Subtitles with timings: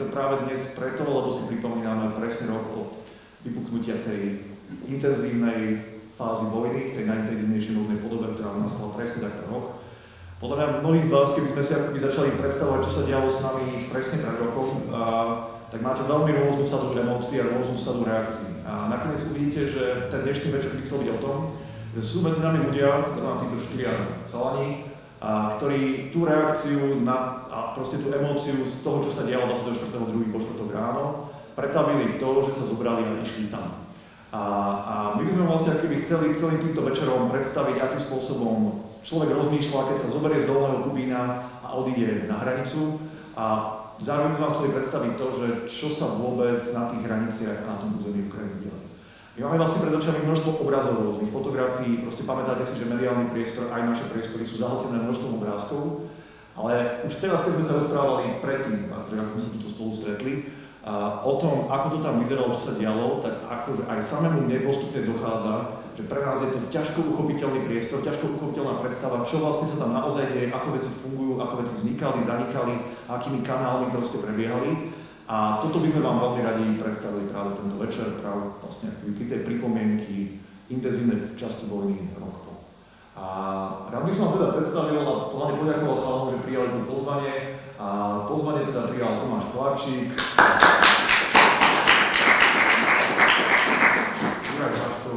[0.00, 2.90] to práve dnes preto, lebo si pripomíname presne rok od
[3.44, 4.48] vypuknutia tej
[4.88, 5.76] intenzívnej
[6.16, 9.64] fázy vojny, tej najintenzívnejšej možnej podobe, ktorá nastala presne takto rok.
[10.40, 13.44] Podľa mňa mnohí z vás, keby sme si akoby začali predstavovať, čo sa dialo s
[13.44, 15.00] nami presne pred rokom, a,
[15.68, 18.64] tak máte veľmi rôznu sadu emócií a rôznu sadu reakcií.
[18.64, 21.36] A nakoniec uvidíte, že ten dnešný večer by chcel byť o tom,
[21.92, 22.88] že sú medzi nami ľudia,
[23.20, 23.92] teda títo štyria
[24.32, 24.88] chalani,
[25.20, 30.30] a ktorí tú reakciu na, a proste tú emóciu z toho, čo sa dialo 24.2.
[30.30, 30.70] po 4.
[30.70, 33.82] ráno, pretavili v to, že sa zobrali a išli tam.
[34.30, 34.42] A,
[34.86, 39.90] a my by sme vlastne keby chceli celým týmto večerom predstaviť, akým spôsobom človek rozmýšľa,
[39.90, 41.20] keď sa zoberie z dolného Kubína
[41.66, 43.02] a odíde na hranicu.
[43.34, 43.44] A
[43.98, 47.76] zároveň sme vám chceli predstaviť to, že čo sa vôbec na tých hraniciach a na
[47.82, 48.78] tom území Ukrajiny deje.
[49.38, 53.72] My máme vlastne pred očami množstvo obrazov rôznych, fotografií, proste pamätáte si, že mediálny priestor,
[53.72, 56.09] aj naše priestory sú zahltené množstvom obrázkov,
[56.58, 60.34] ale už teraz, keď sme sa rozprávali predtým, že ako sme sa tu spolu stretli,
[60.80, 64.64] a o tom, ako to tam vyzeralo, čo sa dialo, tak ako aj samému mne
[64.64, 69.68] postupne dochádza, že pre nás je to ťažko uchopiteľný priestor, ťažko uchopiteľná predstava, čo vlastne
[69.68, 72.74] sa tam naozaj deje, ako veci fungujú, ako veci vznikali, zanikali,
[73.12, 74.96] akými kanálmi proste prebiehali.
[75.28, 79.40] A toto by sme vám veľmi radi predstavili práve tento večer, práve vlastne pri tej
[79.46, 80.40] pripomienky
[80.72, 82.49] intenzívnej časti vojny rok.
[83.20, 83.30] A
[83.92, 87.60] rád by som vám teda predstavil a hlavne poďakoval chalom, že prijali to pozvanie.
[87.76, 87.86] A
[88.24, 90.08] pozvanie teda prijal Tomáš Sláčik.
[94.40, 95.12] Juraj Žačko,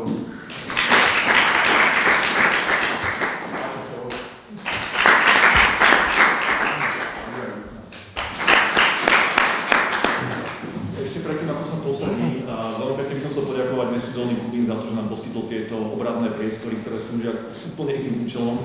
[16.44, 17.34] priestory, ktoré slúžia
[17.72, 18.58] úplne iným účelom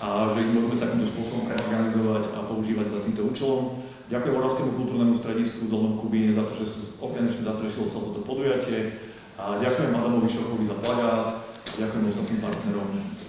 [0.00, 3.62] a že ich môžeme takýmto spôsobom reorganizovať a používať za týmto účelom.
[4.10, 8.22] Ďakujem Oravskému kultúrnemu stredisku v Dolnom Kubíne za to, že sa organične zastrešilo celé toto
[8.26, 8.78] podujatie
[9.38, 11.46] a ďakujem Adamovi Šochovi za plagát,
[11.78, 12.88] ďakujem ostatným partnerom,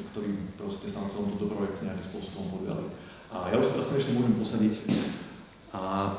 [0.10, 2.86] ktorí proste sa na celom toto projekt nejakým spôsobom podujali.
[3.30, 4.74] A ja už sa teraz konečne môžem posadiť.
[5.72, 6.12] A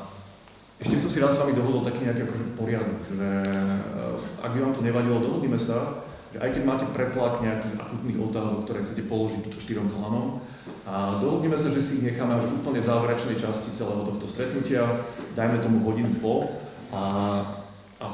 [0.81, 4.51] ešte by som si rád s vami dohodol taký nejaký akože poriadok, že eh, ak
[4.51, 6.02] by vám to nevadilo, dohodneme sa,
[6.39, 10.41] aj keď máte pretlak nejakých akutných otázok, ktoré chcete položiť štyrom chalanom,
[10.83, 14.83] a dohodneme sa, že si ich necháme až úplne v záverečnej časti celého tohto stretnutia,
[15.31, 16.59] dajme tomu hodinu po
[16.91, 17.03] a,
[18.03, 18.05] a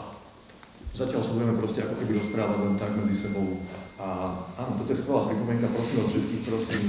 [0.94, 3.58] zatiaľ sa budeme proste ako keby rozprávať len tak medzi sebou.
[4.00, 6.82] A áno, toto je skvelá pripomienka, prosím vás všetkých, prosím.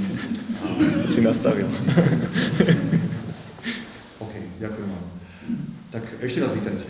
[0.63, 0.65] A...
[1.11, 1.67] Si nastavil.
[4.25, 5.05] OK, ďakujem vám.
[5.91, 6.87] Tak ešte raz vítajte.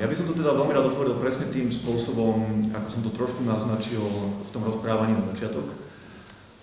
[0.00, 3.44] Ja by som to teda veľmi rád otvoril presne tým spôsobom, ako som to trošku
[3.44, 4.00] naznačil
[4.40, 5.76] v tom rozprávaní na začiatok.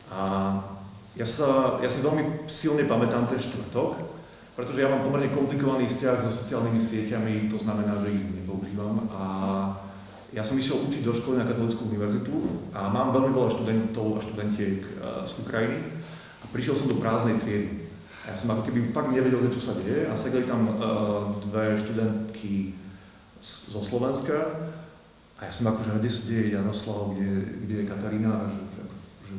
[0.10, 0.22] A
[1.14, 4.02] ja, sa, ja si veľmi silne pamätám ten štvrtok,
[4.58, 9.06] pretože ja mám pomerne komplikovaný vzťah so sociálnymi sieťami, to znamená, že ich nepoužívam.
[9.14, 9.24] A
[10.34, 12.34] ja som išiel učiť do školy na Katolickú univerzitu
[12.74, 14.98] a mám veľmi veľa študentov a študentiek eh,
[15.30, 15.78] z Ukrajiny
[16.42, 17.86] a prišiel som do prázdnej triedy.
[18.26, 21.80] A ja som ako keby fakt nevedel, čo sa deje a sedeli tam uh, dve
[21.80, 22.76] študentky
[23.42, 24.36] zo Slovenska
[25.38, 27.30] a ja som akože, kde, kde je Janoslav, kde,
[27.62, 28.62] kde je Katarína a že,
[29.30, 29.34] že,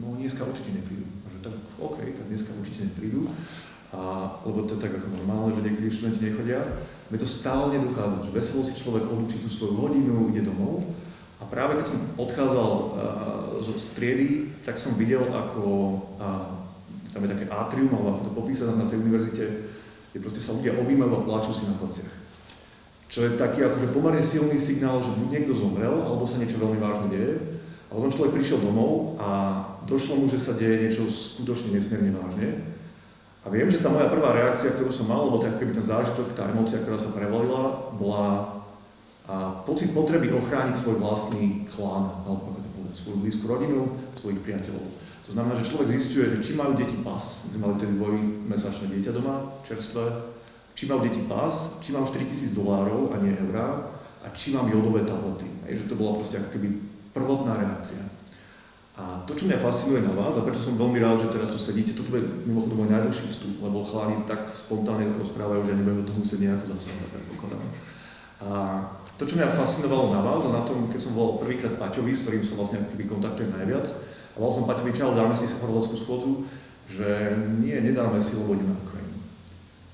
[0.00, 1.04] no dneska určite neprídu.
[1.04, 3.28] A že tak OK, tak dneska určite neprídu.
[3.92, 4.00] A,
[4.48, 6.64] lebo to je tak ako normálne, že niekedy študenti nechodia.
[7.12, 10.88] Mne to stále nedochádza, že veselo si človek odúči tú svoju hodinu, ide domov.
[11.36, 12.90] A práve keď som odchádzal uh,
[13.60, 15.62] zo striedy, tak som videl, ako
[16.16, 16.48] uh,
[17.12, 19.44] tam je také atrium, alebo ako to popísané na tej univerzite,
[20.08, 22.21] kde proste sa ľudia objímajú a pláču si na chodciach.
[23.12, 26.80] Čo je taký akože pomerne silný signál, že buď niekto zomrel, alebo sa niečo veľmi
[26.80, 27.60] vážne deje.
[27.86, 32.72] A potom človek prišiel domov a došlo mu, že sa deje niečo skutočne nesmierne vážne.
[33.44, 36.32] A viem, že tá moja prvá reakcia, ktorú som mal, lebo tak keby ten zážitok,
[36.32, 38.62] tá emócia, ktorá sa prevalila, bola
[39.22, 43.80] a pocit potreby ochrániť svoj vlastný klan, alebo ako to povedať, svoju blízku rodinu,
[44.18, 44.88] svojich priateľov.
[45.22, 48.90] To znamená, že človek zistuje, že či majú deti pas, my sme mali tedy dvojmesačné
[48.90, 50.31] dieťa doma, čerstvé,
[50.82, 53.86] či mám deti pás, či mám 4000 dolárov a nie eurá
[54.18, 55.46] a či mám jodové tablety.
[55.70, 56.74] Hej, že to bola proste ako keby
[57.14, 58.02] prvotná reakcia.
[58.98, 61.62] A to, čo mňa fascinuje na vás, a prečo som veľmi rád, že teraz tu
[61.62, 66.06] sedíte, toto je mimochodom môj najdlhší vstup, lebo chalani tak spontánne rozprávajú, že nebudem do
[66.10, 67.62] toho musieť nejako zasahovať, predpokladám.
[68.42, 68.48] A
[69.14, 72.26] to, čo mňa fascinovalo na vás a na tom, keď som volal prvýkrát Paťovi, s
[72.26, 73.86] ktorým sa vlastne keby kontaktujem najviac,
[74.34, 76.42] a volal som Paťovi, čau, dáme si horolockú schôdzu,
[76.90, 78.74] že nie, nedáme si loď na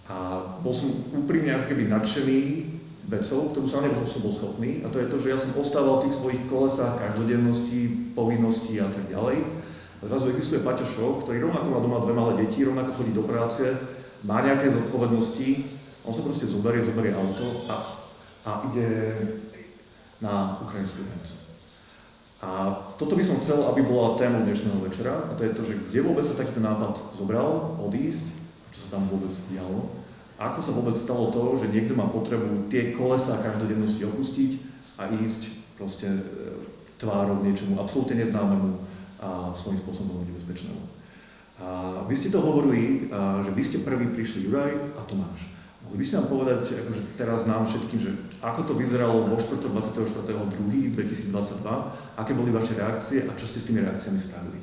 [0.09, 2.41] a bol som úprimne ako keby nadšený
[3.09, 4.85] vecou, ktorú sa nebol som bol schopný.
[4.85, 8.89] A to je to, že ja som ostával v tých svojich kolesách každodennosti, povinností a
[8.89, 9.45] tak ďalej.
[9.99, 13.25] A zrazu existuje Paťo Šok, ktorý rovnako má doma dve malé deti, rovnako chodí do
[13.25, 13.65] práce,
[14.23, 15.77] má nejaké zodpovednosti,
[16.09, 18.01] On sa proste zoberie, zoberie auto a,
[18.49, 18.89] a ide
[20.25, 21.37] na ukrajinskú hranicu.
[22.39, 25.75] A toto by som chcel, aby bola téma dnešného večera, a to je to, že
[25.91, 28.31] kde vôbec sa takýto nápad zobral, odísť,
[28.73, 29.98] čo sa tam vôbec dialo,
[30.39, 34.51] ako sa vôbec stalo to, že niekto má potrebu tie kolesa každodennosti opustiť
[35.03, 36.23] a ísť proste e,
[36.99, 38.79] tvárou niečomu absolútne neznámemu
[39.19, 40.99] a svojím spôsobom nebezpečnému.
[41.59, 43.11] A vy ste to hovorili,
[43.43, 45.51] že vy ste prvý prišli Juraj a Tomáš.
[45.83, 48.15] Mohli by ste nám povedať, akože teraz nám všetkým, že
[48.45, 49.73] ako to vyzeralo vo 4.
[49.73, 51.35] 24.2.2022,
[52.15, 54.61] aké boli vaše reakcie a čo ste s tými reakciami spravili?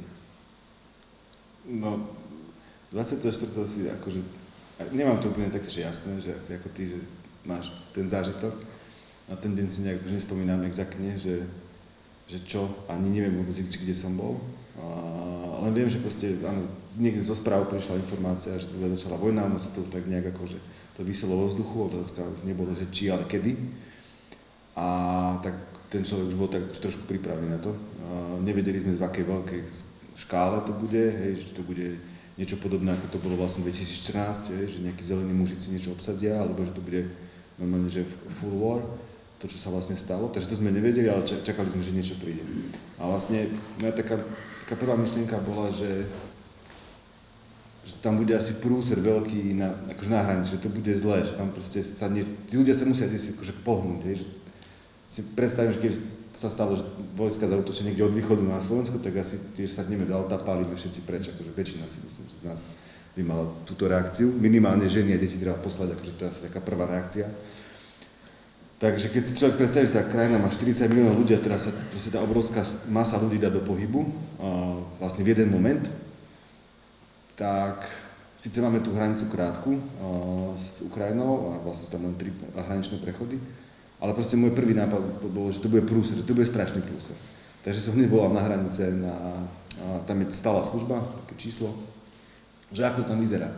[1.66, 2.13] No,
[2.94, 3.25] 24.
[3.66, 4.22] si akože,
[4.92, 7.00] nemám to úplne také, že jasné, že asi ako ty, že
[7.48, 8.56] máš ten zážitok.
[9.25, 11.45] Na ten deň si nejak už nespomínam exaktne, že,
[12.30, 14.38] že čo, ani neviem vôbec, kde som bol.
[14.75, 14.86] A,
[15.66, 16.68] len viem, že proste, áno,
[17.00, 20.60] niekde zo správ prišla informácia, že teda začala vojna, ono sa to tak nejak akože
[20.95, 23.57] to vyselo vo vzduchu, otázka už nebolo, že či, ale kedy.
[24.75, 24.86] A
[25.39, 25.56] tak
[25.88, 27.72] ten človek už bol tak už trošku pripravený na to.
[27.74, 29.62] A nevedeli sme, v akej veľkej
[30.16, 32.00] škále to bude, hej, že to bude
[32.35, 36.67] niečo podobné, ako to bolo vlastne 2014, hej, že nejakí zelení mužici niečo obsadia, alebo
[36.67, 37.07] že to bude
[37.55, 38.83] normálne, že full war,
[39.39, 40.27] to, čo sa vlastne stalo.
[40.27, 42.43] Takže to sme nevedeli, ale čakali sme, že niečo príde.
[42.99, 43.47] A vlastne
[43.79, 44.19] moja taká,
[44.67, 46.07] taká prvá myšlienka bola, že
[47.85, 51.38] že tam bude asi prúser veľký na, akože na hranici, že to bude zlé, že
[51.38, 54.27] tam proste sa nie, tí ľudia sa musia si akože pohnúť, hej, že
[55.05, 55.93] si predstavím, že keď
[56.35, 56.83] sa stalo, že
[57.15, 60.75] vojska zautočia niekde od východu na Slovensko, tak asi tiež sa dneme do auta, pálime
[60.75, 62.67] všetci preč, akože väčšina si myslím, že z nás
[63.15, 66.59] by mala túto reakciu, minimálne ženy a deti treba poslať, akože to je asi taká
[66.59, 67.31] prvá reakcia.
[68.75, 71.71] Takže keď si človek predstaví, že tá krajina má 40 miliónov ľudí a teraz sa
[71.71, 72.59] proste tá obrovská
[72.91, 74.03] masa ľudí dá do pohybu,
[74.99, 75.88] vlastne v jeden moment,
[77.39, 77.88] tak
[78.35, 79.79] síce máme tú hranicu krátku
[80.59, 83.39] s Ukrajinou a vlastne sú tam len tri hraničné prechody,
[84.05, 85.01] ale proste môj prvý nápad
[85.33, 87.17] bol, že to bude prúser, že to bude strašný prúser.
[87.65, 89.41] Takže som hneď volal na hranice, na,
[89.81, 91.73] a tam je stála služba, také číslo,
[92.69, 93.49] že ako to tam vyzerá.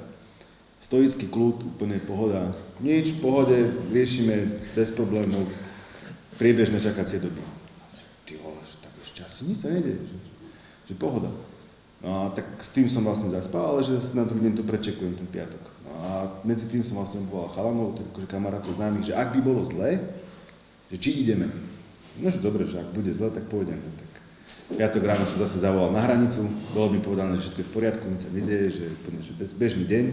[0.79, 2.55] Stoický kľud, úplne pohoda.
[2.79, 3.59] Nič, pohode,
[3.91, 5.43] riešime bez problémov
[6.39, 7.43] priebežné čakacie doby.
[8.23, 10.17] Ty vole, tak ešte asi nič sa nejde, že,
[10.87, 11.27] že pohoda.
[11.99, 15.17] No a tak s tým som vlastne zaspal, ale že na druhý deň to prečekujem
[15.17, 15.63] ten piatok.
[15.83, 16.11] No a
[16.45, 19.97] medzi tým som vlastne volal chalanov, akože kamarátov známych, že ak by bolo zle,
[20.91, 21.51] že či ideme.
[22.17, 23.83] No že dobre, že ak bude zle, tak pôjdeme.
[23.83, 24.11] Tak
[24.77, 28.03] piatok ráno som zase zavolal na hranicu, bolo mi povedané, že všetko je v poriadku,
[28.09, 30.05] nič sa nedieje, že úplne že bez, bežný deň.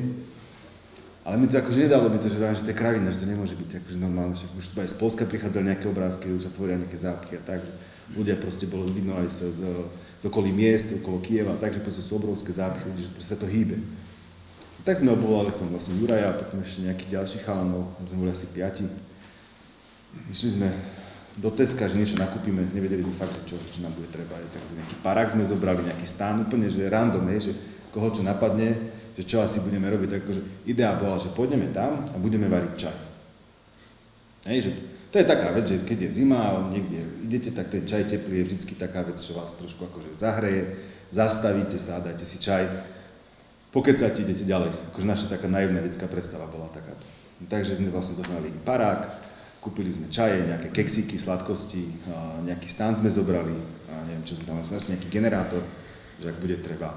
[1.24, 3.56] Ale mi to akože nedalo mi to, že, že to je kravina, že to nemôže
[3.56, 7.00] byť akože normálne, že už aj z Polska prichádzali nejaké obrázky, už sa tvoria nejaké
[7.00, 7.64] zápky a tak.
[7.64, 7.72] Že
[8.12, 9.60] ľudia proste bolo vidno aj z, z,
[10.20, 13.80] z okolí miest, okolo Kieva, takže proste sú obrovské zápchy že proste sa to hýbe.
[14.84, 18.84] Tak sme obvolali som vlastne Juraja, potom ešte nejakých ďalších chalanov, sme boli asi piati.
[20.30, 20.68] Išli sme
[21.38, 24.38] do Teska, že niečo nakúpime, nevedeli sme fakt, čo, čo nám bude treba.
[24.38, 27.52] Tak nejaký parák sme zobrali, nejaký stán, úplne že random, hej, že
[27.90, 28.74] koho čo napadne,
[29.18, 30.08] že čo asi budeme robiť.
[30.14, 32.96] Tak akože idea bola, že pôjdeme tam a budeme variť čaj.
[34.46, 34.70] Hej, že
[35.14, 38.42] to je taká vec, že keď je zima a niekde idete, tak ten čaj teplý
[38.42, 40.74] je vždy taká vec, čo vás trošku akože zahreje,
[41.14, 42.66] zastavíte sa, dáte si čaj,
[43.70, 44.74] pokecate, idete ďalej.
[44.90, 46.98] Akože naša taká naivná detská predstava bola taká.
[47.38, 49.06] No, takže sme vlastne zohnali parák,
[49.64, 51.88] kúpili sme čaje, nejaké keksíky, sladkosti,
[52.44, 53.56] nejaký stán sme zobrali,
[53.88, 55.64] a neviem, čo sme tam, vlastne nejaký generátor,
[56.20, 56.92] že ak bude treba.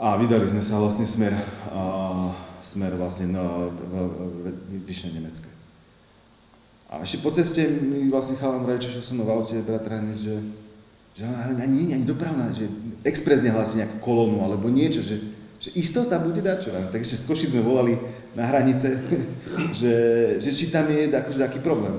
[0.00, 1.36] A vydali sme sa vlastne smer,
[1.68, 2.32] a,
[2.64, 3.68] smer vlastne na
[4.88, 5.52] Vyšné Nemecké.
[6.88, 10.40] A ešte po ceste mi vlastne chalan vraví, čo som v aute, bratranec, že,
[11.14, 12.66] že ani, ani, dopravná, že
[13.04, 15.20] expres nehlási nejakú kolónu alebo niečo, že,
[15.60, 16.72] že istosť tam bude čo.
[16.72, 17.94] Tak ešte z Košic sme volali
[18.34, 18.98] na hranice,
[19.80, 19.94] že,
[20.38, 21.98] že či tam je akože taký problém.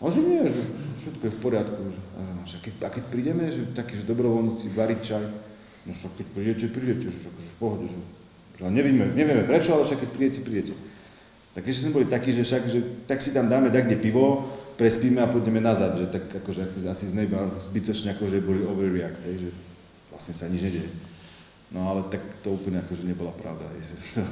[0.00, 0.62] A že nie, že
[1.04, 1.80] všetko je v poriadku.
[1.92, 2.22] Že, a,
[2.64, 5.24] keď, a keď prídeme, že takí, že dobrovoľníci variť čaj,
[5.84, 7.98] no však keď prídete, prídete, že akože v pohode, že,
[8.56, 10.74] že nevieme, nevieme prečo, ale však keď prídete, prídete.
[11.52, 14.48] Tak ešte sme boli takí, že však, že tak si tam dáme tak kde pivo,
[14.80, 19.44] prespíme a pôjdeme nazad, že tak akože asi sme iba zbytočne akože boli overreact, hej,
[19.44, 19.50] že
[20.08, 20.90] vlastne sa nič nedieje.
[21.70, 23.62] No ale tak to úplne akože nebola pravda.
[23.78, 24.22] Že to,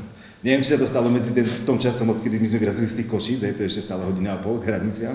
[0.42, 2.98] neviem, či sa to stalo medzi ten, v tom časom, odkedy my sme vyrazili z
[2.98, 5.14] tých košíc, hej, to je ešte stále hodina a pol k hraniciam,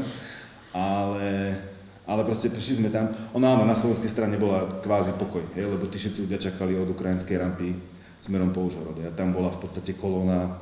[0.72, 1.60] ale,
[2.08, 3.12] ale proste prišli sme tam.
[3.36, 6.96] Ono áno, na slovenskej strane bola kvázi pokoj, hej, lebo tí všetci ľudia čakali od
[6.96, 7.76] ukrajinskej rampy
[8.24, 9.04] smerom po Užhorod.
[9.04, 10.56] A tam bola v podstate kolóna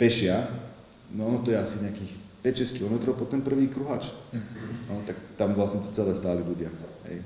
[0.00, 0.48] pešia,
[1.12, 4.08] no ono to je asi nejakých 5-6 km po ten prvý kruhač.
[4.88, 6.72] No, tak tam vlastne to celé stáli ľudia.
[7.12, 7.20] Hej.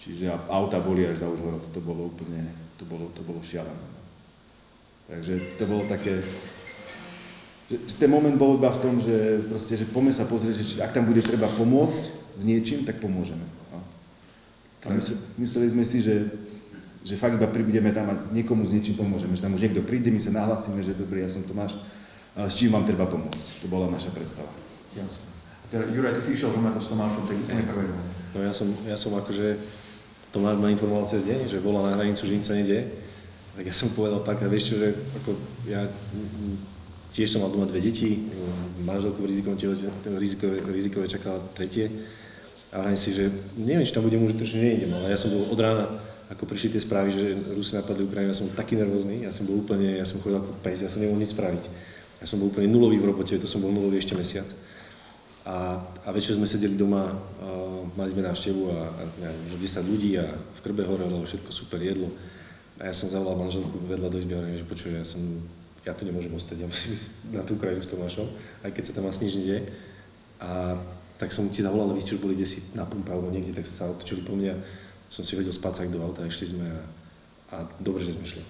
[0.00, 2.46] Čiže auta boli až za Užhorod, to bolo úplne,
[2.76, 3.88] to bolo, to bolo šialené.
[5.06, 6.18] Takže to bolo také,
[7.70, 10.64] že, že ten moment bol iba v tom, že proste, že poďme sa pozrieť, že
[10.64, 12.02] či, ak tam bude treba pomôcť
[12.36, 13.42] s niečím, tak pomôžeme.
[13.70, 13.80] No.
[14.86, 16.30] A mysl, mysleli sme si, že,
[17.06, 20.10] že fakt iba prídeme tam a niekomu s niečím pomôžeme, že tam už niekto príde,
[20.10, 21.78] my sa nahlásime, že dobrý, ja som Tomáš,
[22.36, 23.64] a s čím vám treba pomôcť.
[23.64, 24.52] To bola naša predstava.
[24.92, 25.32] Jasne.
[25.64, 27.96] A teda, Juraj, ty si išiel rovnako s Tomášom, tak úplne prvého.
[28.36, 29.56] No ja som, ja som akože,
[30.36, 32.92] Tomáš ma informoval cez deň, že volá na hranicu, že nič sa nedie.
[33.56, 35.32] Tak ja som povedal tak, a vieš čo, že ako
[35.64, 35.88] ja
[37.16, 38.28] tiež som mal doma dve deti,
[38.84, 39.56] manželku v rizikové,
[40.20, 41.88] rizikové, rizikové čakala tretie.
[42.68, 45.56] A hovorím si, že neviem, či tam budem užitočný, nejdem, ale ja som bol od
[45.56, 45.88] rána,
[46.28, 47.22] ako prišli tie správy, že
[47.56, 50.52] Rusi napadli Ukrajinu, ja som taký nervózny, ja som bol úplne, ja som chodil ako
[50.60, 51.64] pes, ja som nemohol nič spraviť.
[52.20, 54.52] Ja som bol úplne nulový v robote, to som bol nulový ešte mesiac.
[55.48, 57.10] A, a večer sme sedeli doma,
[57.98, 59.02] mali sme návštevu a, a
[59.42, 62.06] možno 10 ľudí a v krbe horelo, všetko super jedlo.
[62.78, 65.18] A ja som zavolal manželku vedľa do izby a že počuj, ja som
[65.86, 68.26] ja tu nemôžem ostať, ja musím ísť na tú krajinu s Tomášom,
[68.66, 69.58] aj keď sa tam asi nič nedie.
[70.42, 70.74] A
[71.14, 73.86] tak som ti zavolal, vy ste už boli si na pumpe alebo niekde, tak sa
[73.86, 74.54] otočili po mňa.
[75.06, 76.82] Som si hodil spacák do auta išli sme a,
[77.54, 78.42] a dobre, že sme šli.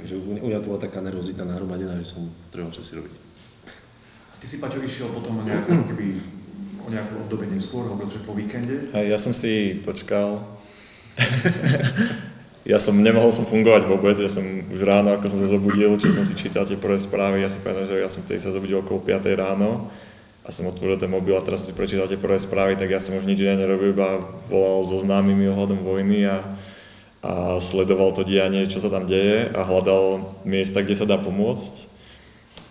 [0.00, 3.23] Takže u mňa to bola taká nervozita nahromadená, že som trebal čo si robiť.
[4.44, 6.20] Ty si, Paťo, išiel potom nejako, keby,
[6.84, 8.92] o nejakú obdobie neskôr, hovoril, že po víkende?
[8.92, 10.44] Hej, ja som si počkal
[12.68, 16.12] ja som nemohol som fungovať vôbec, ja som už ráno, ako som sa zobudil, či
[16.12, 18.84] som si čítal tie prvé správy, ja si pamätám, že ja som vtedy sa zobudil
[18.84, 19.88] okolo 5 ráno
[20.44, 23.00] a som otvoril ten mobil a teraz som si prečítal tie prvé správy, tak ja
[23.00, 24.20] som už nič iné nerobil, iba
[24.52, 26.44] volal so známymi ohľadom vojny a,
[27.24, 31.93] a sledoval to dianie, čo sa tam deje a hľadal miesta, kde sa dá pomôcť.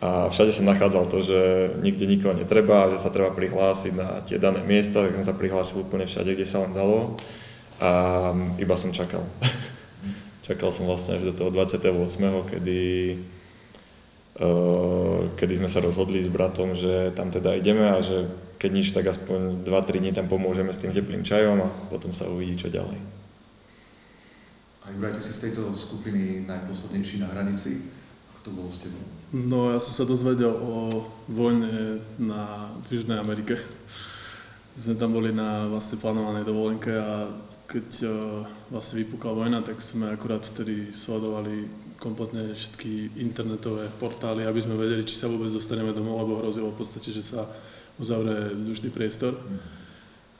[0.03, 1.39] A všade som nachádzal to, že
[1.79, 5.79] nikde nikoho netreba, že sa treba prihlásiť na tie dané miesta, tak som sa prihlásil
[5.79, 7.15] úplne všade, kde sa len dalo
[7.79, 7.91] a
[8.59, 9.23] iba som čakal.
[10.47, 11.87] Čakal som vlastne až do toho 28.,
[12.51, 13.15] kedy,
[14.43, 18.27] uh, kedy sme sa rozhodli s bratom, že tam teda ideme a že
[18.59, 22.27] keď nič, tak aspoň 2-3 dní tam pomôžeme s tým teplým čajom a potom sa
[22.27, 22.99] uvidí, čo ďalej.
[24.83, 28.02] A ty si z tejto skupiny najposlednejší na hranici.
[28.43, 28.99] To bolo s tebou?
[29.31, 33.55] No, ja som sa dozvedel o vojne na, v Južnej Amerike.
[34.83, 37.31] Sme tam boli na vlastne plánovanej dovolenke a
[37.63, 38.11] keď uh,
[38.69, 41.65] vlastne vypukla vojna, tak sme akurát vtedy sledovali
[41.97, 46.83] kompletne všetky internetové portály, aby sme vedeli, či sa vôbec dostaneme domov, lebo hrozilo v
[46.83, 47.47] podstate, že sa
[47.95, 49.39] uzavrie vzdušný priestor.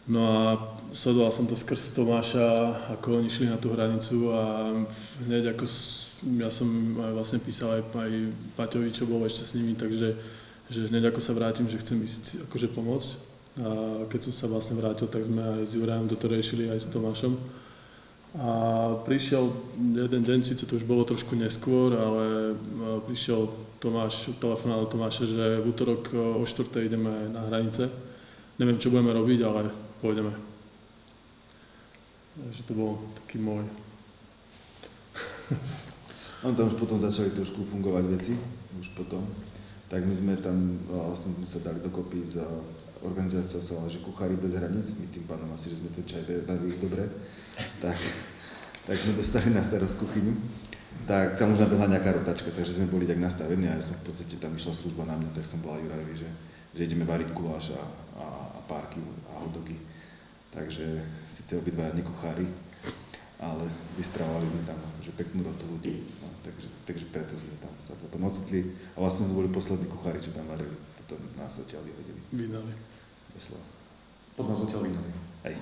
[0.03, 0.43] No a
[0.91, 4.75] sledoval som to skrz Tomáša, ako oni šli na tú hranicu a
[5.23, 5.63] hneď ako
[6.43, 6.67] ja som
[6.99, 8.11] aj vlastne písal aj, aj
[8.59, 10.19] Paťovi, čo bol ešte s nimi, takže
[10.67, 13.09] že hneď ako sa vrátim, že chcem ísť akože pomôcť
[13.63, 13.69] a
[14.09, 17.33] keď som sa vlastne vrátil, tak sme aj s Jurajom toto riešili aj s Tomášom.
[18.33, 18.49] A
[19.05, 22.57] prišiel jeden deň, síce to už bolo trošku neskôr, ale
[23.05, 23.45] prišiel
[23.77, 26.65] Tomáš, telefonál Tomáša, že v útorok o 4.
[26.81, 27.93] ideme na hranice.
[28.57, 29.69] Neviem, čo budeme robiť, ale
[30.03, 30.35] pôjdeme.
[32.35, 33.63] Takže to bol taký môj.
[36.43, 38.35] On tam už potom začali trošku fungovať veci,
[38.75, 39.23] už potom.
[39.87, 42.43] Tak my sme tam, vlastne sme sa dali dokopy za
[43.05, 46.71] organizácia sa že Kuchári bez hraníc, my tým pánom asi, že sme ten čaj dali
[46.81, 47.05] dobre,
[47.83, 47.95] tak,
[48.89, 50.33] tak sme dostali na starosť kuchyňu.
[51.03, 54.07] Tak tam už nabehla nejaká rotačka, takže sme boli tak nastavení a ja som v
[54.07, 56.29] podstate tam išla služba na mňa, tak som bola Jurajovi, že,
[56.73, 57.83] že ideme variť guláš a,
[58.17, 59.92] a, a párky a hodogy.
[60.53, 60.85] Takže
[61.25, 62.45] síce obidva nekuchári,
[63.41, 63.65] ale
[63.97, 68.23] vystravovali sme tam že peknú rotu ľudí, no, takže, takže preto sme tam sa potom
[68.23, 70.71] ocitli a vlastne sme boli poslední kuchári, čo tam varili,
[71.03, 72.21] potom nás odtiaľ vyhodili.
[72.31, 72.71] Vydali
[73.35, 73.65] doslova.
[74.37, 75.09] Pod nás odtiaľ vydali.
[75.43, 75.55] Hej.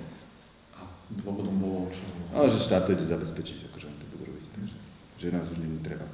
[0.77, 0.81] A
[1.23, 2.05] dôvodom bolo čo?
[2.35, 4.45] Ale že štát to ide zabezpečiť, akože oni to budú robiť.
[4.59, 4.75] Takže,
[5.17, 6.05] že nás už není treba.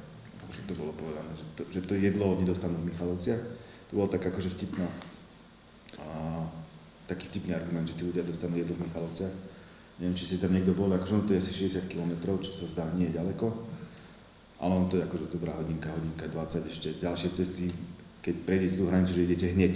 [0.46, 3.42] Akože to bolo povedané, že to, že to jedlo oni dostanú v Michalovciach.
[3.90, 4.88] To bolo tak akože vtipná,
[6.00, 6.44] a,
[7.08, 9.34] taký vtipný argument, že tí ľudia dostanú jedlo v Michalovciach.
[9.98, 12.68] Neviem, či si tam niekto bol, akože on to je asi 60 km, čo sa
[12.68, 13.50] zdá nie je ďaleko.
[14.60, 17.66] Ale on to je akože dobrá hodinka, hodinka 20, ešte ďalšie cesty,
[18.22, 19.74] keď prejdete tú hranicu, že idete hneď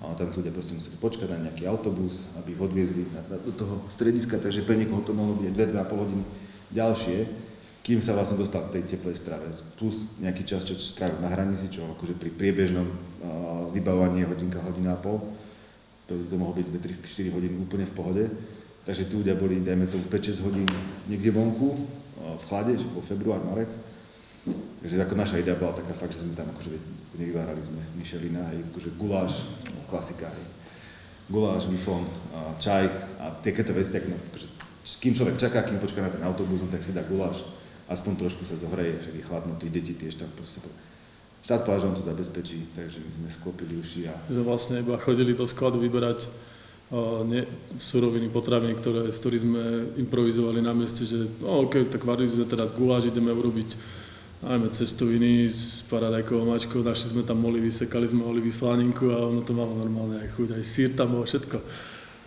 [0.00, 3.52] a tam ľudia proste museli počkať na nejaký autobus, aby ich odviezli na, na, do
[3.52, 6.24] toho strediska, takže pre niekoho to mohlo byť 2-2,5 hodiny
[6.72, 7.18] ďalšie,
[7.84, 9.44] kým sa vlastne dostal k tej teplej strave.
[9.76, 14.96] Plus nejaký čas, čo strávil na hranici, čo akože pri priebežnom uh, vybavovaní hodinka, hodina
[14.96, 15.20] a pol,
[16.10, 16.66] to, to mohlo byť
[17.06, 18.24] 2-3-4 hodiny úplne v pohode.
[18.82, 20.66] Takže tí ľudia boli, dajme tomu 5-6 hodín
[21.06, 23.78] niekde vonku, uh, v chlade, že bol február, marec.
[24.82, 26.72] Takže ako naša idea bola taká fakt, že sme tam akože
[27.20, 29.44] nevyvárali sme Michelina, aj akože guláš,
[29.86, 30.46] klasika, hej.
[31.30, 32.08] Guláš, mifón,
[32.58, 32.88] čaj
[33.20, 34.46] a takéto veci, tak no, akože,
[34.98, 37.44] kým človek čaká, kým počká na ten autobus, no, tak si dá guláš,
[37.86, 40.64] aspoň trošku sa zohreje, však je chladno, tí deti tiež tam proste,
[41.50, 45.42] štát on to zabezpečí, takže my sme sklopili uši a Že vlastne iba chodili do
[45.42, 46.30] skladu vyberať
[46.94, 47.42] uh, ne,
[47.74, 49.62] suroviny, potraviny, ktoré, z ktorých sme
[49.98, 53.66] improvizovali na mieste, že no, OK, tak varili sme teraz guláš, ideme urobiť
[54.46, 59.42] najmä cestoviny s paradajkovou mačkou, našli sme tam olivy, sekali sme olivy slaninku a ono
[59.42, 61.58] to malo normálne aj chuť, aj sír tam bolo všetko.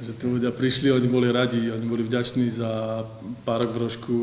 [0.03, 3.01] Že tí ľudia prišli, oni boli radi, oni boli vďační za
[3.47, 4.15] párok v rožku,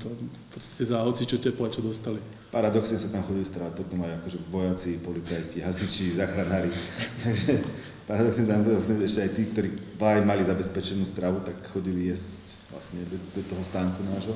[0.00, 2.18] to, v podstate za hoci čo teplé, čo dostali.
[2.56, 6.72] Paradoxne sa tam chodili stravať potom aj akože vojaci, policajti, hasiči, záchranári.
[7.28, 7.60] Takže
[8.08, 9.68] paradoxne tam vlastne ešte aj tí, ktorí
[10.00, 14.32] aj mali zabezpečenú stravu, tak chodili jesť vlastne do, do toho stánku nášho.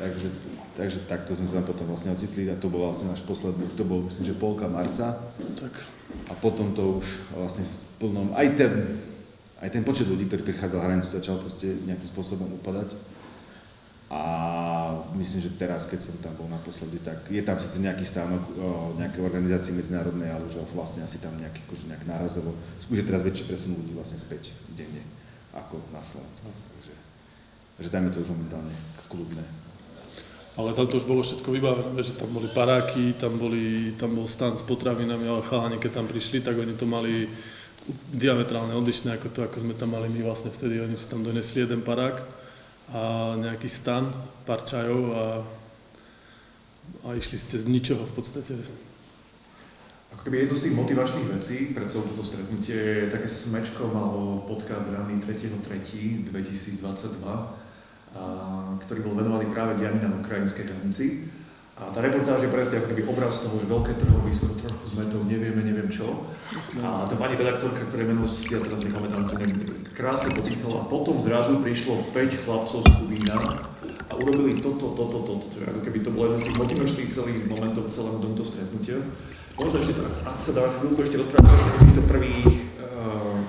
[0.00, 0.32] Takže,
[0.80, 3.84] takže takto sme sa tam potom vlastne ocitli a to bol vlastne náš posledný, to
[3.84, 5.12] bol myslím, že polka marca
[5.60, 5.76] Tak
[6.30, 8.72] a potom to už vlastne v plnom, aj ten,
[9.60, 12.96] aj ten počet ľudí, ktorý prichádzal hranicu, začal proste nejakým spôsobom upadať.
[14.10, 14.22] A
[15.14, 18.66] myslím, že teraz, keď som tam bol naposledy, tak je tam síce nejaký stánok o,
[18.98, 22.50] nejakej organizácie medzinárodnej, ale už vlastne asi tam nejaký, akože nejak nárazovo,
[22.90, 25.06] už je teraz väčší presun ľudí vlastne späť denne,
[25.54, 26.50] ako na Slovensku.
[26.50, 26.94] Takže,
[27.78, 28.74] takže dajme to už momentálne
[29.06, 29.46] kľudné.
[30.58, 34.26] Ale tam to už bolo všetko vybavené, že tam boli paráky, tam, boli, tam bol
[34.26, 37.30] stan s potravinami, ale chalani, keď tam prišli, tak oni to mali
[38.10, 40.82] diametrálne odlišné ako to, ako sme tam mali my vlastne vtedy.
[40.82, 42.39] Oni si tam donesli jeden parák
[42.90, 44.10] a nejaký stan,
[44.42, 45.24] pár čajov a,
[47.06, 48.58] a išli ste z ničoho v podstate.
[50.10, 54.42] Ako keby jedno z tých motivačných vecí pre celé toto stretnutie je také smečko malo
[54.42, 56.34] podcast ranný 3.3.2022,
[57.24, 57.42] a,
[58.82, 61.30] ktorý bol venovaný práve dianí na ukrajinskej hranici.
[61.80, 65.64] A tá reportáž je presne ako keby obraz toho, že veľké trhovisko, trošku zmetov, nevieme,
[65.64, 66.28] neviem čo.
[66.84, 69.40] A tá pani redaktorka, ktoré meno si ja teraz nepamätám, to
[69.96, 70.84] krásne popísala.
[70.84, 73.36] A potom zrazu prišlo 5 chlapcov z Kubína
[73.80, 75.44] a urobili toto, toto, toto.
[75.48, 79.00] To ako keby to bolo jeden z tých motivačných celých momentov celého tomuto stretnutia.
[79.56, 82.44] Možno sa ešte, ak sa dá chvíľku ešte rozprávať o týchto prvých,
[82.84, 83.40] uh,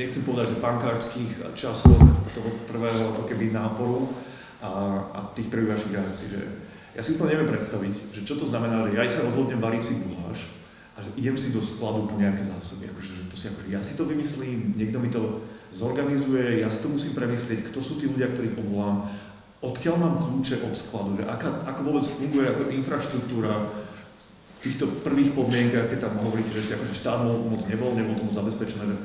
[0.00, 2.00] nechcem povedať, že pankárských časoch
[2.32, 4.08] toho prvého ako keby náporu
[4.64, 6.69] a, a tých prvých vašich reakcií, že
[7.00, 9.94] ja si úplne neviem predstaviť, že čo to znamená, že ja sa rozhodnem variť si
[10.04, 10.52] guláš
[10.92, 12.92] a že idem si do skladu po nejaké zásoby.
[12.92, 15.40] Akože, že to si akože, ja si to vymyslím, niekto mi to
[15.72, 19.08] zorganizuje, ja si to musím premyslieť, kto sú tí ľudia, ktorých obvolám,
[19.64, 25.32] odkiaľ mám kľúče od skladu, že aká, ako vôbec funguje ako infraštruktúra v týchto prvých
[25.32, 28.96] podmienkach, keď tam hovoríte, že ešte akože štát moc nebol, nebol tomu zabezpečené, že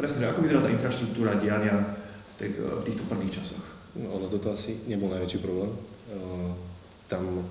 [0.00, 3.64] presne, že ako vyzerá tá infraštruktúra diania v, tej, v týchto prvých časoch.
[4.00, 5.76] No, ono toto asi nebol najväčší problém.
[7.14, 7.46] Tam,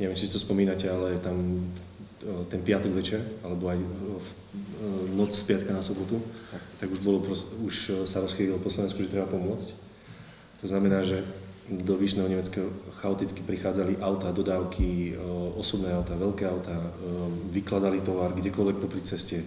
[0.00, 1.36] neviem, či si to spomínate, ale tam
[2.24, 7.04] uh, ten piatok večer, alebo aj uh, noc z piatka na sobotu, tak, tak už,
[7.04, 7.20] bolo
[7.60, 9.68] už sa rozchýlilo po Slovensku, že treba pomôcť.
[10.64, 11.20] To znamená, že
[11.64, 12.68] do Vyšného Nemeckého
[13.00, 15.16] chaoticky prichádzali auta, dodávky,
[15.56, 16.76] osobné auta, veľké auta,
[17.48, 19.40] vykladali tovar kdekoľvek popri ceste.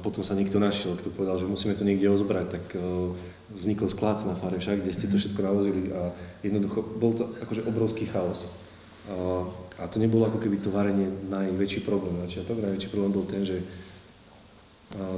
[0.00, 2.64] Potom sa niekto našiel, kto povedal, že musíme to niekde ozbrať, tak
[3.52, 7.68] vznikol sklad na fare však, kde ste to všetko navozili a jednoducho bol to akože
[7.68, 8.48] obrovský chaos.
[9.80, 12.62] A to nebolo ako keby to varenie najväčší problém na začiatok.
[12.62, 13.60] Najväčší problém bol ten, že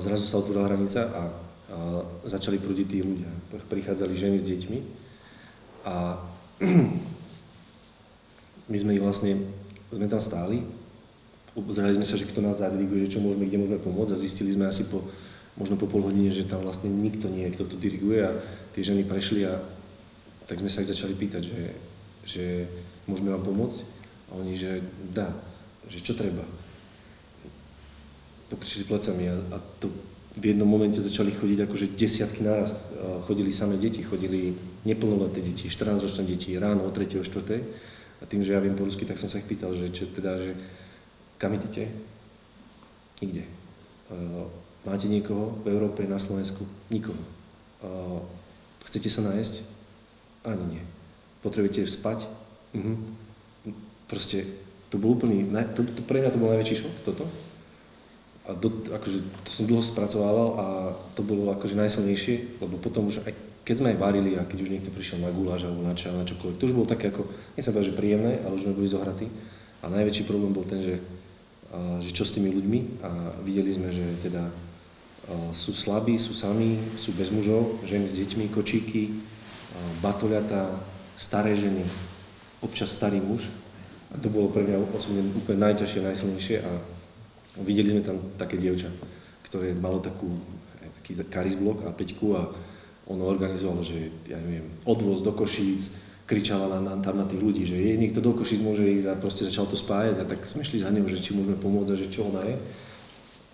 [0.02, 1.22] zrazu sa otvorila hranica a, a
[2.26, 3.30] začali prúdiť tí ľudia.
[3.70, 4.78] Prichádzali ženy s deťmi
[5.86, 6.18] a
[8.70, 9.36] my sme ich vlastne,
[9.90, 10.62] sme tam stáli,
[11.56, 14.52] obzerali sme sa, že kto nás zadiriguje, že čo môžeme, kde môžeme pomôcť a zistili
[14.52, 15.04] sme asi po,
[15.56, 18.32] možno po pol hodine, že tam vlastne nikto nie je, kto to diriguje a
[18.72, 19.60] tie ženy prešli a
[20.48, 21.62] tak sme sa ich začali pýtať, že,
[22.24, 22.44] že
[23.04, 23.78] môžeme vám pomôcť
[24.32, 24.80] a oni, že
[25.12, 25.28] dá,
[25.88, 26.44] že čo treba.
[28.48, 29.92] Pokričili plecami a, a to
[30.32, 32.88] v jednom momente začali chodiť akože desiatky naraz.
[33.28, 34.56] Chodili samé deti, chodili
[34.88, 37.20] neplnoleté deti, 14-ročné deti, ráno o 3.
[37.20, 38.24] o 4.
[38.24, 40.40] A tým, že ja viem po rusky, tak som sa ich pýtal, že, čo, teda,
[40.40, 40.56] že
[41.42, 41.90] kam idete?
[43.18, 43.42] Nikde.
[44.86, 46.62] Máte niekoho v Európe, na Slovensku?
[46.86, 47.18] Nikoho.
[48.86, 49.66] Chcete sa nájsť?
[50.46, 50.82] Ani nie.
[51.42, 52.30] Potrebujete spať?
[52.78, 52.94] Mhm.
[54.06, 54.46] Proste
[54.92, 57.24] to bol úplný, to, to, pre mňa to bol najväčší šok, toto.
[58.46, 60.66] A do, akože, to som dlho spracovával a
[61.14, 64.72] to bolo akože najsilnejšie, lebo potom už aj keď sme aj varili a keď už
[64.74, 67.70] niekto prišiel na guláš alebo na čaj, na čokoľvek, to už bolo také ako, nechcem
[67.70, 69.26] povedať, že príjemné, ale už sme boli zohratí.
[69.82, 70.98] A najväčší problém bol ten, že,
[72.04, 74.44] že čo s tými ľuďmi a videli sme, že teda
[75.56, 79.16] sú slabí, sú sami, sú bez mužov, ženy s deťmi, kočíky,
[80.04, 80.68] batoľatá,
[81.16, 81.80] staré ženy,
[82.60, 83.48] občas starý muž.
[84.12, 86.70] A to bolo pre mňa osobne úplne najťažšie, najsilnejšie a
[87.64, 88.92] videli sme tam také dievča,
[89.48, 90.28] ktoré malo takú,
[91.00, 92.52] taký karizblok a peťku a
[93.08, 97.66] ono organizovalo, že ja neviem, odvoz do Košíc, kričala na, na, tam na tých ľudí,
[97.66, 100.62] že je niekto do Košic môže ísť a proste začal to spájať a tak sme
[100.62, 102.56] šli za ňou, že či môžeme pomôcť a že čo ona je.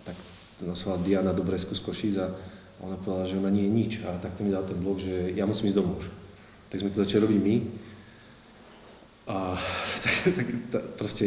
[0.05, 0.15] Tak
[0.61, 2.29] to nazvala Diana Dobresku z Košic a
[2.79, 5.43] ona povedala, že ona nie je nič a takto mi dal ten blok, že ja
[5.43, 6.07] musím ísť domov už.
[6.69, 7.55] Tak sme to začali robiť my
[9.33, 9.37] a
[10.05, 11.25] tak, tak, tak proste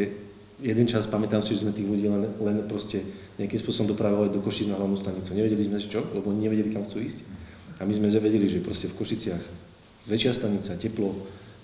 [0.63, 3.03] jeden čas pamätám si, že sme tých ľudí len, len proste
[3.37, 5.35] nejakým spôsobom dopravovali do Košic na hlavnú stanicu.
[5.35, 7.27] Nevedeli sme čo, lebo oni nevedeli, kam chcú ísť.
[7.83, 9.72] A my sme zavedeli, že proste v Košiciach
[10.07, 11.15] väčšia stanica, teplo,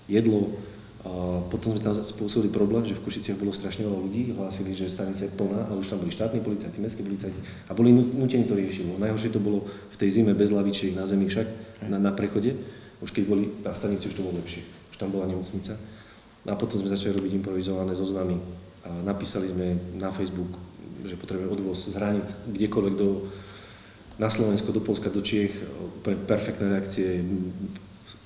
[0.07, 0.55] jedlo.
[0.99, 4.91] A potom sme tam spôsobili problém, že v Košiciach bolo strašne veľa ľudí, hlásili, že
[4.91, 8.51] stanica je plná, ale už tam boli štátni policajti, mestskí policajti a boli nutení to
[8.51, 8.99] riešiť.
[8.99, 11.47] Najhoršie to bolo v tej zime bez lavičiek na zemi však,
[11.87, 12.59] na, na prechode.
[12.99, 14.59] Už keď boli na stanici, už to bolo lepšie.
[14.91, 15.79] Už tam bola nemocnica.
[16.43, 18.35] A potom sme začali robiť improvizované zoznamy.
[18.83, 20.51] A napísali sme na Facebook,
[21.07, 23.23] že potrebujeme odvoz z hraníc, kdekoľvek do,
[24.19, 25.55] na Slovensko, do Polska, do Čiech,
[26.27, 27.23] perfektné reakcie,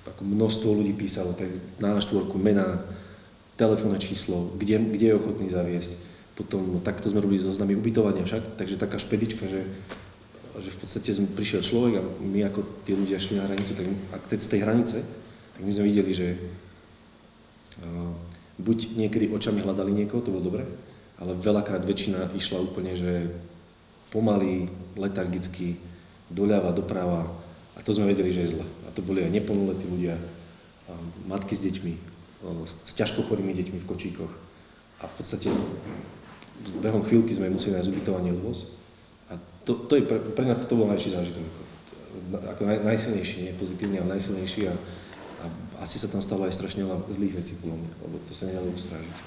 [0.07, 1.47] ako množstvo ľudí písalo, tak
[1.79, 2.83] na štvorku mena,
[3.55, 5.93] telefónne číslo, kde, kde je ochotný zaviesť.
[6.33, 9.61] Potom no, takto sme robili zoznamy ubytovania však, takže taká špedička, že,
[10.57, 13.85] že v podstate sme, prišiel človek a my ako tí ľudia šli na hranicu, tak
[14.17, 14.97] ak z tej hranice,
[15.53, 16.27] tak my sme videli, že
[17.85, 18.11] uh,
[18.57, 20.65] buď niekedy očami hľadali niekoho, to bolo dobre,
[21.21, 23.29] ale veľakrát väčšina išla úplne, že
[24.09, 24.65] pomaly,
[24.97, 25.77] letargicky,
[26.33, 27.29] doľava, doprava
[27.77, 30.15] a to sme vedeli, že je zle to boli aj neplnoletí ľudia,
[31.27, 31.93] matky s deťmi,
[32.63, 34.33] s ťažko chorými deťmi v kočíkoch.
[35.03, 35.47] A v podstate
[36.79, 38.75] behom chvíľky sme museli nájsť ubytovanie odvoz.
[39.31, 41.43] A to, to je pre, pre mňa to bol najväčší zážitok.
[42.55, 44.69] Ako, naj, najsilnejší, nie pozitívny, ale najsilnejší.
[44.71, 44.75] A,
[45.43, 45.45] a
[45.83, 48.71] asi sa tam stalo aj strašne veľa zlých vecí podľa mňa, lebo to sa nedalo
[48.71, 49.17] ustrážiť.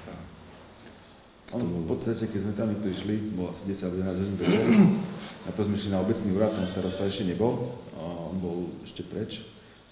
[1.55, 4.63] A v podstate, keď sme tam prišli, bolo asi 10 alebo 11 hodín večer,
[5.47, 9.47] potom sme šli na obecný úrad, tam starosta ešte nebol, a on bol ešte preč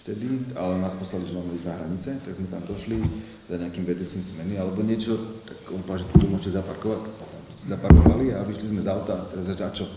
[0.05, 3.01] vtedy, ale nás poslali, že máme ísť na hranice, tak sme tam došli
[3.49, 5.17] za nejakým vedúcim smeny alebo niečo,
[5.49, 7.01] tak on povedal, že tu môžete zaparkovať.
[7.49, 9.89] Proste zaparkovali a vyšli sme z auta a teraz a čo?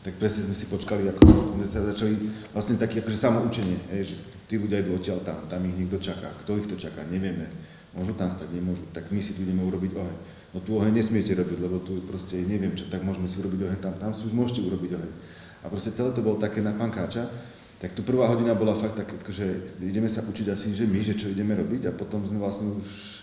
[0.00, 2.16] Tak presne sme si počkali, ako sme sa začali
[2.56, 4.16] vlastne také akože samoučenie, že
[4.48, 7.44] tí ľudia idú odtiaľ tam, tam ich niekto čaká, kto ich to čaká, nevieme.
[7.92, 10.16] Môžu tam stať, nemôžu, tak my si tu ideme urobiť oheň
[10.56, 13.78] no tu oheň nesmiete robiť, lebo tu proste neviem čo, tak môžeme si urobiť oheň
[13.84, 15.12] tam, tam si už môžete urobiť oheň.
[15.60, 17.28] A proste celé to bolo také na pankáča,
[17.76, 21.12] tak tu prvá hodina bola fakt tak, že ideme sa učiť asi, že my, že
[21.12, 23.16] čo ideme robiť a potom sme vlastne už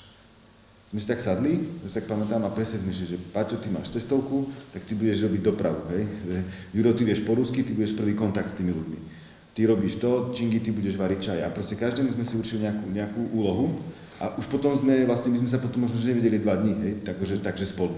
[0.93, 3.97] sme si tak sadli, to si tak pamätám a presne sme, že Paťo, ty máš
[3.97, 6.05] cestovku, tak ty budeš robiť dopravu, hej.
[6.69, 8.99] Juro, ty vieš po rusky, ty budeš prvý kontakt s tými ľuďmi.
[9.57, 11.39] Ty robíš to, Čingy, ty budeš variť čaj.
[11.41, 13.73] A proste každému sme si určili nejakú, nejakú úlohu
[14.21, 16.93] a už potom sme, vlastne my sme sa potom možno že nevideli dva dní, hej,
[17.01, 17.97] takže, takže spolu.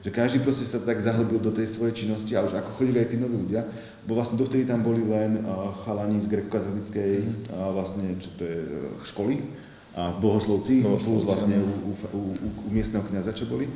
[0.00, 3.12] Že každý proste sa tak zahlbil do tej svojej činnosti a už ako chodili aj
[3.12, 3.68] tí noví ľudia,
[4.08, 7.12] bo vlastne dovtedy tam boli len uh, chalani z grekokatolickej
[7.52, 9.44] uh, vlastne, čo to je, uh, školy
[9.92, 13.68] a bohoslovci, bohoslovci plus vlastne u, u, u, u, miestneho kniaza, čo boli.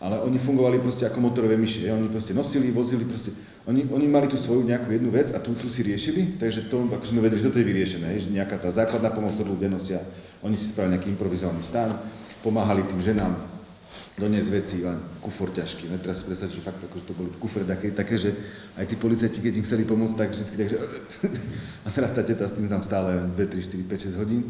[0.00, 3.32] Ale oni fungovali proste ako motorové myši, oni proste nosili, vozili, proste,
[3.64, 6.84] oni, oni mali tú svoju nejakú jednu vec a tu, tu si riešili, takže to,
[6.84, 10.00] akože sme vedeli, že toto je vyriešené, že nejaká tá základná pomoc, ktorú ľudia nosia,
[10.44, 11.96] oni si spravili nejaký improvizovaný stan,
[12.44, 13.55] pomáhali tým ženám
[14.16, 15.92] doniesť veci, len kufor ťažký.
[15.92, 18.32] No teraz si predstav, že fakt akože to boli kufre také, také, že
[18.80, 20.76] aj tí policajti, keď im chceli pomôcť, tak vždycky takže...
[21.86, 24.42] a teraz tá teta s tým tam stále 2, 3, 4, 5, 6 hodín.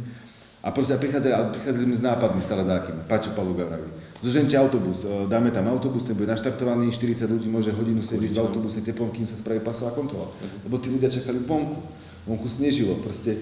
[0.66, 3.06] A proste prichádzali, prichádzali sme s nápadmi stále dákými.
[3.06, 3.86] Paťo Paluga vraví.
[4.18, 8.42] Zožente autobus, e, dáme tam autobus, ten bude naštartovaný, 40 ľudí môže hodinu sedieť v
[8.42, 10.26] autobuse teplom, kým sa spraví pasová kontrola.
[10.26, 10.66] Mhm.
[10.66, 11.78] Lebo tí ľudia čakali vonku.
[12.26, 12.98] Vonku snežilo.
[12.98, 13.38] Proste,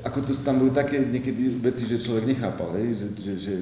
[0.00, 3.04] ako tu tam boli také niekedy veci, že človek nechápal, hej?
[3.04, 3.54] Že, že, že,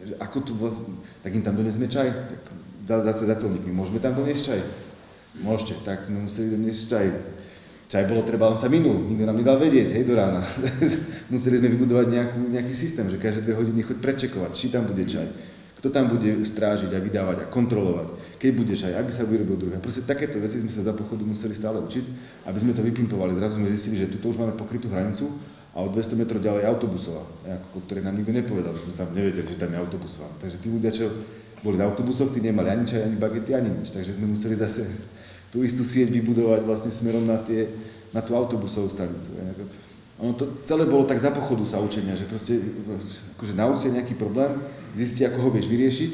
[0.00, 2.40] že, ako tu vlastne, tak im tam donesme čaj, tak
[2.88, 4.60] za, za, za colníkmi, môžeme tam doniesť čaj?
[5.46, 7.06] Môžete, tak sme museli doniesť čaj
[7.90, 10.46] Čaj bolo treba, on sa minul, nikto nám nedal vedieť, hej, do rána.
[11.34, 15.02] Museli sme vybudovať nejakú, nejaký systém, že každé dve hodiny choď prečekovať, či tam bude
[15.02, 15.26] čaj,
[15.82, 19.82] kto tam bude strážiť a vydávať a kontrolovať, keď bude čaj, aby sa vyrobil druhé.
[19.82, 22.04] Proste takéto veci sme sa za pochodu museli stále učiť,
[22.46, 23.34] aby sme to vypimpovali.
[23.34, 25.26] Zrazu sme zistili, že tu už máme pokrytú hranicu
[25.70, 29.60] a o 200 metrov ďalej autobusová, ako, ktoré nám nikto nepovedal, sme tam nevedeli, že
[29.60, 30.26] tam je autobusová.
[30.42, 31.06] Takže tí ľudia, čo
[31.62, 33.94] boli na autobusoch, tí nemali ani čaj, ani bagety, ani nič.
[33.94, 34.82] Takže sme museli zase
[35.54, 37.70] tú istú sieť vybudovať vlastne smerom na, tie,
[38.10, 39.30] na tú autobusovú stanicu.
[40.20, 42.58] Ono to celé bolo tak za pochodu sa učenia, že proste
[43.38, 44.50] akože naučia nejaký problém,
[44.98, 46.12] zistí, ako ho vieš vyriešiť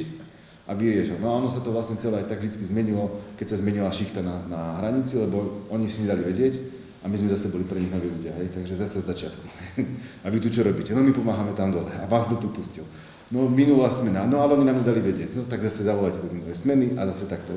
[0.69, 1.17] a vyriešil.
[1.17, 4.21] No a ono sa to vlastne celé aj tak vždy zmenilo, keď sa zmenila šichta
[4.21, 6.76] na, na hranici, lebo oni si nedali vedieť
[7.07, 8.51] a my sme zase boli pre nich noví ľudia, hej?
[8.51, 9.47] takže zase od začiatku.
[10.25, 10.91] a vy tu čo robíte?
[10.91, 12.83] No my pomáhame tam dole a vás kto tu pustil?
[13.31, 16.55] No minulá smena, no ale oni nám nedali vedieť, no tak zase zavolajte do minulé
[16.59, 17.55] smeny a zase takto.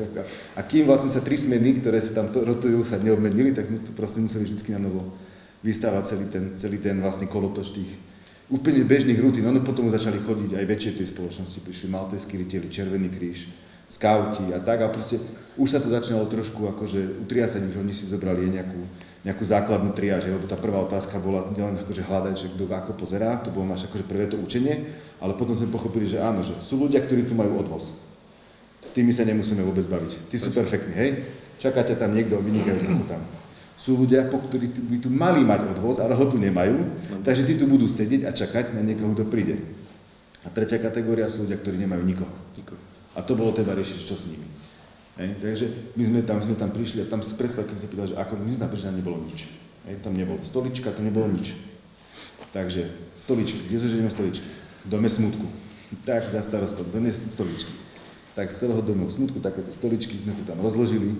[0.53, 3.81] A kým vlastne sa tri smeny, ktoré sa tam to, rotujú, sa neobmednili, tak sme
[3.81, 5.17] to proste museli vždy na novo
[5.65, 7.91] vystávať celý ten, celý ten vlastne kolotoč tých,
[8.49, 9.45] úplne bežných rutín.
[9.45, 13.49] Ono potom začali chodiť aj väčšie tej spoločnosti, prišli malteskí rytieri, Červený kríž,
[13.89, 15.17] skauti a tak a proste
[15.57, 18.79] už sa to začínalo trošku akože utriasať, už oni si zobrali nejakú,
[19.19, 23.36] nejakú základnú triáž, lebo tá prvá otázka bola nielen akože hľadať, že kto ako pozerá,
[23.43, 24.88] to bolo naše akože prvé to učenie,
[25.19, 27.91] ale potom sme pochopili, že áno, že sú ľudia, ktorí tu majú odvoz.
[28.79, 30.32] S tými sa nemusíme vôbec baviť.
[30.32, 31.10] Tí sú perfektní, hej?
[31.60, 33.19] Čakáte tam niekto, vynikajúci tam.
[33.75, 36.79] Sú ľudia, po ktorí by tu mali mať odvoz, ale ho tu nemajú,
[37.23, 39.60] takže tí tu budú sedieť a čakať na niekoho, kto príde.
[40.43, 42.32] A tretia kategória sú ľudia, ktorí nemajú nikoho.
[42.55, 42.79] Nikoho.
[43.15, 44.47] A to bolo treba riešiť, čo s nimi.
[45.19, 45.29] Hej?
[45.43, 45.65] Takže
[45.99, 48.39] my sme tam, sme tam prišli a tam si predstav, keď sa pýtal, že ako
[48.39, 49.39] my sme tam prišli a nebolo nič.
[49.86, 49.95] Hej?
[49.99, 51.53] Tam nebolo stolička, to nebolo nič.
[52.55, 52.88] Takže
[53.19, 54.47] stoličky, kde zoženieme stoličky?
[54.86, 55.45] V dome smutku.
[56.05, 57.73] Tak za starostom, dones stoličky.
[58.38, 61.17] Tak z celého domu smutku takéto stoličky sme to tam rozložili,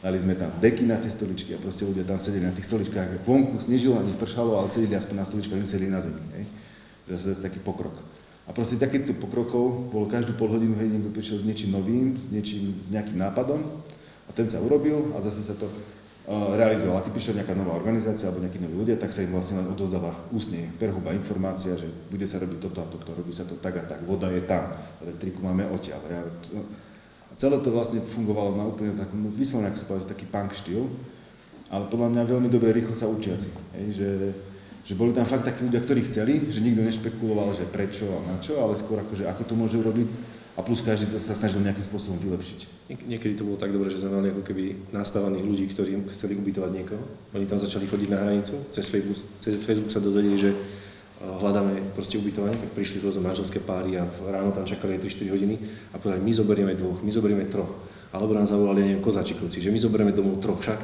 [0.00, 3.20] dali sme tam deky na tie stoličky a proste ľudia tam sedeli na tých stoličkách.
[3.28, 6.24] Vonku snežilo, ani pršalo, ale sedeli aspoň na stoličkách, oni sedeli na zemi.
[6.40, 6.44] Hej?
[7.20, 7.92] Zase taký pokrok.
[8.42, 12.26] A proste takýchto pokrokov bolo každú pol hodinu, hej, niekto prišiel s niečím novým, s
[12.26, 13.62] niečím, s nejakým nápadom
[14.26, 16.98] a ten sa urobil a zase sa to uh, realizoval.
[16.98, 19.70] A keď prišla nejaká nová organizácia alebo nejakí noví ľudia, tak sa im vlastne len
[19.70, 23.78] odozdáva ústne perhuba informácia, že bude sa robiť toto a toto, robí sa to tak
[23.78, 24.74] a tak, voda je tam,
[25.06, 26.02] elektriku máme odtiaľ.
[26.02, 30.82] A celé to vlastne fungovalo na úplne takom, vyslovene, ako sa povedal, taký punk štýl,
[31.70, 33.54] ale podľa mňa veľmi dobre, rýchlo sa učiaci.
[33.78, 34.08] Hej, že
[34.82, 38.36] že boli tam fakt takí ľudia, ktorí chceli, že nikto nešpekuloval, že prečo a na
[38.42, 40.08] čo, ale skôr akože ako to môže urobiť
[40.52, 42.90] a plus každý sa snažil nejakým spôsobom vylepšiť.
[43.08, 46.70] Niekedy to bolo tak dobre, že sme mali ako keby nastavených ľudí, ktorí chceli ubytovať
[46.76, 47.04] niekoho.
[47.32, 50.52] Oni tam začali chodiť na hranicu, cez Facebook, cez Facebook sa dozvedeli, že
[51.22, 55.54] hľadáme proste ubytovanie, tak prišli rôzne manželské páry a ráno tam čakali aj 3-4 hodiny
[55.94, 57.78] a povedali, my zoberieme dvoch, my zoberieme troch.
[58.12, 60.80] Alebo nám zavolali, neviem, kozačikovci, že my zoberieme domov troch však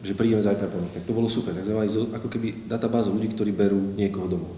[0.00, 0.92] že prídeme zajtra po nich.
[0.96, 1.52] Tak to bolo super.
[1.52, 4.56] Tak sme mali ako keby databázu ľudí, ktorí berú niekoho domov.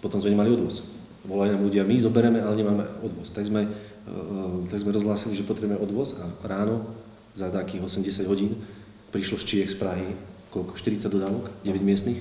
[0.00, 0.88] Potom sme nemali odvoz.
[1.28, 3.28] Volali nám ľudia, my zobereme, ale nemáme odvoz.
[3.34, 6.88] Tak sme, uh, tak sme rozhlásili, že potrebujeme odvoz a ráno
[7.36, 8.56] za takých 80 hodín
[9.12, 10.08] prišlo z Čiech z Prahy
[10.50, 10.74] koľko?
[10.76, 12.20] 40 dodávok, 9 miestnych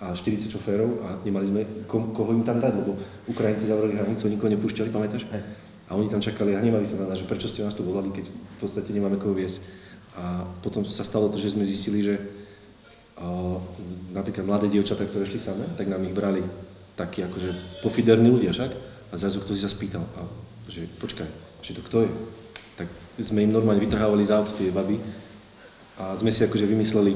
[0.00, 2.96] a 40 šoférov a nemali sme ko, koho im tam dať, lebo
[3.28, 5.28] Ukrajinci zavreli hranicu, nikoho nepúšťali, pamätáš?
[5.90, 8.14] A oni tam čakali a hnevali sa na nás, že prečo ste nás tu volali,
[8.14, 9.60] keď v podstate nemáme koho viesť.
[10.18, 13.58] A potom sa stalo to, že sme zistili, že a,
[14.10, 16.42] napríklad mladé dievčatá, ktoré šli samé, tak nám ich brali
[16.98, 18.70] takí akože pofiderní ľudia však.
[19.10, 20.22] A zrazu kto si sa spýtal, a,
[20.70, 21.26] že počkaj,
[21.62, 22.10] že to kto je?
[22.78, 22.88] Tak
[23.20, 24.96] sme im normálne vytrhávali z aut tie baby
[26.00, 27.12] a sme si akože vymysleli,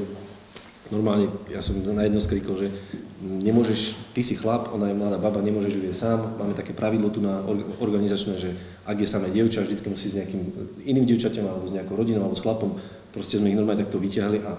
[0.92, 2.68] normálne, ja som na jedno skrikol, že
[3.24, 6.36] nemôžeš, ty si chlap, ona je mladá baba, nemôžeš ju sám.
[6.36, 7.40] Máme také pravidlo tu na
[7.80, 8.50] organizačné, že
[8.84, 10.42] ak je samé dievča, vždy musí s nejakým
[10.84, 12.76] iným dievčaťom alebo s nejakou rodinou alebo s chlapom.
[13.16, 14.44] Proste sme ich normálne takto vyťahli.
[14.44, 14.52] A,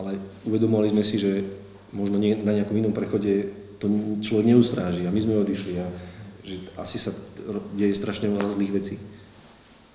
[0.00, 0.16] ale
[0.48, 1.44] uvedomovali sme si, že
[1.92, 3.86] možno nie, na nejakom inom prechode to
[4.24, 5.86] človek neustráži a my sme odišli a
[6.42, 7.12] že asi sa
[7.76, 8.94] deje strašne veľa zlých vecí.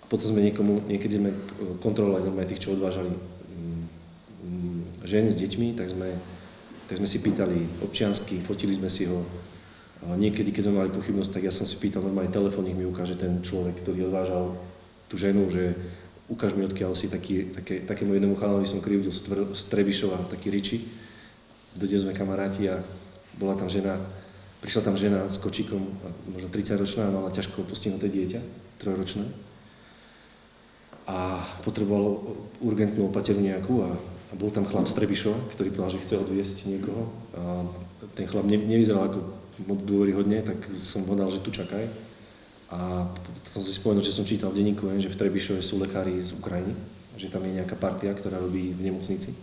[0.01, 1.31] A potom sme niekomu, niekedy sme
[1.81, 3.09] kontrolovali normálne tých, čo odvážali
[5.03, 6.17] ženy s deťmi, tak sme
[6.87, 9.23] tak sme si pýtali občiansky, fotili sme si ho.
[10.03, 13.15] Niekedy, keď sme mali pochybnosť, tak ja som si pýtal normálne telefón, nech mi ukáže
[13.15, 14.59] ten človek, ktorý odvážal
[15.07, 15.73] tú ženu, že
[16.27, 19.15] ukáž mi, odkiaľ si taký, také, takému jednému chalanovi som krivdil
[19.55, 20.77] z Trebišova, taký Riči.
[21.73, 22.83] Dodnes sme kamaráti a
[23.39, 23.95] bola tam žena,
[24.59, 25.81] prišla tam žena s kočikom,
[26.29, 28.43] možno 30-ročná, mala ťažko postihnuté dieťa,
[28.83, 29.23] trojročné.
[31.07, 36.01] A potrebovalo urgentnú opateru nejakú a a bol tam chlap z Trebišova, ktorý povedal, že
[36.01, 37.05] chce odviesť niekoho.
[37.37, 37.69] A
[38.17, 39.21] ten chlap ne, nevyzeral ako
[39.69, 41.85] moc dôveryhodne, tak som povedal, že tu čakaj.
[42.73, 43.05] A
[43.45, 46.73] som si spomenul, že som čítal v denníku, že v Trebišove sú lekári z Ukrajiny,
[47.21, 49.37] že tam je nejaká partia, ktorá robí v nemocnici.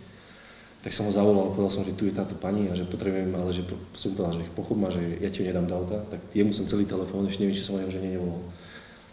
[0.83, 3.55] Tak som ho zavolal povedal som, že tu je táto pani a že potrebujem, ale
[3.55, 3.62] že
[3.94, 6.03] som povedal, že pochop ma, že ja ti ju nedám do auta.
[6.11, 8.42] Tak jemu som celý telefón, ešte neviem, či som ho že nevolal.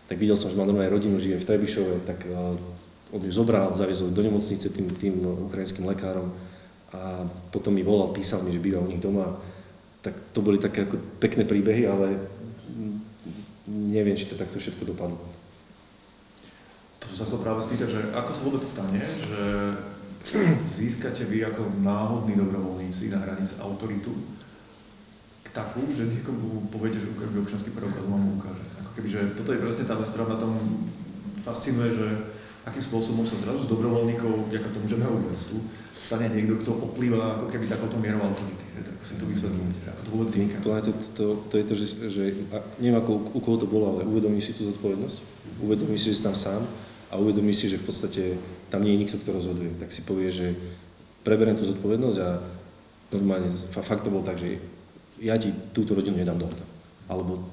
[0.07, 2.25] Tak videl som, že má normálne rodinu, žije v Trebišove, tak
[3.11, 5.15] on ju zobral, zaviezol do nemocnice tým, tým
[5.47, 6.33] ukrajinským lekárom
[6.91, 9.39] a potom mi volal, písal mi, že býva u nich doma.
[10.03, 12.15] Tak to boli také ako pekné príbehy, ale
[13.67, 15.19] neviem, či to takto všetko dopadlo.
[16.99, 19.41] To som sa chcel práve spýtať, že ako sa vôbec stane, že
[20.63, 24.11] získate vy ako náhodní dobrovoľníci na hranice autoritu
[25.57, 28.61] takú, že niekomu poviete, že ukáže občanský preukaz, vám ukáže.
[28.77, 30.53] Ako keby, že toto je presne tá vec, ktorá na tom
[31.41, 32.07] fascinuje, že
[32.67, 35.55] akým spôsobom sa zrazu z dobrovoľníkov, vďaka tomu, že majú vestu,
[35.95, 38.65] stane niekto, kto oplýva ako keby takouto mierou autority.
[38.75, 40.55] Tak si to vysvetľujete, ako to vôbec vzniká.
[40.61, 40.71] To,
[41.15, 42.23] to, to, je to, že, že
[42.83, 45.17] neviem ako u koho to bolo, ale uvedomíš si tú zodpovednosť,
[45.63, 46.61] uvedomíš si, že si tam sám
[47.07, 48.23] a uvedomíš si, že v podstate
[48.67, 49.71] tam nie je nikto, kto rozhoduje.
[49.79, 50.51] Tak si povie, že
[51.23, 52.29] preberiem tú zodpovednosť a
[53.15, 54.59] normálne, fakt to bolo tak, že
[55.23, 56.45] ja ti túto rodinu nedám do.
[57.07, 57.47] Alebo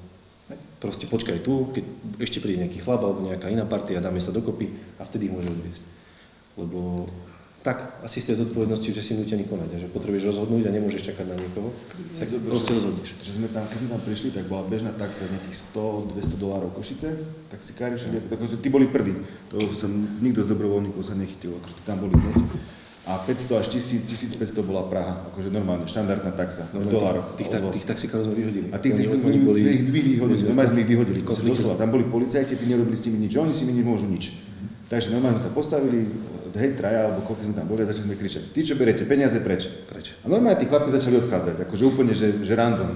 [0.85, 1.83] proste počkaj tu, keď
[2.21, 4.69] ešte príde nejaký chlap alebo nejaká iná partia, dáme sa dokopy
[5.01, 5.83] a vtedy môže odviesť.
[6.61, 7.09] Lebo
[7.65, 11.09] tak, asi z tej zodpovednosti, že si nútený konať a že potrebuješ rozhodnúť a nemôžeš
[11.09, 11.73] čakať na niekoho,
[12.13, 13.17] tak proste rozhodneš.
[13.25, 17.17] Že sme tam, keď sme tam prišli, tak bola bežná taxa nejakých 100-200 dolárov Košice,
[17.49, 19.17] taxikári všade, tak, tí boli prví,
[19.49, 19.89] to som,
[20.21, 22.37] nikto z dobrovoľníkov sa nechytil, akože tam boli hneď.
[23.05, 27.37] A 500 až 1000, 1500 bola Praha, akože normálne, štandardná taxa, v dolároch.
[27.37, 28.73] Tých, tak, tých taxikárov sme vyhodili.
[28.73, 32.57] A tých, tých, oni, boli, vy vyhodili, normálne sme ich vyhodili, doslova, tam boli policajti,
[32.57, 34.41] tí nerobili s nimi nič, oni si mi nemôžu nič.
[34.89, 36.09] Takže normálne sa postavili,
[36.57, 39.37] hej, traja, alebo koľko sme tam boli, a začali sme kričať, ty čo berete, peniaze
[39.37, 39.69] preč.
[39.85, 40.17] Preč.
[40.21, 42.89] A normálne tí chlapi začali odchádzať, akože úplne, že, že random.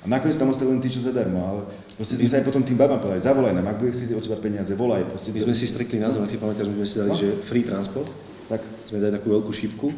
[0.00, 1.60] A nakoniec tam ostali len tí, čo zadarmo, ale
[1.96, 4.36] proste sme sa aj potom tým babám povedali, zavolaj nám, ak bude chcieť od teba
[4.36, 5.08] peniaze, volaj.
[5.08, 7.16] Proste, My sme si strekli názov, ak si pamätáš, my sme si dali, No.
[7.16, 8.08] že free transport,
[8.46, 9.90] tak, sme dali takú veľkú šípku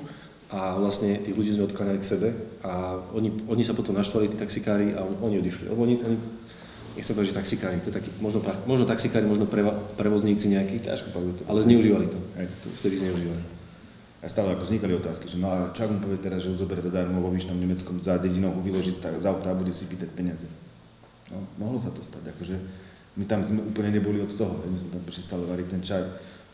[0.48, 2.28] a vlastne tých ľudí sme odkláňali k sebe
[2.64, 5.68] a oni, oni sa potom naštvali, tí taxikári, a on, oni odišli.
[5.68, 6.16] Lebo oni, oni
[6.96, 11.12] nechcem povedať, že taxikári, to je taký, možno, možno taxikári, možno preva, prevozníci nejakí, ťažko
[11.12, 11.44] povedať.
[11.44, 12.18] ale zneužívali to.
[12.40, 12.48] Hej.
[12.48, 13.42] To Vtedy zneužívali.
[14.18, 16.56] A stále ako vznikali otázky, že no a čo ak mu povie teraz, že ho
[16.58, 20.10] zober zadarmo vo Vyšnom Nemeckom za dedinou ho vyložiť z auta a bude si pýtať
[20.10, 20.50] peniaze.
[21.30, 22.56] No, mohlo sa to stať, akože
[23.14, 26.02] my tam sme úplne neboli od toho, my sme tam prišli stále variť ten čaj.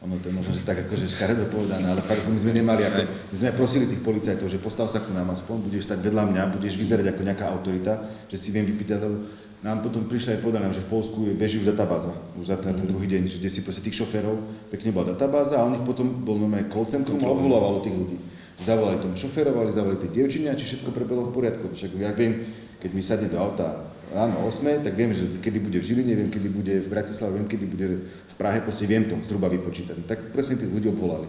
[0.04, 3.08] Ono to je možno, že tak akože škaredo povedané, ale fakt my sme nemali, ako,
[3.08, 6.52] my sme prosili tých policajtov, že postav sa ku nám aspoň, budeš stať vedľa mňa,
[6.52, 9.24] budeš vyzerať ako nejaká autorita, že si viem vypýtať, lebo
[9.64, 12.60] nám potom prišli aj povedali, nám, že v Polsku je beží už databáza, už za
[12.60, 15.72] ten, ten druhý deň, že kde si proste tých šoférov, pekne bola databáza a u
[15.72, 18.20] nich potom bol normálne call centrum a obvolávalo tých ľudí.
[18.60, 21.72] Zavolali tomu šoférovali, zavolali tie dievčiny či všetko prebehlo v poriadku.
[21.72, 22.44] Však ja viem,
[22.76, 26.14] keď mi sadne do auta ráno o 8, tak viem, že kedy bude v Žiline,
[26.14, 30.06] viem, kedy bude v Bratislave, viem, kedy bude v Prahe, proste viem to zhruba vypočítať.
[30.06, 31.26] Tak presne tých ľudí obvolali.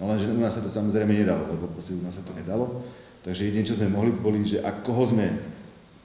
[0.00, 2.84] No lenže u nás sa to samozrejme nedalo, lebo proste u nás sa to nedalo.
[3.24, 5.28] Takže jedine, čo sme mohli, boli, že ak koho sme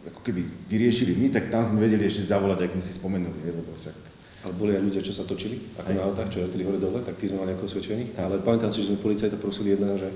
[0.01, 3.69] ako keby vyriešili my, tak tam sme vedeli ešte zavolať, ak sme si spomenuli, lebo
[3.77, 3.93] však
[4.41, 5.97] Ale boli aj ľudia, čo sa točili, ako Hej.
[6.01, 8.17] na autách, čo jazdili hore dole, tak tí sme mali ako osvedčených.
[8.17, 10.09] Ale pamätám si, že sme policajta prosili jedného, že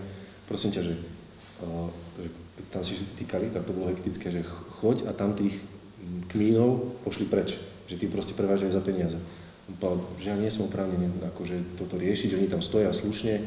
[0.49, 0.93] prosím ťa, že,
[1.62, 2.27] uh, že
[2.73, 5.62] tam si všetci týkali, tam to bolo hektické, že ch- choď a tam tých
[6.29, 9.17] kmínov pošli preč, že tí proste prevážajú za peniaze.
[9.65, 13.41] On povedal, že ja nie som oprávnený akože toto riešiť, oni tam stoja slušne.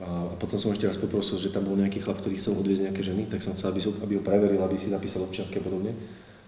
[0.00, 3.02] A potom som ešte raz poprosil, že tam bol nejaký chlap, ktorý chcel odviezť nejaké
[3.04, 5.92] ženy, tak som chcel, aby, aby ho preveril, aby si zapísal občianske a podobne.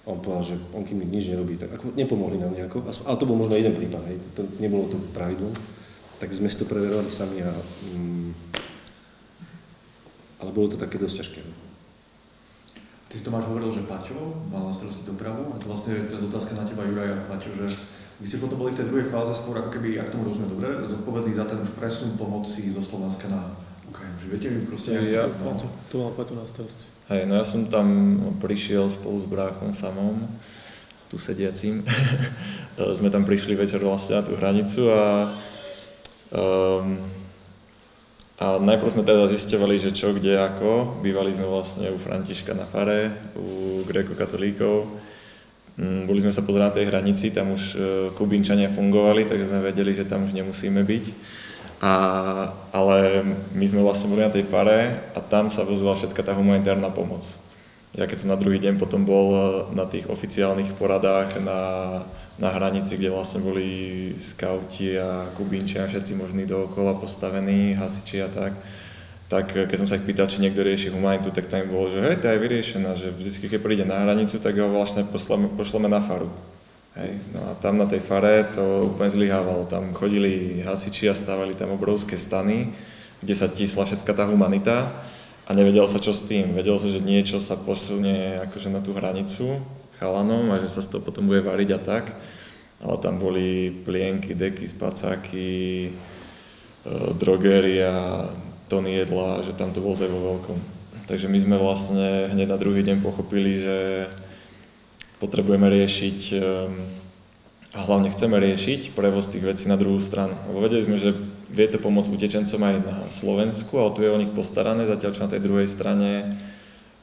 [0.02, 2.80] A on povedal, že on kým nič nerobí, tak ako nepomohli nám nejako.
[3.04, 4.18] Ale to bol možno jeden prípad, hej.
[4.40, 5.52] To, nebolo to pravidlom.
[6.16, 7.52] Tak sme to preverovali sami a...
[7.92, 8.32] Mm,
[10.42, 11.40] ale bolo to také dosť ťažké.
[13.12, 13.12] No.
[13.12, 14.16] Ty si Tomáš hovoril, že Paťo
[14.48, 17.52] mal na starosti dopravu a to vlastne je teraz otázka na teba, Juraj a Paťo,
[17.52, 17.68] že
[18.16, 20.80] vy ste potom boli v tej druhej fáze skôr ako keby, ak tomu rozumiem dobre,
[20.88, 23.52] zodpovední za ten už presun pomoci zo Slovenska na
[23.84, 24.16] Ukrajinu.
[24.16, 24.88] Že viete mi proste...
[25.12, 26.88] Ja- no, To, to mal Paťo na starosti.
[27.12, 30.24] Hej, no ja som tam prišiel spolu s bráchom samom,
[31.12, 31.84] tu sediacím.
[32.96, 35.36] Sme tam prišli večer vlastne na tú hranicu a,
[36.32, 36.96] um,
[38.40, 41.00] a najprv sme teda zisťovali, že čo, kde, ako.
[41.04, 44.88] Bývali sme vlastne u Františka na fare, u gréko-katolíkov.
[45.76, 47.76] Mm, Boli sme sa pozerať na tej hranici, tam už e,
[48.12, 51.04] Kubínčania fungovali, takže sme vedeli, že tam už nemusíme byť.
[51.82, 51.92] A,
[52.70, 56.94] ale my sme vlastne boli na tej fare a tam sa vozila všetka tá humanitárna
[56.94, 57.26] pomoc.
[57.92, 59.40] Ja keď som na druhý deň potom bol e,
[59.76, 61.60] na tých oficiálnych poradách na,
[62.40, 63.68] na hranici, kde vlastne boli
[64.16, 68.56] skauti a kubínči a všetci možní dookola postavení, hasiči a tak,
[69.28, 72.00] tak e, keď som sa ich pýtal, či niekto rieši humanitu, tak tam bolo, že
[72.00, 75.92] hej, to je vyriešená, že vždy, keď príde na hranicu, tak ho vlastne pošleme, pošleme
[75.92, 76.32] na faru.
[76.96, 79.68] Hej, no a tam na tej fare to úplne zlyhávalo.
[79.68, 82.72] Tam chodili hasiči a stavali tam obrovské stany,
[83.20, 84.88] kde sa tisla všetka tá humanita
[85.52, 86.56] a nevedelo sa čo s tým.
[86.56, 89.60] Vedelo sa, že niečo sa posunie akože na tú hranicu
[90.00, 92.16] chalanom a že sa toho potom bude variť a tak.
[92.80, 95.52] Ale tam boli plienky, deky, spacáky,
[95.86, 95.92] e,
[97.20, 98.32] drogeria,
[98.66, 100.58] tony jedla, že tam to bolo vo veľkom.
[101.04, 104.08] Takže my sme vlastne hneď na druhý deň pochopili, že
[105.20, 106.80] potrebujeme riešiť ehm,
[107.76, 110.32] a hlavne chceme riešiť prevoz tých vecí na druhú stranu.
[110.48, 111.12] Lebo vedeli sme, že
[111.52, 115.24] vie to pomôcť utečencom aj na Slovensku, ale tu je o nich postarané, zatiaľ čo
[115.28, 116.40] na tej druhej strane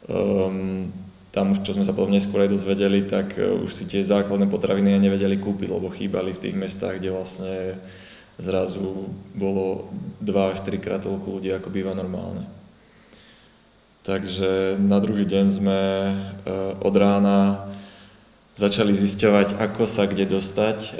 [0.09, 0.89] um,
[1.29, 4.49] tam už, čo sme sa potom neskôr aj dozvedeli, tak uh, už si tie základné
[4.49, 7.77] potraviny nevedeli kúpiť, lebo chýbali v tých mestách, kde vlastne
[8.41, 9.93] zrazu bolo
[10.25, 12.43] 2 až 3 krát toľko ľudí, ako býva normálne.
[14.01, 15.79] Takže na druhý deň sme
[16.09, 17.69] uh, od rána
[18.59, 20.99] začali zisťovať, ako sa kde dostať.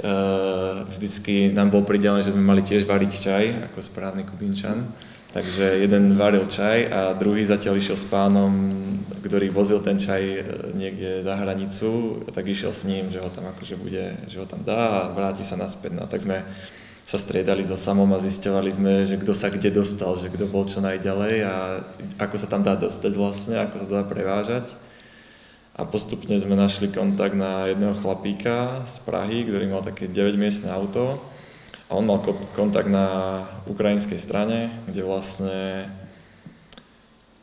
[0.88, 4.88] Vždycky nám bol pridelené, že sme mali tiež variť čaj, ako správny kubinčan.
[5.30, 8.50] Takže jeden varil čaj a druhý zatiaľ išiel s pánom,
[9.22, 10.42] ktorý vozil ten čaj e,
[10.74, 14.66] niekde za hranicu, tak išiel s ním, že ho tam akože bude, že ho tam
[14.66, 15.94] dá a vráti sa naspäť.
[15.94, 16.42] No tak sme
[17.06, 20.66] sa striedali so samom a zisťovali sme, že kto sa kde dostal, že kto bol
[20.66, 21.54] čo najďalej a
[22.18, 24.74] ako sa tam dá dostať vlastne, ako sa dá prevážať.
[25.80, 31.16] A postupne sme našli kontakt na jedného chlapíka z Prahy, ktorý mal také 9-miestne auto
[31.88, 32.20] a on mal
[32.52, 35.88] kontakt na ukrajinskej strane, kde vlastne,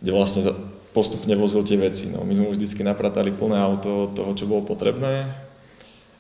[0.06, 0.54] kde vlastne
[0.94, 2.14] postupne vozil tie veci.
[2.14, 5.34] No, my sme už vždycky napratali plné auto toho, čo bolo potrebné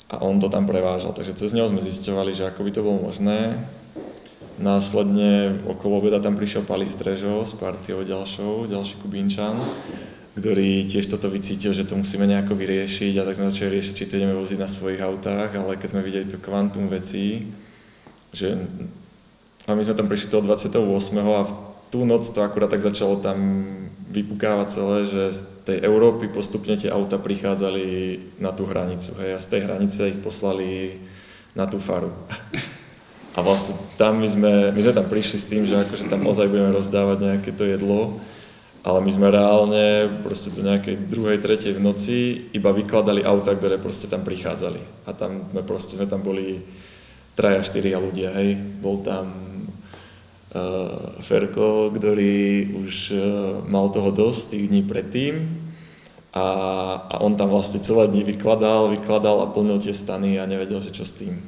[0.09, 1.13] a on to tam prevážal.
[1.13, 3.61] Takže cez neho sme zisťovali, že ako by to bolo možné.
[4.57, 9.53] Následne okolo obeda tam prišiel Pali Strežo s partiou ďalšou, ďalší Kubínčan,
[10.37, 14.05] ktorý tiež toto vycítil, že to musíme nejako vyriešiť a tak sme začali riešiť, či
[14.05, 17.49] to ideme voziť na svojich autách, ale keď sme videli to kvantum vecí,
[18.29, 18.53] že
[19.67, 20.77] a my sme tam prišli toho 28.
[21.19, 21.51] a v
[21.89, 23.65] tú noc to akurát tak začalo tam
[24.07, 27.85] vypukávať celé, že z tej Európy postupne tie auta prichádzali
[28.39, 30.99] na tú hranicu, hej, a z tej hranice ich poslali
[31.55, 32.11] na tú faru.
[33.35, 36.49] A vlastne tam my sme, my sme tam prišli s tým, že akože tam ozaj
[36.49, 38.17] budeme rozdávať nejaké to jedlo,
[38.87, 43.75] ale my sme reálne proste do nejakej druhej, tretej v noci iba vykladali auta, ktoré
[43.75, 45.03] proste tam prichádzali.
[45.03, 46.63] A tam sme proste sme tam boli
[47.35, 48.55] traja, štyria ľudia, hej.
[48.55, 49.27] Bol tam
[50.55, 53.19] uh, Ferko, ktorý už uh,
[53.67, 55.35] mal toho dosť tých dní predtým
[56.31, 56.47] a,
[57.11, 60.95] a on tam vlastne celé dní vykladal, vykladal a plnil tie stany a nevedel, že
[60.95, 61.43] čo s tým.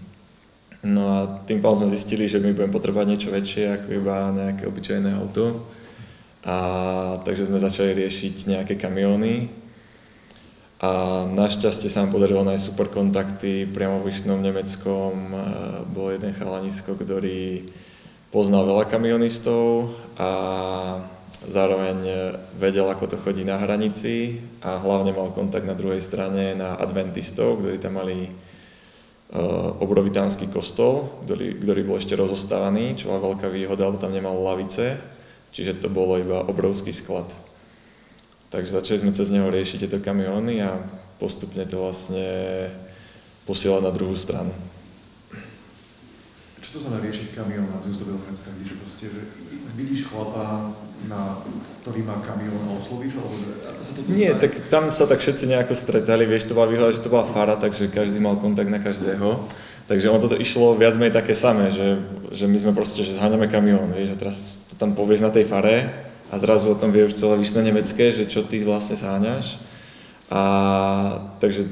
[0.84, 1.18] No a
[1.48, 5.79] tým pádom sme zistili, že my budeme potrebovať niečo väčšie ako iba nejaké obyčajné auto.
[6.48, 6.56] A
[7.24, 9.60] takže sme začali riešiť nejaké kamióny,
[10.80, 15.36] a našťastie sa nám podarilo nájsť super kontakty priamo v Vyšnom Nemeckom.
[15.92, 17.68] Bol jeden chalanisko, ktorý
[18.32, 20.30] poznal veľa kamionistov a
[21.52, 26.80] zároveň vedel, ako to chodí na hranici a hlavne mal kontakt na druhej strane na
[26.80, 28.32] adventistov, ktorí tam mali e,
[29.84, 35.00] obrovitánsky kostol, ktorý, ktorý bol ešte rozostávaný, čo bola veľká výhoda, lebo tam nemal lavice,
[35.52, 37.30] čiže to bolo iba obrovský sklad.
[38.50, 40.82] Takže začali sme cez neho riešiť tieto kamióny a
[41.22, 42.70] postupne to vlastne
[43.46, 44.54] posielať na druhú stranu.
[46.70, 49.22] Čo to znamená riešiť kamión, aby si to vedel predstaviť, že proste, že
[49.74, 50.74] vidíš chlapa,
[51.10, 51.42] na,
[51.82, 53.34] ktorý má kamión a oslovíš, alebo
[53.82, 57.02] sa to Nie, tak tam sa tak všetci nejako stretali, vieš, to bola výhoda, že
[57.02, 59.50] to bola fara, takže každý mal kontakt na každého.
[59.90, 61.98] Takže ono toto išlo viac menej také samé, že,
[62.30, 64.38] že my sme proste, že zháňame kamión, vieš, a teraz
[64.70, 65.90] to tam povieš na tej fare,
[66.30, 69.58] a zrazu o tom vie už celé vyšné nemecké, že čo ty vlastne sáňaš.
[70.30, 70.42] A
[71.42, 71.66] takže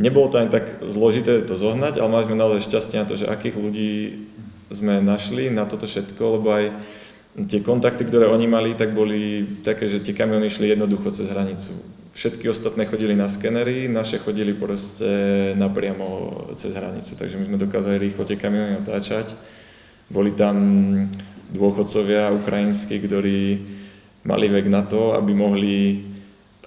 [0.00, 3.28] nebolo to ani tak zložité to zohnať, ale mali sme naozaj šťastie na to, že
[3.28, 3.92] akých ľudí
[4.72, 6.64] sme našli na toto všetko, lebo aj
[7.52, 11.76] tie kontakty, ktoré oni mali, tak boli také, že tie kamiony išli jednoducho cez hranicu.
[12.12, 15.08] Všetky ostatné chodili na skenery, naše chodili proste
[15.56, 16.04] napriamo
[16.52, 19.32] cez hranicu, takže my sme dokázali rýchlo tie kamiony otáčať.
[20.12, 20.56] Boli tam
[21.56, 23.64] dôchodcovia ukrajinskí, ktorí
[24.28, 26.04] mali vek na to, aby mohli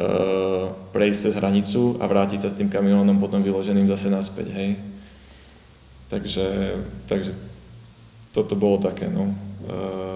[0.01, 4.81] uh, prejsť cez hranicu a vrátiť sa s tým kamionom potom vyloženým zase naspäť, hej.
[6.09, 7.37] Takže, takže
[8.33, 9.29] toto bolo také, no.
[9.69, 10.14] Uh,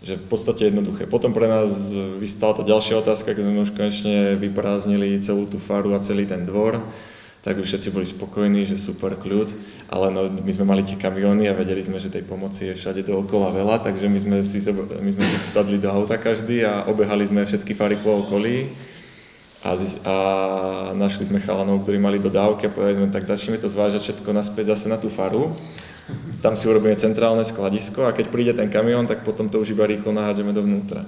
[0.00, 1.04] že v podstate jednoduché.
[1.04, 5.92] Potom pre nás vystala tá ďalšia otázka, keď sme už konečne vyprázdnili celú tú faru
[5.92, 6.80] a celý ten dvor,
[7.40, 9.48] tak už všetci boli spokojní, že super kľud,
[9.88, 13.00] ale no, my sme mali tie kamiony a vedeli sme, že tej pomoci je všade
[13.04, 17.24] dookola veľa, takže my sme si, my sme si sadli do auta každý a obehali
[17.24, 18.68] sme všetky fary po okolí
[19.64, 19.72] a,
[20.04, 20.16] a
[20.96, 24.76] našli sme chalanov, ktorí mali dodávky a povedali sme, tak začneme to zvážať všetko naspäť
[24.76, 25.52] zase na tú faru.
[26.40, 29.86] Tam si urobíme centrálne skladisko a keď príde ten kamión, tak potom to už iba
[29.86, 31.04] rýchlo nahádžeme dovnútra.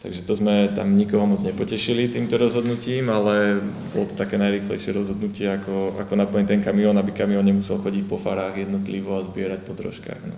[0.00, 3.60] Takže to sme tam nikoho moc nepotešili týmto rozhodnutím, ale
[3.92, 8.16] bolo to také najrýchlejšie rozhodnutie, ako, ako naplniť ten kamión, aby kamión nemusel chodiť po
[8.16, 10.22] farách jednotlivo a zbierať po troškách.
[10.24, 10.36] No.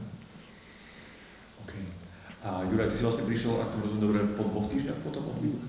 [1.63, 1.87] Okay.
[2.43, 5.23] A Juraj, ty si vlastne prišiel, ak to rozumiem dobre, po dvoch týždňoch potom?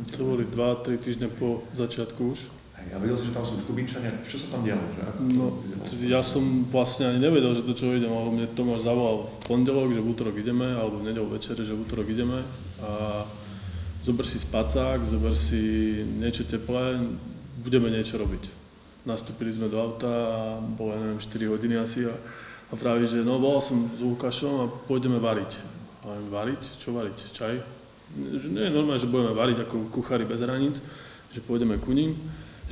[0.10, 2.63] To boli dva, tri týždne po začiatku už.
[2.92, 4.84] Ja vedel si, že tam sú už Kubinčania, čo sa tam dialo?
[4.92, 5.02] Že?
[5.34, 5.62] No,
[6.04, 9.96] ja som vlastne ani nevedel, že do čoho idem, alebo mne Tomáš zavolal v pondelok,
[9.96, 12.46] že v útorok ideme, alebo v nedelu večer, že v útorok ideme.
[12.84, 13.24] A
[14.04, 17.00] zober si spacák, zober si niečo teplé,
[17.64, 18.52] budeme niečo robiť.
[19.08, 22.16] Nastúpili sme do auta a bolo, ja neviem, 4 hodiny asi a,
[22.72, 25.60] a vraví, že no volal som s Lukášom a pôjdeme variť.
[26.04, 26.80] A variť?
[26.80, 27.18] Čo variť?
[27.36, 27.54] Čaj?
[28.16, 30.84] Že nie je normálne, že budeme variť ako kuchári bez hraníc,
[31.34, 32.16] že pôjdeme ku ním,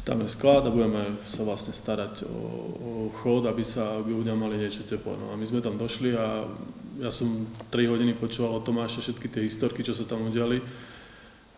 [0.02, 2.38] tam je sklad a budeme sa vlastne starať o,
[2.74, 2.92] o
[3.22, 5.14] chod, aby sa ľudia mali niečo teplé.
[5.14, 6.50] No a my sme tam došli a
[6.98, 10.62] ja som 3 hodiny počúval o Tomáše všetky tie historky, čo sa tam udiali.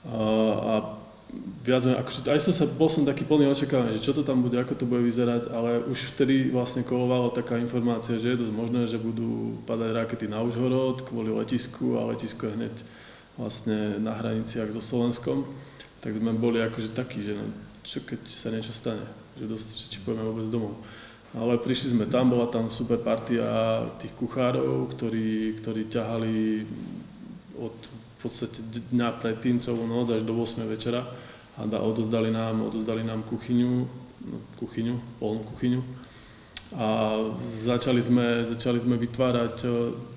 [0.04, 0.20] A,
[0.60, 0.74] a
[1.64, 4.44] viac menej, akože aj som sa, bol som taký plný očakávania, že čo to tam
[4.44, 8.54] bude, ako to bude vyzerať, ale už vtedy vlastne kolovalo taká informácia, že je dosť
[8.54, 12.76] možné, že budú padať rakety na Užhorod kvôli letisku a letisko je hneď
[13.40, 15.48] vlastne na hraniciach so Slovenskom.
[16.04, 17.48] Tak sme boli akože takí, že no,
[17.84, 19.04] čo keď sa niečo stane,
[19.36, 20.80] že, dosť, že či pôjdeme vôbec domov.
[21.34, 26.64] Ale prišli sme tam, bola tam super partia tých kuchárov, ktorí, ktorí ťahali
[27.58, 27.76] od
[28.24, 28.64] v podstate
[28.96, 31.04] dňa predtým celú noc až do 8 večera
[31.60, 33.84] a da, odozdali, nám, odozdali nám kuchyňu,
[34.32, 35.84] no, kuchyňu, polnú kuchyňu.
[36.80, 37.20] A
[37.60, 39.70] začali sme, začali sme vytvárať, e,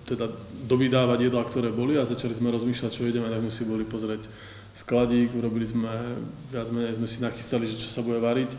[0.07, 0.31] teda
[0.71, 4.31] dovydávať jedlá, ktoré boli a začali sme rozmýšľať, čo ideme, tak sme si boli pozrieť
[4.77, 6.21] skladík, urobili sme,
[6.53, 8.53] viac menej sme si nachystali, že čo sa bude variť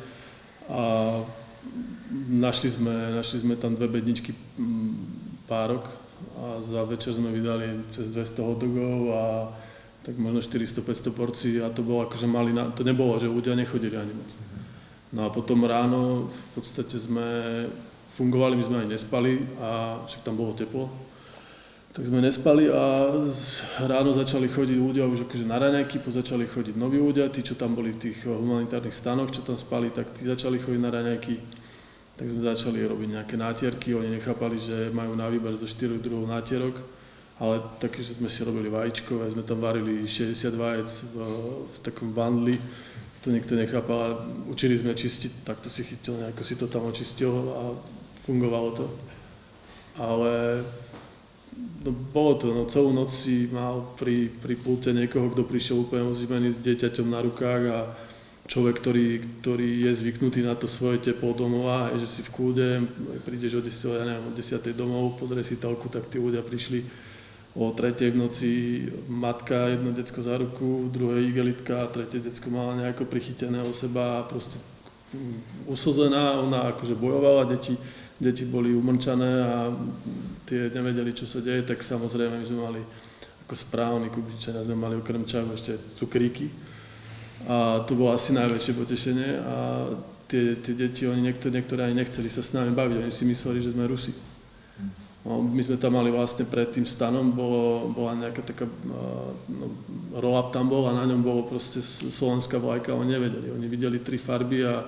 [0.67, 1.13] a
[2.27, 4.33] našli sme, našli sme tam dve bedničky
[5.45, 5.85] párok
[6.41, 9.23] a za večer sme vydali cez 200 hotdogov a
[10.01, 13.93] tak možno 400-500 porcií a to bolo akože mali, na, to nebolo, že ľudia nechodili
[13.93, 14.31] ani moc.
[15.13, 17.27] No a potom ráno v podstate sme
[18.15, 20.89] fungovali, my sme aj nespali a však tam bolo teplo,
[21.97, 23.09] tak sme nespali a
[23.89, 27.73] ráno začali chodiť ľudia už akože na raňajky, začali chodiť noví ľudia, tí, čo tam
[27.73, 31.41] boli v tých humanitárnych stanoch, čo tam spali, tak tí začali chodiť na raňajky.
[32.21, 36.29] Tak sme začali robiť nejaké nátierky, oni nechápali, že majú na výber zo 4 druhov
[36.29, 36.77] nátierok,
[37.41, 41.15] ale také, že sme si robili vajíčkové, sme tam varili 60 vajec v,
[41.65, 42.61] v takom vandli,
[43.25, 47.33] to nikto nechápal učili sme čistiť, tak to si chytil, nejako si to tam očistil
[47.57, 47.73] a
[48.21, 48.85] fungovalo to.
[49.97, 50.61] Ale
[51.85, 56.09] no bolo to, no celú noc si mal pri, pri pulte niekoho, kto prišiel úplne
[56.09, 57.79] ozimený s dieťaťom na rukách a
[58.47, 59.07] človek, ktorý,
[59.43, 62.67] ktorý je zvyknutý na to svoje teplo domova, že si v kúde,
[63.27, 67.07] prídeš o 10, ja neviem, o 10 domov, pozrie si telku, tak tí ľudia prišli
[67.57, 68.51] o tretej v noci
[69.09, 74.27] matka, jedno decko za ruku, druhé igelitka tretie decko mala nejako prichytené o seba a
[74.27, 74.61] proste
[75.65, 77.73] uslzená, ona akože bojovala, deti
[78.17, 79.69] deti boli umrčané a
[80.49, 82.81] tie nevedeli, čo sa deje, tak samozrejme my sme mali
[83.47, 86.49] ako správni kubičania, sme mali okrem čaju ešte cukríky.
[87.47, 89.55] A to bolo asi najväčšie potešenie a
[90.27, 93.63] tie, tie deti, oni niektoré, niektoré ani nechceli sa s nami baviť, oni si mysleli,
[93.63, 94.11] že sme Rusi.
[95.27, 99.35] No, my sme tam mali vlastne pred tým stanom, bolo, bola nejaká taká, no,
[100.15, 104.15] roll-up tam bol a na ňom bolo proste slovenská vlajka, oni nevedeli, oni videli tri
[104.15, 104.87] farby a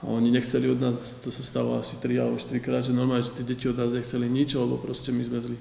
[0.00, 3.20] a oni nechceli od nás, to sa stalo asi 3 alebo 4 krát, že normálne,
[3.20, 5.58] že tie deti od nás nechceli nič, lebo proste my sme zli.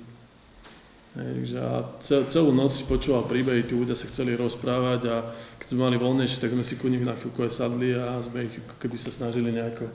[1.09, 5.15] Takže a cel, celú noc si počúval príbehy, tí ľudia sa chceli rozprávať a
[5.59, 8.47] keď sme mali voľnejšie, tak sme si ku nich na chvíľku aj sadli a sme
[8.47, 9.91] ich keby sa snažili nejako,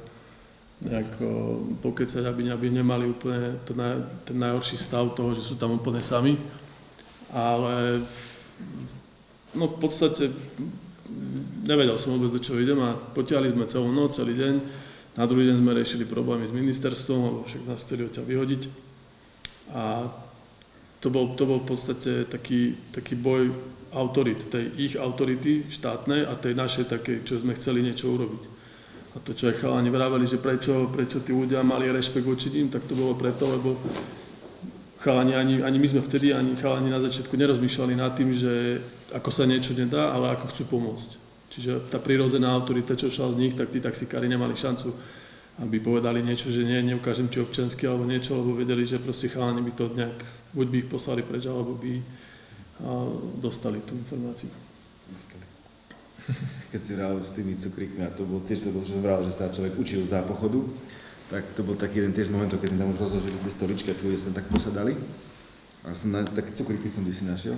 [0.85, 1.29] nejako
[1.81, 6.05] pokecať, aby, aby nemali úplne to naj, ten najhorší stav toho, že sú tam úplne
[6.05, 6.37] sami.
[7.33, 8.05] Ale
[9.57, 10.29] no v podstate
[11.65, 14.55] nevedel som vôbec, do čoho idem a potiahli sme celú noc, celý deň.
[15.15, 18.63] Na druhý deň sme riešili problémy s ministerstvom, lebo však nás chceli odtiaľ vyhodiť.
[19.75, 20.11] A
[20.99, 23.53] to bol, to bol v podstate taký, taký boj
[23.95, 28.43] autorit, tej ich autority štátnej a tej našej takej, čo sme chceli niečo urobiť.
[29.15, 32.67] A to, čo aj chalani vraveli, že prečo, prečo tí ľudia mali rešpekt voči ním,
[32.67, 33.79] tak to bolo preto, lebo
[35.05, 38.81] chalani, ani, ani my sme vtedy, ani chalani na začiatku nerozmýšľali nad tým, že
[39.13, 41.11] ako sa niečo nedá, ale ako chcú pomôcť.
[41.53, 44.91] Čiže tá prírodzená autorita, čo šla z nich, tak tí taxikári nemali šancu,
[45.61, 49.61] aby povedali niečo, že nie, neukážem ti občansky alebo niečo, lebo vedeli, že proste chalani
[49.61, 50.19] by to nejak,
[50.57, 52.01] buď by ich poslali preč, alebo by
[53.39, 54.51] dostali tú informáciu.
[55.07, 55.47] Dostali.
[56.75, 59.53] Keď si hral s tými cukríkmi, a to bol tiež to, že vral, že sa
[59.53, 60.65] človek učil za pochodu,
[61.33, 63.97] tak to bol taký jeden tiež momentov, keď sme tam už rozložili tie stoličky a
[63.97, 64.93] tí ľudia sa tak posadali.
[65.85, 67.57] A som na, také cukríky som si našiel.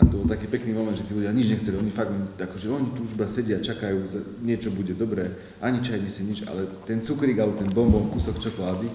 [0.00, 2.08] A to bol taký pekný moment, že tí ľudia nič nechceli, oni fakt,
[2.40, 4.08] akože oni tu už iba sedia, čakajú,
[4.40, 5.28] niečo bude dobré,
[5.60, 8.88] ani čaj si nič, ale ten cukrík alebo ten bonbon, kúsok čokolády,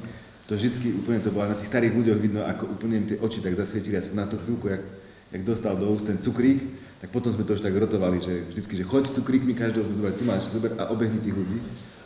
[0.50, 3.38] to vždycky úplne to bolo, na tých starých ľuďoch vidno, ako úplne im tie oči
[3.42, 4.82] tak zasvietili, aspoň na tú chvíľku, jak,
[5.30, 6.58] jak dostal do úst ten cukrík,
[7.02, 9.98] tak potom sme to už tak rotovali, že vždycky, že choď s cukríkmi, každého sme
[10.02, 11.62] zobrali, tu máš, zober a obehni tých ľudí.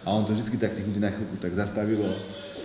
[0.10, 2.10] A on to vždycky tak tých ľudí na chvíľku tak zastavilo,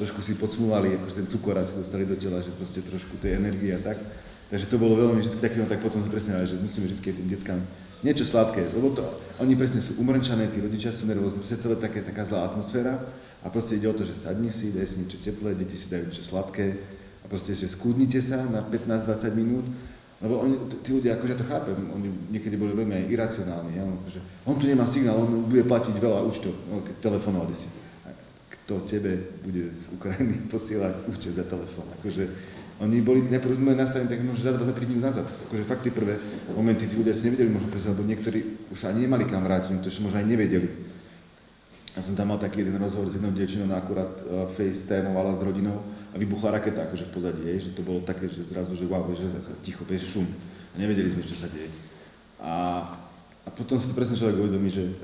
[0.00, 3.68] trošku si podsmúvali, akože ten cukor si dostali do tela, že proste trošku tej energie
[3.76, 4.00] a tak.
[4.48, 7.60] Takže to bolo veľmi vždy také, no tak potom presne že musíme vždy tým deckám
[8.00, 9.04] niečo sladké, lebo to,
[9.44, 12.96] oni presne sú umrčané, tí rodičia sú nervózni, proste celé také, taká zlá atmosféra
[13.44, 16.08] a proste ide o to, že sadni si, daj si niečo teplé, deti si dajú
[16.08, 16.80] niečo sladké
[17.20, 19.64] a proste, že skúdnite sa na 15-20 minút,
[20.24, 23.84] lebo oni, tí ľudia, akože ja to chápem, oni niekedy boli veľmi aj iracionálni, ja,
[23.84, 27.68] akože, on tu nemá signál, on bude platiť veľa účtov, no, telefonovať si.
[28.48, 34.18] Kto tebe bude z Ukrajiny posielať účet za telefón, akože Oni boli najprv nastavení tak
[34.26, 35.26] možno za 2 za 3 dní nazad.
[35.46, 36.18] Akože fakt tie prvé
[36.58, 39.78] momenty tí ľudia si nevedeli možno presne, lebo niektorí už sa ani nemali kam vrátiť,
[39.78, 40.66] to možno aj nevedeli.
[41.94, 45.46] Ja som tam mal taký jeden rozhovor s jednou dievčinou, ona akurát uh, FaceTimeovala s
[45.46, 48.86] rodinou a vybuchla raketa akože v pozadí, jej, že to bolo také, že zrazu, že
[48.86, 49.34] wow, že
[49.66, 50.26] ticho, že šum.
[50.70, 51.66] A nevedeli sme, čo sa deje.
[52.38, 52.86] A,
[53.42, 54.94] a potom si to presne človek uvedomí, že,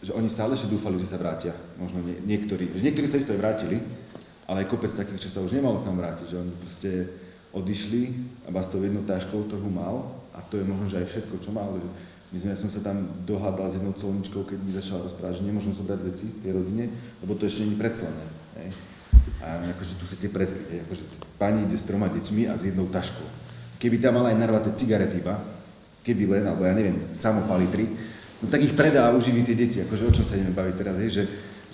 [0.00, 1.52] že oni stále ešte dúfali, že sa vrátia.
[1.76, 3.76] Možno nie, niektorí, že niektorí sa isto aj vrátili,
[4.48, 6.90] ale aj kopec takých, čo sa už nemalo kam vrátiť, že oni proste
[7.52, 8.02] odišli
[8.48, 11.52] a s tou jednou táškou toho mal a to je možno, že aj všetko, čo
[11.52, 11.76] mal.
[12.32, 15.46] My sme, ja som sa tam dohádal s jednou colničkou, keď mi začala rozprávať, že
[15.46, 16.90] nemôžem zobrať veci tej rodine,
[17.22, 18.24] lebo to ešte nie je predslané.
[18.58, 18.93] Hej.
[19.44, 21.04] A akože tu chcete predstaviť, akože
[21.36, 23.26] pani ide s troma deťmi a s jednou taškou.
[23.76, 25.36] Keby tam mala aj narvaté cigarety iba,
[26.00, 27.84] keby len, alebo ja neviem, samopalitri,
[28.40, 30.96] no tak ich predá a uživí tie deti, akože o čom sa ideme baviť teraz,
[31.00, 31.24] hej, že,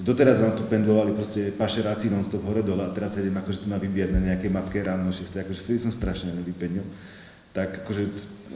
[0.01, 3.77] doteraz vám tu pendlovali proste pašeráci non-stop hore dole a teraz idem akože tu na
[3.77, 6.85] vybíjať na nejaké matke ráno 6, akože vtedy som strašne nevypednil.
[7.53, 8.03] Tak akože,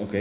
[0.00, 0.14] OK,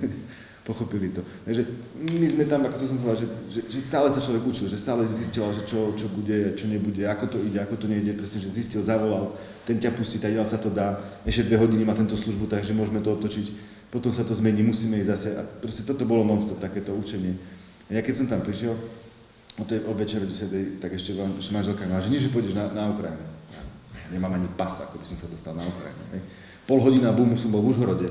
[0.70, 1.26] pochopili to.
[1.42, 1.66] Takže
[1.98, 4.78] my sme tam, ako to som povedal, že, že, že stále sa človek učil, že
[4.78, 8.38] stále zistil, že čo, čo bude, čo nebude, ako to ide, ako to nejde, presne,
[8.38, 9.34] že zistil, zavolal,
[9.66, 13.02] ten ťa pustí, tak sa to dá, ešte dve hodiny má tento službu, takže môžeme
[13.02, 13.50] to otočiť,
[13.90, 17.34] potom sa to zmení, musíme ísť zase a proste toto bolo non-stop, takéto učenie.
[17.90, 18.78] A ja keď som tam prišiel,
[19.58, 20.32] o tej o večere do
[20.78, 23.26] tak ešte vám, že manželka má, že nie, že pôjdeš na, na Ukrajinu.
[24.14, 26.04] Nemám ani pas, ako by som sa dostal na Ukrajinu.
[26.14, 26.22] Hej
[26.68, 28.08] pol hodina, bum, som bol v Užhorode.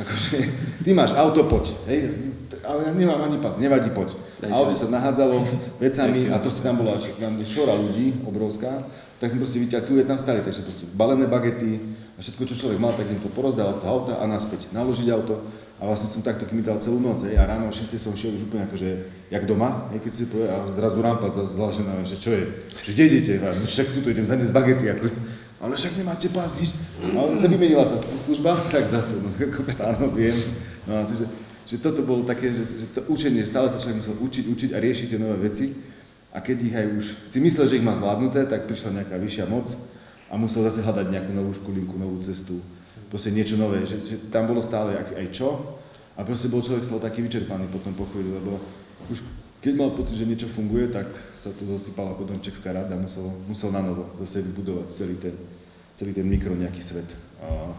[0.00, 0.36] Akože,
[0.84, 1.76] ty máš auto, poď.
[1.88, 2.32] Hej?
[2.64, 4.16] Ale ja nemám ani pas, nevadí, poď.
[4.44, 5.44] A auto sa nahádzalo
[5.80, 8.84] vecami a to si tam bola tam šora ľudí, obrovská,
[9.20, 11.76] tak som proste vyťahol, tu je tam stali, takže proste balené bagety
[12.16, 15.08] a všetko, čo človek mal, tak im to porozdával z toho auta a naspäť, naložiť
[15.12, 15.44] auto.
[15.80, 18.52] A vlastne som takto kýmital celú noc, hej, a ráno o 6 som šiel už
[18.52, 18.88] úplne akože,
[19.32, 23.04] jak doma, hej, keď si povie, a zrazu rampa zlažená, že čo je, že kde
[23.08, 25.08] idete, no však tu idem zaniesť bagety, ako,
[25.60, 26.76] ale však nemáte pás ísť.
[27.12, 29.28] A sa vymenila sa služba, tak zase, no,
[29.84, 30.34] áno, viem.
[30.88, 31.28] No, že,
[31.68, 34.80] že toto bolo také, že, že to učenie, stále sa človek musel učiť, učiť a
[34.80, 35.76] riešiť tie nové veci.
[36.32, 39.44] A keď ich aj už si myslel, že ich má zvládnuté, tak prišla nejaká vyššia
[39.50, 39.68] moc
[40.30, 42.62] a musel zase hľadať nejakú novú školinku, novú cestu,
[43.10, 45.76] proste niečo nové, že, že tam bolo stále aj, aj čo.
[46.16, 48.60] A proste bol človek z taký vyčerpaný potom po chvíli, lebo
[49.08, 49.24] už
[49.60, 51.06] keď mal pocit, že niečo funguje, tak
[51.36, 55.36] sa to zosypala potom Česká rada, musel, musel na novo zase vybudovať celý ten,
[55.92, 57.08] celý ten mikro nejaký svet,
[57.44, 57.76] a,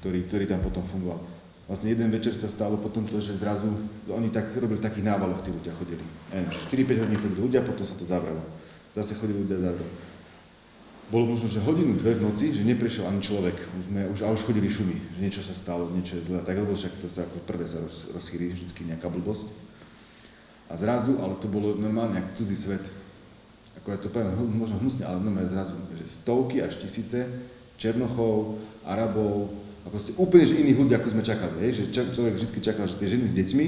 [0.00, 1.20] ktorý, ktorý tam potom fungoval.
[1.64, 3.68] Vlastne jeden večer sa stalo potom to, že zrazu,
[4.08, 6.04] oni tak robili v takých návaloch, tí ľudia chodili.
[6.28, 8.40] Ja neviem, 4-5 hodín chodili ľudia, potom sa to zavrelo.
[8.92, 9.92] Zase chodili ľudia zavrelo.
[11.12, 14.32] Bolo možno, že hodinu, dve v noci, že neprešiel ani človek, už, sme, už, a
[14.32, 16.40] už chodili šumy, že niečo sa stalo, niečo je zlé.
[16.40, 19.52] Tak lebo však to sa ako prvé sa roz, rozchýri vždy nejaká blbosť.
[20.68, 22.84] A zrazu, ale to bolo normálne, ako cudzí svet.
[23.82, 27.28] Ako ja to poviem, možno hnusne, ale normálne zrazu, že stovky až tisíce
[27.76, 28.56] Černochov,
[28.86, 29.52] Arabov,
[29.84, 31.56] ako ste úplne že iných ľudí, ako sme čakali.
[31.68, 31.84] Hej?
[31.92, 33.66] Že človek vždy čakal, že tie ženy s deťmi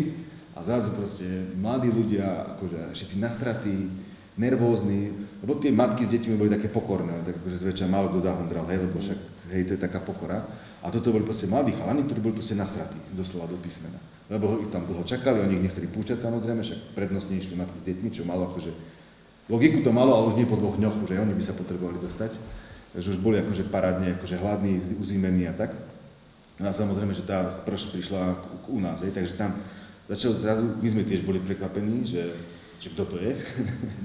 [0.57, 1.27] a zrazu proste
[1.61, 3.93] mladí ľudia, akože všetci nastratí,
[4.41, 5.13] nervózni,
[5.45, 8.85] lebo tie matky s deťmi boli také pokorné, tak akože zväčša málo kto zahondral, hej,
[8.85, 9.21] lebo však,
[9.53, 10.45] hej, to je taká pokora.
[10.81, 14.71] A toto boli proste mladí chalani, ktorí boli proste nasratí, doslova do písmena lebo ich
[14.75, 18.27] tam dlho čakali, oni ich nechceli púšťať samozrejme, však prednostne išli matky s deťmi, čo
[18.27, 18.75] malo akože,
[19.47, 22.35] logiku to malo, ale už nie po dvoch dňoch, aj oni by sa potrebovali dostať.
[22.97, 25.77] Takže už boli akože parádne, akože hladní, uzimení a tak.
[26.57, 28.41] No a samozrejme, že tá sprš prišla
[28.73, 29.53] u nás, hej, takže tam
[30.09, 32.33] začal zrazu, my sme tiež boli prekvapení, že,
[32.81, 33.37] že kto to je.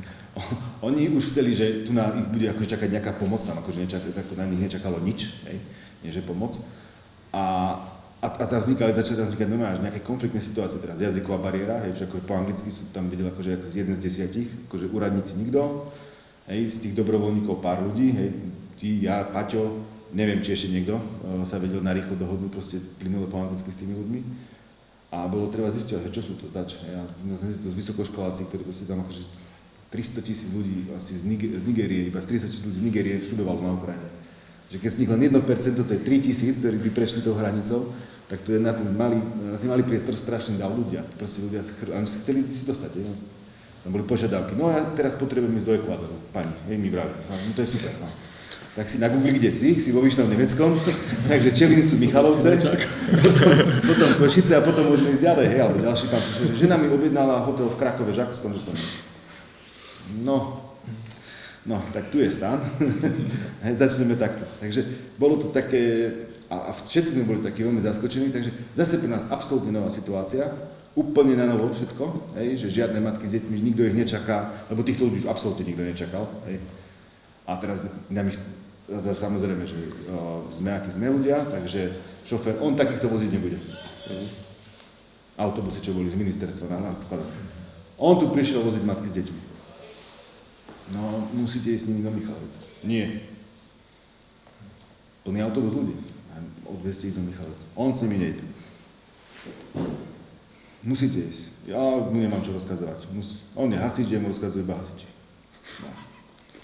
[0.88, 4.28] oni už chceli, že tu na ich bude akože čakať nejaká pomoc, tam akože tak
[4.36, 5.58] na nich nečakalo nič, hej,
[6.04, 6.60] nie že pomoc.
[7.32, 7.80] A
[8.22, 11.98] a, a tam vznikali, začali tam vznikať normálne nejaké konfliktné situácie teraz, jazyková bariéra, hej,
[11.98, 15.90] že ako po anglicky sú tam videli akože ako jeden z desiatich, akože úradníci nikto,
[16.46, 18.30] hej, z tých dobrovoľníkov pár ľudí, hej,
[18.78, 19.82] ty, ja, Paťo,
[20.14, 23.96] neviem, či ešte niekto uh, sa vedel narýchlo dohodnúť proste plynule po anglicky s tými
[23.96, 24.20] ľuďmi.
[25.12, 26.88] A bolo treba zistiť, že čo sú to zač.
[26.88, 29.28] Ja som zistil z vysokoškoláci, ktorí proste tam akože
[29.92, 33.16] 300 tisíc ľudí asi z, Niger- z Nigérie, iba z 30 tisíc ľudí z Nigérie
[33.20, 34.08] študovalo na Ukrajine.
[34.72, 37.92] Že keď z nich len 1%, to je 3 tisíc, ktorí by prešli tou hranicou,
[38.32, 41.04] tak to je na ten malý, na ten malý priestor strašný dav ľudia.
[41.20, 41.60] Proste ľudia
[41.92, 42.92] oni sa chceli si dostať.
[42.96, 43.16] Je, no.
[43.84, 44.56] Tam boli požiadavky.
[44.56, 46.16] No ja teraz potrebujem ísť do Ekvádoru.
[46.32, 47.12] Pani, hej, mi vraví.
[47.28, 47.92] No, no to je super.
[48.00, 48.08] No.
[48.72, 50.80] Tak si na Google, kde si, si vo Vyšnom Nemeckom,
[51.32, 52.56] takže Čeliny sú Michalovce,
[53.20, 53.52] potom,
[53.84, 56.88] potom Košice a potom môžeme ísť ďalej, hej, alebo ďalší pán píše, že žena mi
[56.88, 58.88] objednala hotel v Krakove, že ako dostaneme.
[60.24, 60.61] No,
[61.66, 62.58] no, tak tu je stan,
[63.74, 64.46] začneme takto.
[64.60, 64.86] Takže
[65.18, 66.14] bolo to také,
[66.50, 70.50] a, a všetci sme boli takí veľmi zaskočení, takže zase pre nás absolútne nová situácia,
[70.92, 75.08] úplne na novo všetko, hej, že žiadne matky s deťmi, nikto ich nečaká, lebo týchto
[75.08, 76.28] ľudí už absolútne nikto nečakal.
[76.50, 76.60] Hej.
[77.48, 78.40] A teraz nám ich
[78.92, 79.80] samozrejme, že
[80.12, 81.96] o, sme akí sme ľudia, takže
[82.28, 83.56] šofér, on takýchto voziť nebude.
[85.40, 86.94] Autobusy, čo boli z ministerstva na, na.
[87.96, 89.51] On tu prišiel voziť matky s deťmi.
[90.90, 92.54] No, musíte ísť s nimi do Michalovic.
[92.82, 93.22] Nie.
[95.22, 95.96] Plný autobus ľudí.
[96.66, 97.62] Odveste ich do Michalovic.
[97.78, 98.44] On s nimi nejde.
[100.82, 101.70] Musíte ísť.
[101.70, 103.14] Ja mu nemám čo rozkazovať.
[103.14, 105.06] Mus, on je hasič, ja mu rozkazujú iba hasiči.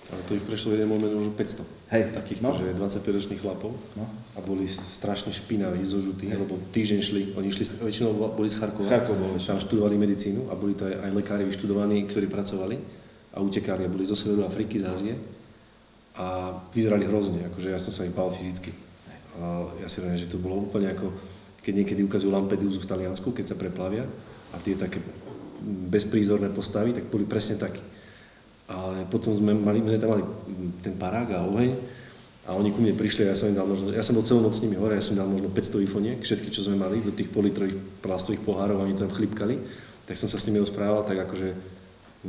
[0.08, 1.68] Ale to ich prešlo v jeden moment už 500.
[1.92, 2.56] Hej, Takýchto, no.
[2.56, 3.76] že 25-ročných chlapov.
[4.00, 4.08] No.
[4.34, 6.48] A boli strašne špinaví, zožutí, Hej.
[6.48, 10.56] lebo týždeň šli, oni šli, väčšinou boli z Charkova, Charkov bol tam študovali medicínu a
[10.56, 12.80] boli to aj, aj lekári vyštudovaní, ktorí pracovali
[13.38, 15.14] a utekali a boli zo severu Afriky, z Ázie
[16.18, 18.74] a vyzerali hrozne, akože ja som sa im bál fyzicky.
[19.38, 21.14] A ja si hovorím, že to bolo úplne ako,
[21.62, 24.10] keď niekedy ukazujú Lampedusu v Taliansku, keď sa preplavia
[24.50, 24.98] a tie také
[25.94, 27.86] bezprízorné postavy, tak boli presne takí.
[28.66, 30.26] Ale potom sme mali, sme tam mali
[30.82, 31.72] ten parák a oheň
[32.50, 34.42] a oni ku mne prišli a ja som im dal možno, ja som bol celú
[34.42, 37.04] noc s nimi hore, ja som im dal možno 500 ifoniek, všetky, čo sme mali,
[37.06, 39.62] do tých politrových plastových pohárov, oni tam chlipkali,
[40.10, 41.77] tak som sa s nimi rozprával, tak akože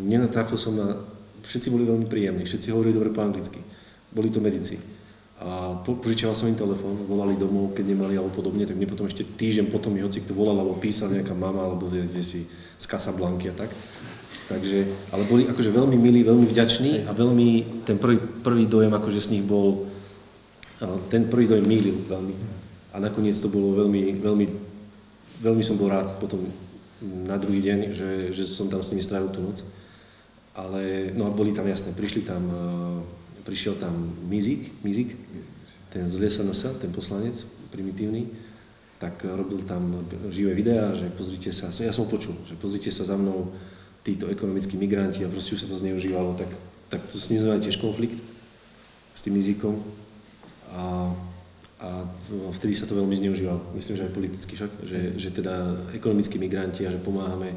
[0.06, 0.94] nenatrafil som na,
[1.42, 3.58] všetci boli veľmi príjemní, všetci hovorili dobre po anglicky,
[4.14, 4.78] boli to medici.
[5.38, 9.06] A po, požičiaval som im telefón, volali domov, keď nemali alebo podobne, tak mne potom
[9.06, 12.84] ešte týždeň potom mi hoci kto volal alebo písal nejaká mama alebo kde, si z
[12.90, 13.70] Casablanky a tak.
[14.50, 19.20] Takže, ale boli akože veľmi milí, veľmi vďační a veľmi, ten prvý, prvý dojem akože
[19.20, 19.86] z nich bol,
[21.12, 22.34] ten prvý dojem mýlil veľmi.
[22.90, 24.46] A nakoniec to bolo veľmi, veľmi,
[25.44, 26.50] veľmi som bol rád potom
[27.02, 29.62] na druhý deň, že, že som tam s nimi strávil tú noc.
[30.58, 33.94] Ale, no boli tam jasné, prišli tam, eh, prišiel tam
[34.26, 35.14] Mizik, Mizik,
[35.94, 38.26] ten z LSNS, ten poslanec primitívny,
[38.98, 43.14] tak robil tam živé videá, že pozrite sa, ja som počul, že pozrite sa za
[43.14, 43.54] mnou
[44.02, 46.50] títo ekonomickí migranti a proste už sa to zneužívalo, tak,
[46.90, 48.18] tak to s ním sme mali tiež konflikt
[49.14, 49.78] s tým jazykom
[50.74, 51.14] a,
[51.78, 51.88] a
[52.58, 55.54] vtedy sa to veľmi zneužívalo, myslím, že aj politicky však, že, že teda
[55.94, 57.54] ekonomickí migranti a že pomáhame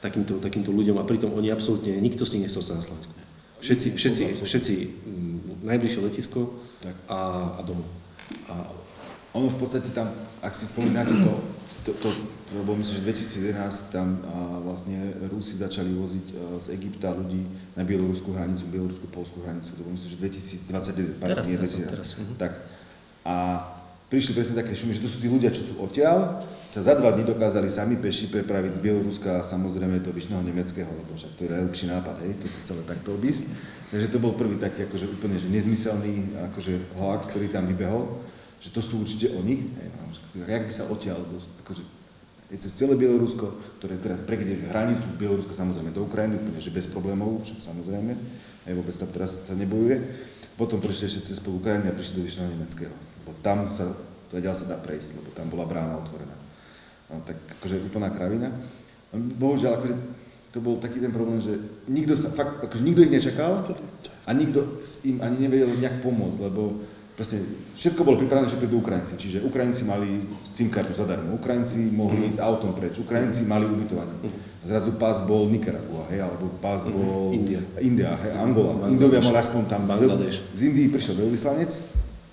[0.00, 3.12] takýmto, takýmto ľuďom a pritom oni absolútne, nikto z nich nechcel sa na Slovensku.
[3.58, 6.94] Všetci, všetci, všetci mm, najbližšie letisko Tak.
[7.10, 7.18] a,
[7.58, 7.90] a domov.
[8.46, 8.70] A
[9.34, 10.08] Ono v podstate tam,
[10.40, 11.32] ak si spomínate to,
[11.84, 12.08] to, to,
[12.48, 14.94] to bolo myslím, že 2011 tam a, vlastne
[15.28, 16.26] Rusi začali voziť
[16.64, 17.44] z Egypta ľudí
[17.76, 20.18] na bieloruskú hranicu, bieloruskú polskú hranicu, to bolo myslím, že
[20.72, 21.92] 2029, pardon, Teraz, nie teraz, 2011.
[21.92, 22.34] teraz, mhm.
[22.40, 22.52] Tak.
[23.28, 23.34] A
[24.08, 27.12] prišli presne také šumy, že to sú tí ľudia, čo sú odtiaľ, sa za dva
[27.12, 31.52] dní dokázali sami peši prepraviť z Bieloruska samozrejme do Vyšného Nemeckého, lebo však to je
[31.52, 33.48] najlepší nápad, hej, to celé takto obísť.
[33.88, 38.20] Takže to bol prvý taký akože úplne že nezmyselný akože hoax, ktorý tam vybehol,
[38.60, 39.64] že to sú určite oni.
[39.64, 40.04] Hej, no,
[40.44, 41.24] jak by sa odtiaľ,
[41.64, 41.82] akože
[42.48, 46.72] je cez celé Bielorusko, ktoré teraz prekde hranicu z Bieloruska samozrejme do Ukrajiny, úplne že
[46.72, 48.12] bez problémov, však samozrejme,
[48.64, 50.00] hej, vôbec tam teraz sa nebojuje.
[50.56, 53.07] Potom prišli ešte cez Ukrajiny a prišli do Vyšného Nemeckého.
[53.28, 53.92] Lebo tam sa,
[54.32, 56.32] vedel sa dá prejsť, lebo tam bola brána otvorená.
[57.12, 58.48] No, tak akože úplná kravina.
[59.12, 59.94] Bohužiaľ, akože
[60.48, 61.60] to bol taký ten problém, že
[61.92, 63.60] nikto sa, fakt, akože nikto ich nečakal
[64.24, 66.80] a nikto im ani nevedel nejak pomôcť, lebo
[67.12, 67.44] proste
[67.76, 69.20] všetko bolo pripravené, že prídu Ukrajinci.
[69.20, 74.32] Čiže Ukrajinci mali SIM kartu zadarmo, Ukrajinci mohli ísť autom preč, Ukrajinci mali ubytovanie.
[74.64, 77.60] Zrazu pás bol Nicaragua, hej, alebo pás bol India.
[77.80, 78.88] India hej, Angola.
[78.88, 79.84] Indovia mali aspoň tam.
[79.84, 80.44] Bangladeš.
[80.56, 81.70] Z Indii prišiel veľvyslanec,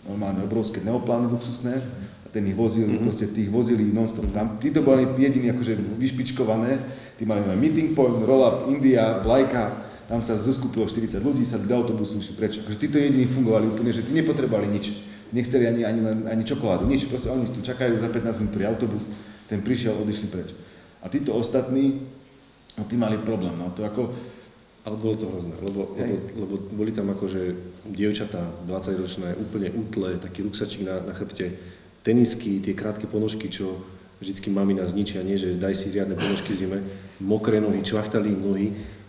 [0.05, 1.81] normálne obrovské neoplány luxusné,
[2.25, 3.05] a ten ich vozil, mm-hmm.
[3.05, 4.57] proste tých vozili non-stop tam.
[4.61, 6.77] Títo boli jediní akože vyšpičkované,
[7.17, 12.21] tí mali meeting point, roll-up, India, vlajka, tam sa zoskupilo 40 ľudí, sa do autobusu
[12.21, 12.61] išli preč.
[12.61, 14.93] Akože títo jediní fungovali úplne, že tí nepotrebovali nič.
[15.33, 15.99] Nechceli ani, ani,
[16.29, 17.09] ani čokoládu, nič.
[17.09, 19.09] Proste oni tu čakajú za 15 minút pri autobus,
[19.49, 20.53] ten prišiel, odišli preč.
[21.01, 22.05] A títo ostatní,
[22.77, 23.57] no tí mali problém.
[23.57, 24.13] No to ako,
[24.85, 26.15] Ale bolo to hrozné, lebo, lebo,
[26.45, 27.57] lebo boli tam akože
[27.89, 28.37] dievčatá
[28.69, 31.57] 20-ročné, úplne útle, taký ruksačík na, na chrbte,
[32.05, 33.81] tenisky, tie krátke ponožky, čo
[34.21, 36.79] vždycky mamina zničia, nie, že daj si riadne ponožky v zime,
[37.17, 38.67] mokré nohy, čvachtali im nohy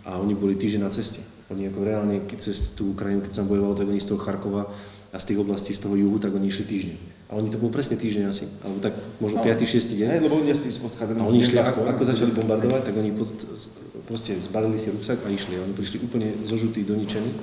[0.08, 1.20] a oni boli týždeň na ceste.
[1.52, 4.66] Oni ako reálne, keď cez tú Ukrajinu, keď som bojoval, tak oni z toho Charkova
[5.12, 6.96] a z tých oblastí, z toho juhu, tak oni išli týždeň.
[7.26, 9.66] A oni to bol presne týždeň asi, alebo tak možno 5.
[9.66, 9.98] 6.
[9.98, 10.06] deň.
[10.14, 11.18] hej, lebo ľudia si odchádzali.
[11.18, 13.30] A oni išli, ako, ako začali bombardovať, tak oni pod,
[14.06, 15.58] proste zbalili si ruksak a išli.
[15.58, 17.34] A oni prišli úplne zožutí, doničení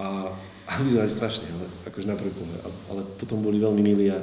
[0.00, 0.32] a,
[0.68, 2.72] a vyzerali strašne, ale akože na prvý pohľad.
[2.88, 4.16] Ale potom boli veľmi milí a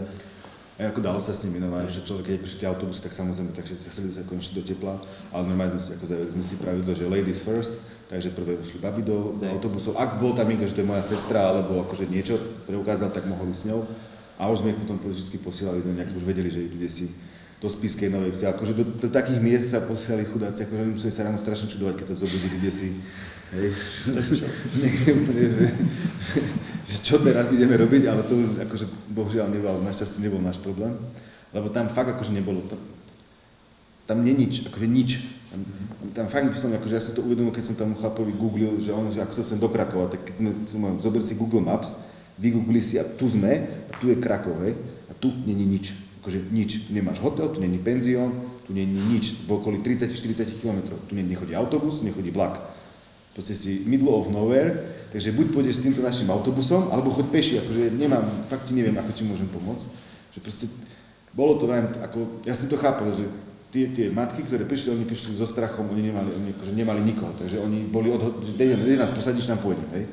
[0.77, 3.49] A ako dalo sa s nimi, normálne, že človek, keď prišli tie autobusy, tak samozrejme,
[3.49, 4.93] takže sa chceli sa končiť do tepla,
[5.33, 7.81] ale normálne sme si, ako zavili sme si pravidlo, že ladies first,
[8.13, 9.97] takže prvé vošli baby do autobusov.
[9.97, 12.37] Ak bol tam niekto, že to je moja sestra, alebo akože niečo
[12.69, 13.89] preukázal, tak mohli s ňou.
[14.38, 17.09] A už sme ich potom vždy posielali do nejakých, už vedeli, že idú si
[17.57, 18.45] do Spiskej Novej Vsi.
[18.53, 21.93] Akože do, do, takých miest sa posielali chudáci, akože oni museli sa ráno strašne čudovať,
[21.97, 22.88] keď sa zobudili kde si.
[23.47, 23.71] Hej,
[24.77, 25.67] niekde úplne, že,
[26.85, 30.93] že, čo teraz ideme robiť, ale to už akože bohužiaľ nebol, našťastie nebol náš problém.
[31.55, 32.77] Lebo tam fakt akože nebolo, tam,
[34.05, 35.09] tam nie nič, akože nič.
[35.47, 35.63] Tam,
[36.13, 39.09] tam fakt vyslovene, akože ja som to uvedomil, keď som tam chlapovi googlil, že on,
[39.09, 41.95] že ako sa sem do Krakova, tak keď sme, som zober si Google Maps,
[42.38, 44.77] vygooglili si a tu sme, a tu je Krakov, hej,
[45.09, 45.93] a tu není nič.
[46.21, 46.88] Akože nič.
[46.88, 48.33] Tu nemáš hotel, tu není penzión,
[48.67, 49.47] tu není nič.
[49.47, 50.93] V okolí 30-40 km.
[51.07, 52.59] Tu nechodí autobus, tu nechodí vlak.
[53.38, 54.73] Proste si middle of nowhere,
[55.13, 58.97] takže buď pôjdeš s týmto našim autobusom, alebo choď peši, akože nemám, fakt ti neviem,
[58.97, 59.85] ako ti môžem pomôcť.
[60.33, 60.65] Že proste,
[61.38, 63.29] bolo to len, ako, ja som to chápal, že
[63.69, 67.29] tie, tie matky, ktoré prišli, oni prišli so strachom, oni nemali, oni akože nemali nikoho,
[67.38, 68.09] takže oni boli
[68.57, 70.09] dej nás posadíš, tam pôjdem, hej.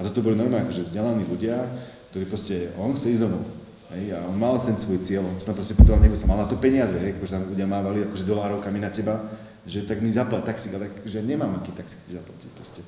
[0.00, 1.60] A toto boli normálne akože vzdelaní ľudia,
[2.08, 3.44] ktorí proste, on chce ísť domov.
[3.92, 6.40] Hej, a on mal ten svoj cieľ, on sa tam proste potreboval, niekto sa mal
[6.40, 9.28] na to peniaze, hej, akože tam ľudia mávali akože dolárovkami na teba,
[9.68, 12.80] že tak mi zaplat taxík, ale že nemám aký taxík ti zaplatiť proste.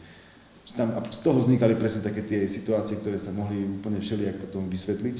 [0.64, 4.48] Že tam, a z toho vznikali presne také tie situácie, ktoré sa mohli úplne všelijak
[4.48, 5.16] potom vysvetliť.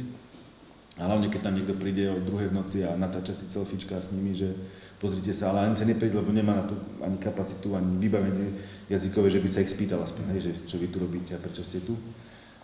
[1.03, 4.15] A hlavne, keď tam niekto príde o druhej v noci a natáča si selfiečka s
[4.15, 4.55] nimi, že
[5.03, 8.55] pozrite sa, ale ani sa nepríde, lebo nemá na to ani kapacitu, ani vybavenie
[8.87, 11.67] jazykové, že by sa ich spýtal aspoň, hej, že čo vy tu robíte a prečo
[11.67, 11.99] ste tu.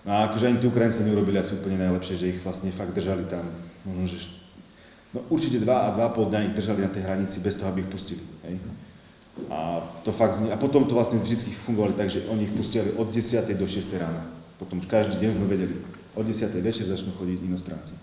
[0.06, 3.26] No a akože ani tí Ukrajinci neurobili asi úplne najlepšie, že ich vlastne fakt držali
[3.26, 3.42] tam,
[3.82, 4.30] možno, že
[5.10, 7.82] no určite dva a dva pol dňa ich držali na tej hranici bez toho, aby
[7.82, 8.22] ich pustili.
[8.46, 8.62] Hej.
[9.50, 13.10] A to fakt a potom to vlastne vždy fungovali tak, že oni ich pustili od
[13.10, 13.50] 10.
[13.58, 13.98] do 6.
[13.98, 14.22] rána.
[14.62, 15.74] Potom už každý deň sme vedeli,
[16.14, 16.50] od 10.
[16.62, 17.94] večer začnú chodiť inostranci.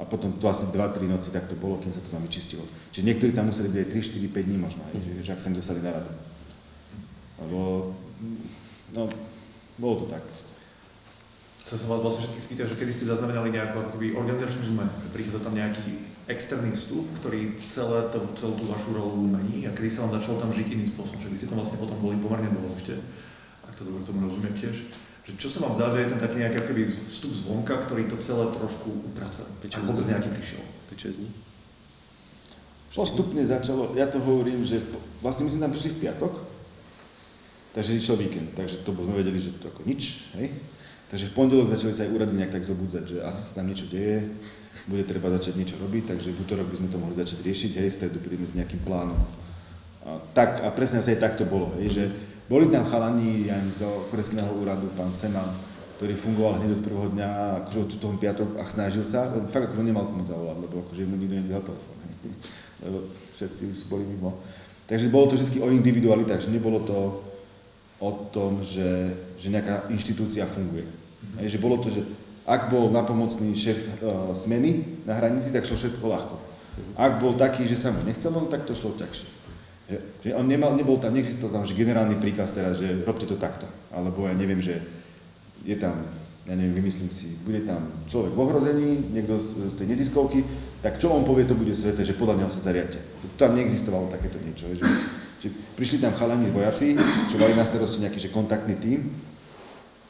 [0.00, 2.64] A potom to asi 2-3 noci tak to bolo, kým sa to tam vyčistilo.
[2.88, 5.40] Čiže niektorí tam museli byť aj 3, 4, 5 dní možno, aj, že, že ak
[5.44, 6.12] sa im dostali na radu.
[7.44, 7.60] Lebo,
[8.96, 9.02] no,
[9.76, 10.52] bolo to tak proste.
[11.60, 15.44] Chcel som vás vlastne všetkých spýtať, že kedy ste zaznamenali nejakú akoby organizačnú zmenu, prichádza
[15.44, 20.08] tam nejaký externý vstup, ktorý celé to, celú tú vašu rolu mení a kedy sa
[20.08, 22.72] vám začalo tam žiť iným spôsobom, že vy ste tam vlastne potom boli pomerne dlho
[22.80, 22.96] ešte,
[23.68, 24.88] ak to dobre tomu rozumiem tiež.
[25.28, 28.16] Že čo sa vám zdá, že je ten taký nejaký akoby vstup zvonka, ktorý to
[28.18, 29.44] celé trošku upraca?
[29.44, 30.62] Ak vôbec nejaký prišiel.
[30.90, 31.30] 5-6 dní.
[32.90, 36.32] Postupne začalo, ja to hovorím, že po- vlastne my sme tam prišli v piatok,
[37.70, 40.50] takže išiel víkend, takže to sme vedeli, že to ako nič, hej.
[41.06, 43.86] Takže v pondelok začali sa aj úrady nejak tak zobudzať, že asi sa tam niečo
[43.86, 44.26] deje,
[44.90, 47.90] bude treba začať niečo robiť, takže v útorok by sme to mohli začať riešiť, hej,
[47.94, 49.18] stredu prídeme s nejakým plánom.
[50.02, 52.04] A, tak, a presne asi aj tak to bolo, hej, že
[52.50, 55.46] boli tam chalani aj z okresného úradu, pán Sema,
[56.02, 57.30] ktorý fungoval hneď od prvého dňa,
[57.62, 61.06] akože od toho piatok a snažil sa, len fakt akože nemal komu zavolať, lebo akože
[61.06, 61.96] mu nikto nedvíhal telefón,
[62.84, 62.98] lebo
[63.38, 64.42] všetci už boli mimo.
[64.90, 66.98] Takže bolo to vždy o individualitách, že nebolo to
[68.02, 70.88] o tom, že, že nejaká inštitúcia funguje.
[71.38, 72.02] Hej, že bolo to, že
[72.48, 76.36] ak bol napomocný šéf uh, smeny na hranici, tak šlo všetko ľahko.
[76.98, 79.39] Ak bol taký, že sa mu nechcelo, tak to šlo ťažšie.
[79.90, 83.34] Že, že on nemal, nebol tam, neexistoval tam, že generálny príkaz teraz, že robte to
[83.34, 83.66] takto.
[83.90, 84.78] Alebo ja neviem, že
[85.66, 86.06] je tam,
[86.46, 90.46] ja neviem, vymyslím si, bude tam človek v ohrození, niekto z, z tej neziskovky,
[90.78, 93.02] tak čo on povie, to bude sveté, že podľa neho sa zariadte.
[93.34, 94.86] Tam neexistovalo takéto niečo, že,
[95.42, 96.88] že prišli tam chalani z vojaci,
[97.26, 99.10] čo mali na starosti nejaký že kontaktný tím,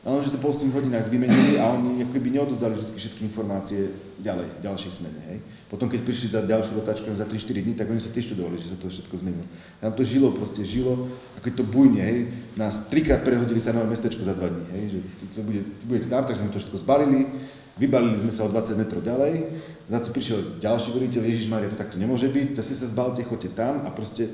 [0.00, 3.92] ale že to po 8 hodinách vymenili a oni akoby neodozdali vždy všetky informácie
[4.24, 5.20] ďalej, ďalšej smene.
[5.28, 5.38] Hej.
[5.68, 8.72] Potom keď prišli za ďalšiu rotačku za 3-4 dní, tak oni sa tiež čudovali, že
[8.72, 9.44] sa to všetko zmenilo.
[9.76, 12.32] Tam to žilo, proste žilo, ako je to bujne, hej.
[12.56, 14.98] Nás trikrát prehodili sa nové mestečko za 2 dní, hej, že
[15.36, 17.28] to bude, budete tam, tak sme to všetko zbalili,
[17.76, 19.52] vybalili sme sa o 20 metrov ďalej,
[19.84, 23.52] za to prišiel ďalší veriteľ, Ježiš Maria, to takto nemôže byť, zase sa zbalte, choďte
[23.52, 24.32] tam a proste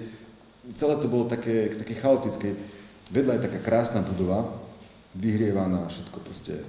[0.78, 2.54] celé to bolo také, také chaotické.
[3.10, 4.65] Vedľa je taká krásna budova,
[5.16, 6.60] vyhrievaná, všetko proste,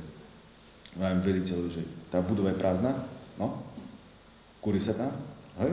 [0.95, 2.95] vravím veriteľu, že tá budova je prázdna,
[3.35, 3.61] no,
[4.63, 5.11] kúri sa tam,
[5.61, 5.71] hej,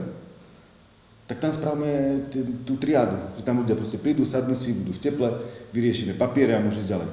[1.25, 5.01] tak tam spravíme t- tú triádu, že tam ľudia proste prídu, sadnú si, budú v
[5.01, 5.27] teple,
[5.73, 7.09] vyriešime papiere a môžu ísť ďalej.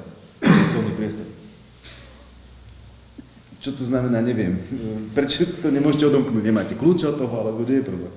[0.72, 1.28] Celný priestor.
[3.62, 4.60] Čo to znamená, neviem.
[5.16, 6.44] Prečo to nemôžete odomknúť?
[6.44, 8.12] Nemáte kľúče od toho, alebo kde je problém?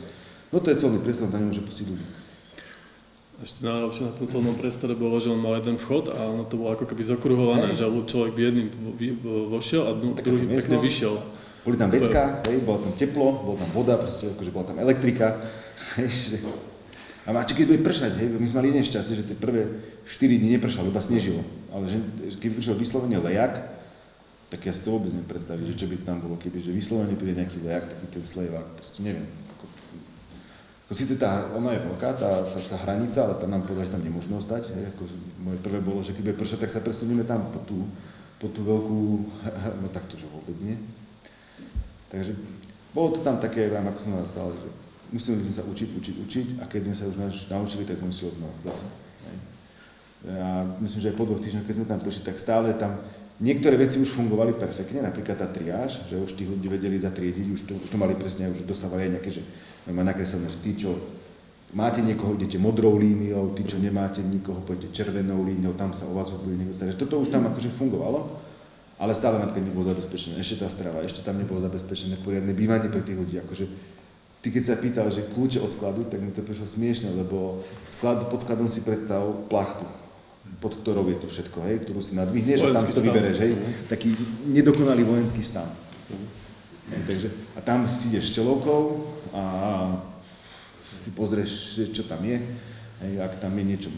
[0.52, 2.25] No to je celný priestor, tam nemôže pustiť ľudí.
[3.36, 6.56] Ešte najlepšie na tom celnom priestore bolo, že on mal jeden vchod a ono to
[6.56, 7.84] bolo ako keby zakruhované, Hej.
[7.84, 8.68] že človek by jedným
[9.52, 11.20] vošiel a druhý pekne vyšiel.
[11.66, 15.42] Boli tam vecka, hej, bolo tam teplo, bola tam voda, proste, akože bola tam elektrika.
[17.26, 19.66] A máte, keď bude pršať, hej, my sme mali jeden šťastie, že tie prvé
[20.06, 21.42] 4 dní nepršalo, iba snežilo.
[21.74, 21.98] Ale že,
[22.38, 23.66] keď prišiel vyslovene lejak,
[24.54, 27.18] tak ja si to vôbec neviem predstaviť, že čo by tam bolo, keby že vyslovene
[27.18, 29.26] príde nejaký lejak, taký ten slejvák, proste neviem.
[30.86, 33.96] Ako, síce tá, ona je veľká, tá, tá, tá hranica, ale tam nám povedali, že
[33.98, 34.70] tam nemôžeme ostať.
[34.70, 35.04] Hej, ako,
[35.42, 37.90] moje prvé bolo, že keď bude pršať, tak sa presunieme tam po tú,
[38.38, 39.02] po tú veľkú,
[39.82, 40.78] no tak to, že vôbec nie.
[42.14, 42.38] Takže
[42.94, 44.70] bolo to tam také, vám, ako som na stále, že
[45.10, 48.30] museli sme sa učiť, učiť, učiť a keď sme sa už naučili, tak sme si
[48.30, 48.86] odnova zase.
[50.26, 52.98] A myslím, že aj po dvoch týždňoch, keď sme tam prišli, tak stále tam
[53.40, 57.62] niektoré veci už fungovali perfektne, napríklad tá triáž, že už tí ľudí vedeli zatriediť, už
[57.68, 59.42] to, už to mali presne, už dostávali aj nejaké, že
[59.92, 60.96] má nakreslené, že tí, čo
[61.76, 66.16] máte niekoho, idete modrou líniou, tí, čo nemáte nikoho, pôjdete červenou líniou, tam sa o
[66.16, 66.96] vás bude niekto starať.
[66.96, 68.32] Toto už tam akože fungovalo,
[68.96, 73.04] ale stále napríklad nebolo zabezpečené, ešte tá strava, ešte tam nebolo zabezpečené poriadne bývanie pre
[73.04, 73.66] tých ľudí, akože
[74.40, 77.60] ty keď sa pýtal, že kľúče od skladu, tak mi to prišlo smiešne, lebo
[77.90, 80.05] sklad, pod skladom si predstav plachtu
[80.62, 83.52] pod ktorou je to všetko, hej, ktorú si nadvihneš a tam si to vybereš, hej,
[83.54, 83.74] uh-huh.
[83.92, 84.16] taký
[84.50, 85.68] nedokonalý vojenský stan.
[86.92, 87.28] Hej, takže,
[87.58, 89.44] a tam si ideš s čelovkou a
[90.86, 92.38] si pozrieš, čo tam je,
[93.02, 93.90] hej, ak tam je niečo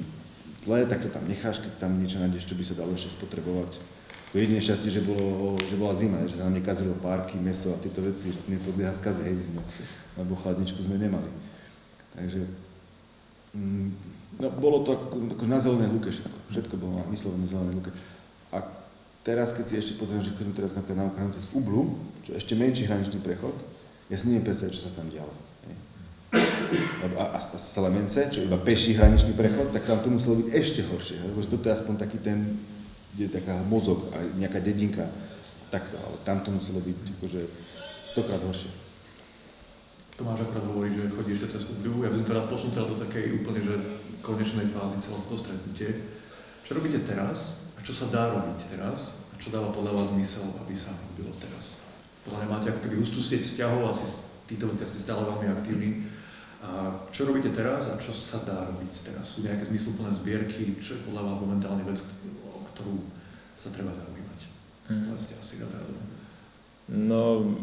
[0.63, 3.79] zlé, tak to tam necháš, keď tam niečo nájdeš, čo by sa dalo ešte spotrebovať.
[4.35, 8.03] Jediné šťastie, že, bolo, že bola zima, že sa nám nekazilo párky, meso a tieto
[8.03, 9.63] veci, že to nepodlieha skaze, hej, sme,
[10.19, 11.31] lebo chladničku sme nemali.
[12.11, 12.43] Takže
[13.55, 16.37] mm, No, bolo to ako, ako na zelenej luke všetko.
[16.53, 17.91] Všetko bolo vyslovené na zelenej luke.
[18.53, 18.57] A
[19.25, 22.37] teraz, keď si ešte pozriem, že keď teraz napríklad na Ukrajinu cez Ublu, čo je
[22.37, 23.57] ešte menší hraničný prechod,
[24.07, 25.33] ja si neviem predstaviť, čo sa tam dialo.
[27.01, 30.47] A, a, a Salemence, čo je iba peší hraničný prechod, tak tam to muselo byť
[30.53, 31.17] ešte horšie.
[31.17, 32.61] Lebo toto je aspoň taký ten,
[33.17, 35.09] kde je taká mozog a nejaká dedinka.
[35.73, 37.41] Takto, ale tam to muselo byť akože
[38.07, 38.86] stokrát horšie.
[40.17, 42.01] Tomáš akorát hovorí, že chodí ešte cez Ublivu.
[42.01, 43.77] Ja by som teda posunul do takej úplne, že
[44.25, 46.09] konečnej fázy celého toto stretnutie.
[46.65, 50.49] Čo robíte teraz a čo sa dá robiť teraz a čo dáva podľa vás zmysel,
[50.65, 51.85] aby sa robilo teraz?
[52.25, 54.15] Podľa mňa máte ako keby hustú sieť vzťahov, asi z
[54.49, 56.09] týchto veciach ste stále veľmi aktívni.
[56.65, 59.37] A čo robíte teraz a čo sa dá robiť teraz?
[59.37, 62.01] Sú nejaké zmysluplné zbierky, čo je podľa vás momentálne vec,
[62.41, 63.05] o ktorú
[63.53, 64.39] sa treba zaujímať?
[64.89, 65.77] Povedzte asi rada.
[66.89, 67.53] No,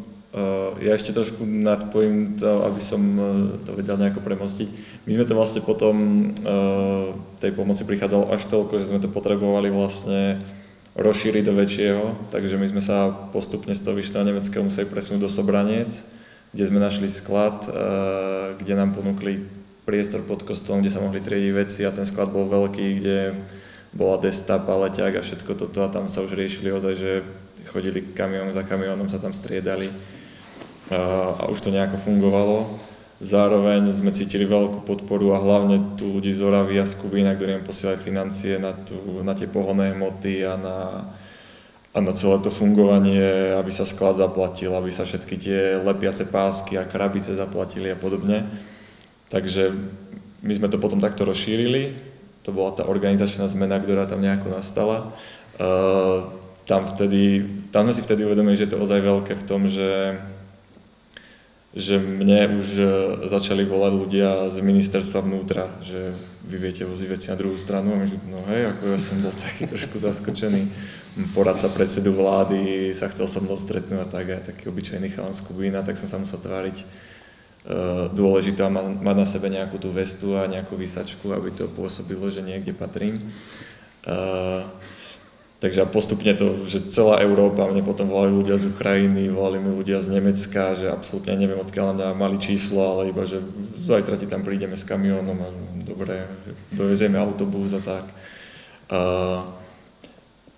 [0.83, 3.23] ja ešte trošku nadpojím to, aby som e,
[3.63, 4.69] to vedel nejako premostiť.
[5.07, 6.27] My sme to vlastne potom e,
[7.39, 10.43] tej pomoci prichádzalo až toľko, že sme to potrebovali vlastne
[10.99, 12.05] rozšíriť do väčšieho,
[12.35, 15.91] takže my sme sa postupne z toho vyšného nemeckého museli presunúť do Sobranec,
[16.55, 17.67] kde sme našli sklad,
[18.63, 19.43] kde nám ponúkli
[19.83, 23.35] priestor pod kostolom, kde sa mohli triediť veci a ten sklad bol veľký, kde
[23.91, 27.27] bola desta, paleťák a všetko toto a tam sa už riešili ozaj, že
[27.67, 29.91] chodili kamión za kamiónom, sa tam striedali
[30.93, 32.69] a už to nejako fungovalo.
[33.23, 37.65] Zároveň sme cítili veľkú podporu a hlavne tu ľudí z Oravy a z ktorí nám
[37.65, 40.79] posielali financie na, tú, na tie pohonné hmoty a na,
[41.95, 46.75] a na celé to fungovanie, aby sa sklad zaplatil, aby sa všetky tie lepiace pásky
[46.77, 48.45] a krabice zaplatili a podobne.
[49.31, 49.73] Takže
[50.45, 51.97] my sme to potom takto rozšírili,
[52.45, 55.17] to bola tá organizačná zmena, ktorá tam nejako nastala.
[55.57, 56.29] Uh,
[56.69, 60.19] tam, vtedy, tam sme si vtedy uvedomili, že je to ozaj veľké v tom, že
[61.75, 62.87] že mne už e,
[63.27, 66.15] začali volať ľudia z ministerstva vnútra, že
[66.47, 69.19] vy viete voziť veci na druhú stranu a my, že no hej, ako ja som
[69.19, 70.71] bol taký trošku zaskočený.
[71.35, 75.43] Poradca predsedu vlády sa chcel so mnou stretnúť a tak, aj taký obyčajný chalan z
[75.43, 80.39] Kubína, tak som sa musel tváriť uh, dôležité a mať na sebe nejakú tú vestu
[80.39, 83.19] a nejakú vysačku, aby to pôsobilo, že niekde patrím.
[84.07, 84.63] Uh,
[85.65, 89.97] Takže postupne to, že celá Európa, mne potom volali ľudia z Ukrajiny, volali mi ľudia
[90.05, 93.41] z Nemecka, že absolútne neviem, odkiaľ mňa mali číslo, ale iba, že
[93.81, 95.49] zajtra ti tam prídeme s kamiónom a
[95.89, 96.29] dobre,
[96.69, 98.05] dovezieme autobus a tak.
[98.93, 99.41] Uh,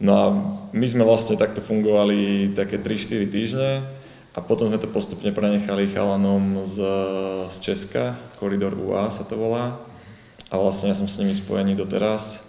[0.03, 0.27] no a
[0.75, 3.87] my sme vlastne takto fungovali také 3-4 týždne
[4.35, 6.83] a potom sme to postupne prenechali chalanom z,
[7.55, 9.79] z Česka, Koridor UA sa to volá.
[10.51, 12.46] A vlastne ja som s nimi spojený doteraz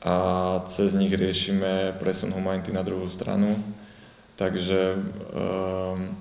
[0.00, 0.14] a
[0.64, 3.60] cez nich riešime presun humanity na druhú stranu.
[4.40, 4.96] Takže,
[5.36, 6.16] um,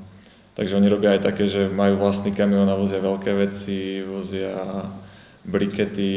[0.59, 4.51] takže oni robia aj také, že majú vlastný kamión a vozia veľké veci, vozia
[5.47, 6.11] brikety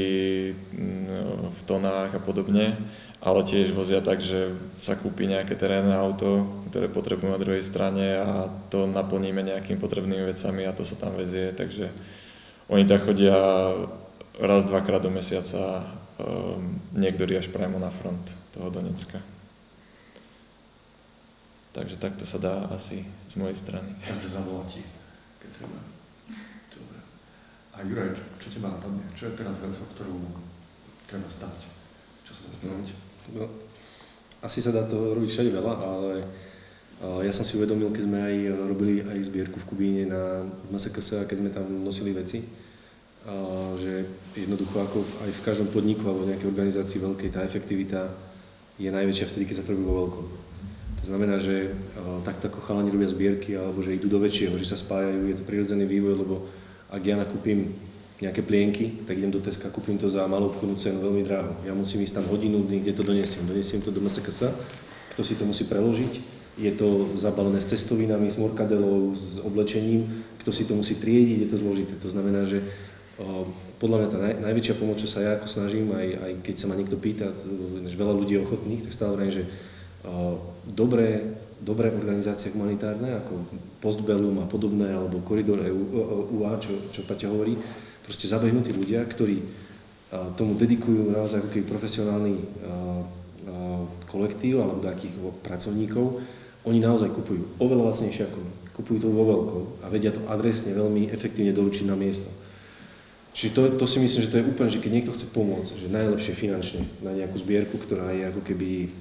[0.51, 2.75] mm, v tonách a podobne,
[3.23, 4.51] ale tiež vozia tak, že
[4.83, 10.27] sa kúpi nejaké terénne auto, ktoré potrebujú na druhej strane a to naplníme nejakými potrebnými
[10.27, 11.95] vecami a to sa tam vezie, takže
[12.67, 13.39] oni tak chodia
[14.43, 15.87] raz, dvakrát do mesiaca
[16.95, 19.19] niektorí až priamo na front toho Donecka.
[21.73, 23.01] Takže takto sa dá asi
[23.33, 23.97] z mojej strany.
[24.05, 24.85] Takže zavolá ti,
[25.41, 25.81] keď treba.
[26.69, 26.99] Dobre.
[27.73, 29.01] A Juraj, čo, čo teba napadne?
[29.17, 30.17] Čo je teraz vec, o ktorú
[31.09, 31.65] treba stať?
[32.29, 32.89] Čo sa dá spraviť?
[33.41, 33.49] No,
[34.45, 36.13] asi sa dá to robiť všade veľa, ale
[37.25, 38.37] ja som si uvedomil, keď sme aj
[38.69, 42.45] robili aj zbierku v Kubíne na MSKS a keď sme tam nosili veci,
[43.79, 48.11] že jednoducho ako aj v každom podniku alebo v nejakej organizácii veľkej tá efektivita
[48.83, 50.27] je najväčšia vtedy, keď sa to robí vo veľkom.
[51.03, 51.75] To znamená, že
[52.23, 55.47] takto ako chalani robia zbierky, alebo že idú do väčšieho, že sa spájajú, je to
[55.47, 56.47] prirodzený vývoj, lebo
[56.91, 57.75] ak ja nakúpim
[58.23, 61.59] nejaké plienky, tak idem do Teska, kúpim to za malú obchodnú cenu, veľmi draho.
[61.67, 63.43] Ja musím ísť tam hodinu, kde to donesiem.
[63.51, 64.55] Donesiem to do MSKS,
[65.11, 66.23] kto si to musí preložiť,
[66.55, 70.07] je to zabalené s cestovinami, s morkadelou, s oblečením,
[70.39, 71.99] kto si to musí triediť, je to zložité.
[71.99, 72.63] To znamená, že
[73.79, 76.67] podľa mňa tá naj, najväčšia pomoc, čo sa ja ako snažím, aj, aj keď sa
[76.71, 77.31] ma niekto pýta,
[77.87, 79.45] že veľa ľudí ochotných, tak stále vrajím, že
[80.67, 83.47] dobré, dobré organizácie humanitárne, ako
[83.83, 85.83] Postbellum a podobné, alebo Koridor EU,
[86.43, 87.59] UA, čo, čo Paťa hovorí,
[88.03, 89.43] proste zabehnutí ľudia, ktorí
[90.35, 92.35] tomu dedikujú naozaj ako keby profesionálny
[94.11, 96.21] kolektív alebo takých pracovníkov,
[96.63, 98.53] oni naozaj kupujú oveľa lacnejšie ako my.
[98.73, 102.31] Kupujú to vo veľkou a vedia to adresne veľmi efektívne doručiť na miesto.
[103.33, 105.89] Čiže to, to si myslím, že to je úplne, že keď niekto chce pomôcť, že
[105.89, 108.93] najlepšie finančne na nejakú zbierku, ktorá je ako keby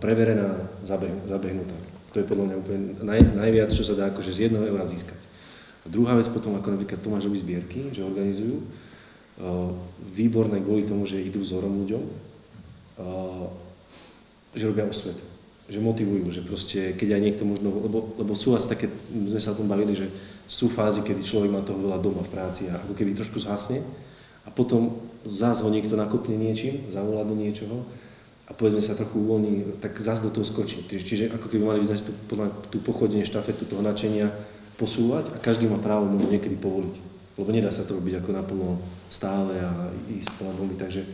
[0.00, 1.76] preverená, zabehnutá.
[2.10, 5.20] To je podľa mňa úplne naj, najviac, čo sa dá akože z jedného eura získať.
[5.84, 8.64] A druhá vec potom, ako napríklad Tomášovi zbierky, že organizujú,
[10.08, 12.02] výborné kvôli tomu, že idú vzorom ľuďom,
[14.56, 15.29] že robia osvetu
[15.70, 19.54] že motivujú, že proste, keď aj niekto možno, lebo, lebo sú asi také, sme sa
[19.54, 20.10] o tom bavili, že
[20.50, 23.78] sú fázy, kedy človek má toho veľa doma v práci a ako keby trošku zhasne
[24.42, 27.86] a potom zás ho niekto nakopne niečím, zavolá do niečoho
[28.50, 30.82] a povedzme sa trochu uvoľní, tak zás do toho skočí.
[30.90, 32.34] Čiže ako keby mali vyznať tú,
[32.66, 34.26] tú pochodenie, štafetu toho načenia
[34.74, 36.94] posúvať a každý má právo možno niekedy povoliť.
[37.38, 41.06] Lebo nedá sa to robiť ako naplno stále a ísť plán takže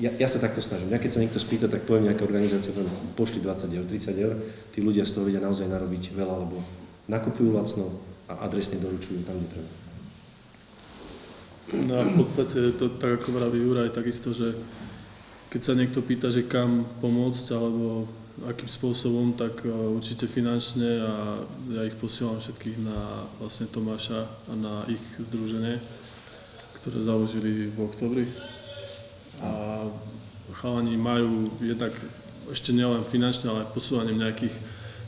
[0.00, 0.92] ja, ja sa takto snažím.
[0.92, 4.34] Ja keď sa niekto spýta, tak poviem nejaká organizácia, poviem, pošli 20 eur, 30 eur,
[4.74, 6.60] tí ľudia z toho vedia naozaj narobiť veľa, lebo
[7.06, 7.90] nakupujú lacno
[8.26, 9.70] a adresne doručujú tam, kde treba.
[11.86, 14.54] No a v podstate to tak ako vraví Juraj, takisto, že
[15.50, 18.06] keď sa niekto pýta, že kam pomôcť alebo
[18.44, 21.14] akým spôsobom, tak e, určite finančne a
[21.72, 25.80] ja ich posielam všetkých na vlastne Tomáša a na ich združenie,
[26.76, 28.28] ktoré založili v oktobri
[29.42, 29.84] a
[30.56, 31.92] chalani majú jednak
[32.52, 34.54] ešte nielen finančne, ale aj posúvaním nejakých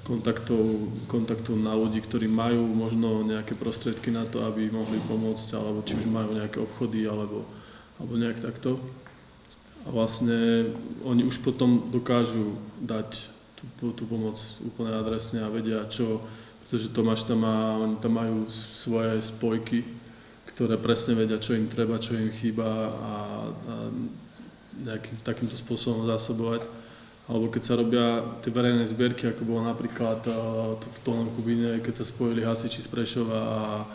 [0.09, 0.65] kontaktov,
[1.05, 6.01] kontaktov na ľudí, ktorí majú možno nejaké prostriedky na to, aby mohli pomôcť, alebo či
[6.01, 7.45] už majú nejaké obchody, alebo,
[8.01, 8.81] alebo nejak takto.
[9.85, 10.73] A vlastne
[11.05, 13.29] oni už potom dokážu dať
[13.79, 16.25] tú, tú pomoc úplne adresne a vedia, čo,
[16.65, 19.85] pretože Tomáš tam má, oni tam majú svoje spojky,
[20.59, 23.15] ktoré presne vedia, čo im treba, čo im chýba a, a
[24.83, 26.67] nejakým takýmto spôsobom zásobovať.
[27.31, 30.19] Alebo keď sa robia tie verejné zbierky, ako bolo napríklad
[30.83, 33.87] v Tónom Kubine, keď sa spojili hasiči z Prešova a,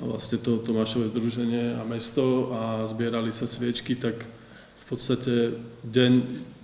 [0.00, 6.12] vlastne to Tomášové združenie a mesto a zbierali sa sviečky, tak v podstate deň,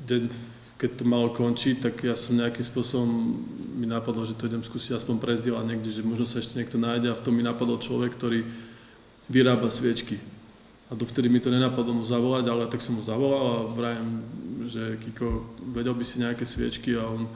[0.08, 0.22] deň
[0.80, 3.36] keď to malo končiť, tak ja som nejakým spôsobom,
[3.76, 7.12] mi napadlo, že to idem skúsiť aspoň prezdieľať niekde, že možno sa ešte niekto nájde
[7.12, 8.44] a v tom mi napadol človek, ktorý
[9.28, 10.18] vyrába sviečky.
[10.86, 14.08] A dovtedy mi to nenapadlo mu zavolať, ale tak som mu zavolal a vrajem,
[14.70, 17.26] že Kiko, vedel by si nejaké sviečky a on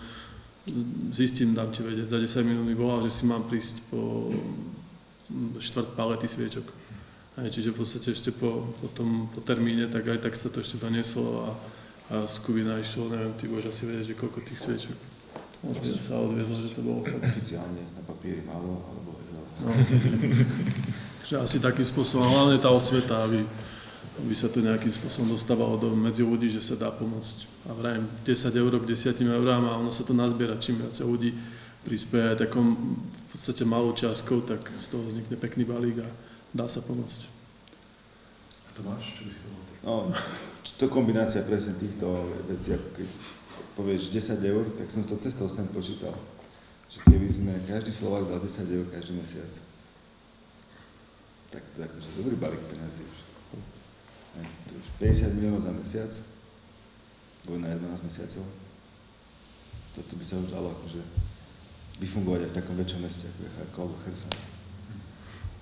[1.10, 2.06] zistím, dám ti vedieť.
[2.06, 4.30] Za 10 minút mi volal, že si mám prísť po
[5.58, 6.66] štvrt palety sviečok.
[7.42, 10.62] Aj, čiže v podstate ešte po, po, tom, po termíne, tak aj tak sa to
[10.62, 11.48] ešte donieslo a,
[12.14, 14.96] a z Kubina išlo, neviem, ty budeš asi vedieť, že koľko tých sviečok.
[15.60, 17.22] Odviezol sa odviezol, že to bolo fakt.
[17.34, 19.42] Oficiálne na papieri málo, alebo veľa.
[19.58, 19.68] No.
[21.24, 23.44] že asi takým spôsobom, hlavne tá osveta, aby,
[24.24, 27.48] aby sa to nejakým spôsobom dostávalo do medzi ľudí, že sa dá pomôcť.
[27.68, 31.36] A vrajem 10 eur k 10 eurám a ono sa to nazbiera, čím viac ľudí
[31.84, 32.76] prispieje aj takom
[33.08, 36.08] v podstate malou časťkou, tak z toho vznikne pekný balík a
[36.52, 37.20] dá sa pomôcť.
[38.68, 39.76] A Tomáš, čo by si povedal?
[39.80, 40.12] No,
[40.76, 42.08] to kombinácia presne týchto
[42.52, 43.08] vecí, ako keď
[43.80, 46.12] povieš 10 eur, tak som to cestou sem počítal.
[46.90, 49.48] Že keby sme každý Slovak dal 10 eur každý mesiac,
[51.50, 53.18] tak to je akože dobrý balík peniazí už.
[54.70, 56.12] To už 50 miliónov za mesiac,
[57.50, 58.46] vojna 11 mesiacov.
[59.90, 61.02] Toto by sa už dalo akože
[61.98, 64.32] vyfungovať aj v takom väčšom meste, ako je Charkov alebo Cherson.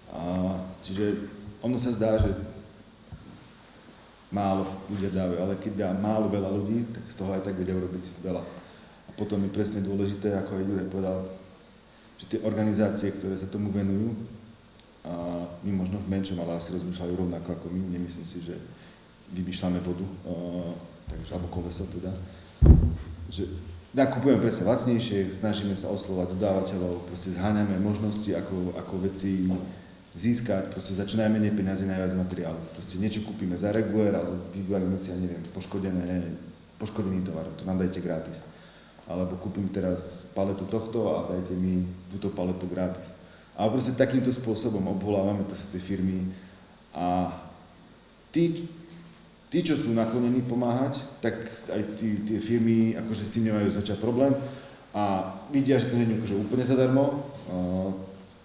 [0.09, 0.21] A,
[0.85, 1.05] čiže
[1.65, 2.31] ono sa zdá, že
[4.29, 7.73] málo ľudia dávajú, ale keď dá málo veľa ľudí, tak z toho aj tak vedia
[7.73, 8.45] urobiť veľa.
[9.09, 11.19] A potom je presne dôležité, ako aj Jurek povedal,
[12.21, 14.13] že tie organizácie, ktoré sa tomu venujú,
[15.07, 17.81] a my možno v menšom, ale asi rozmýšľajú rovnako ako my.
[17.95, 18.59] Nemyslím si, že
[19.35, 20.07] vymýšľame vodu,
[21.11, 22.13] takže, alebo koleso teda.
[23.29, 23.45] Že
[23.93, 29.49] nakupujeme presne lacnejšie, snažíme sa oslovať dodávateľov, proste zháňame možnosti, ako, ako veci
[30.17, 32.59] získať, proste za čo najmenej peniazy, najviac materiálu.
[32.75, 36.25] Proste niečo kúpime za regulér, ale vybavíme si, ja neviem, poškodené,
[36.81, 38.41] poškodený tovar, to nám dajte gratis.
[39.09, 43.17] alebo kúpim teraz paletu tohto a dajte mi túto paletu gratis.
[43.59, 46.31] A proste takýmto spôsobom obvolávame proste tie firmy.
[46.95, 47.35] A
[48.31, 48.55] tí,
[49.51, 51.43] tí, čo sú naklonení pomáhať, tak
[51.75, 54.31] aj tí, tie firmy akože s tým nemajú začať problém
[54.95, 57.05] a vidia, že to nie je akože úplne zadarmo,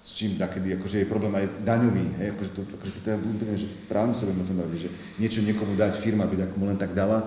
[0.04, 3.56] s čím takedy akože je problém aj daňový, hej, akože to, akože to je úplne,
[3.56, 4.90] že právne sa o tom baviť, že
[5.24, 7.24] niečo niekomu dať firma, by ako mu len tak dala,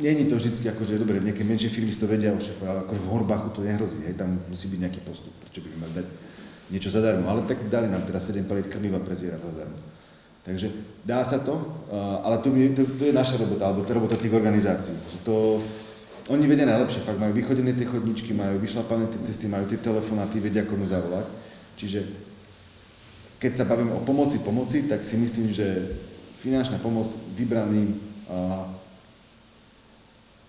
[0.00, 3.52] Není to vždy akože, dobre, nejaké menšie firmy si to vedia ale akože v Horbachu
[3.52, 6.06] to nehrozí, hej, tam musí byť nejaký postup, prečo by mali dať
[6.70, 9.78] niečo zadarmo, ale tak dali nám teraz 7 palit krmiva pre zvieratá zadarmo.
[10.40, 10.72] Takže
[11.04, 11.60] dá sa to,
[12.24, 14.96] ale to, to, to je naša robota, alebo to je robota tých organizácií.
[14.96, 15.36] Že to,
[16.32, 20.40] oni vedia najlepšie, fakt majú vychodené tie chodničky, majú vyšlapané tie cesty, majú tie telefonáty,
[20.40, 21.28] vedia komu zavolať.
[21.76, 22.00] Čiže
[23.36, 25.96] keď sa bavíme o pomoci pomoci, tak si myslím, že
[26.40, 28.00] finančná pomoc vybraným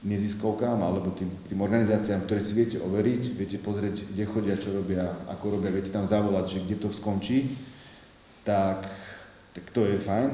[0.01, 5.05] neziskovkám alebo tým, tým organizáciám, ktoré si viete overiť, viete pozrieť, kde chodia, čo robia,
[5.29, 7.53] ako robia, viete tam zavolať, že kde to skončí,
[8.41, 8.89] tak,
[9.53, 10.33] tak to je fajn.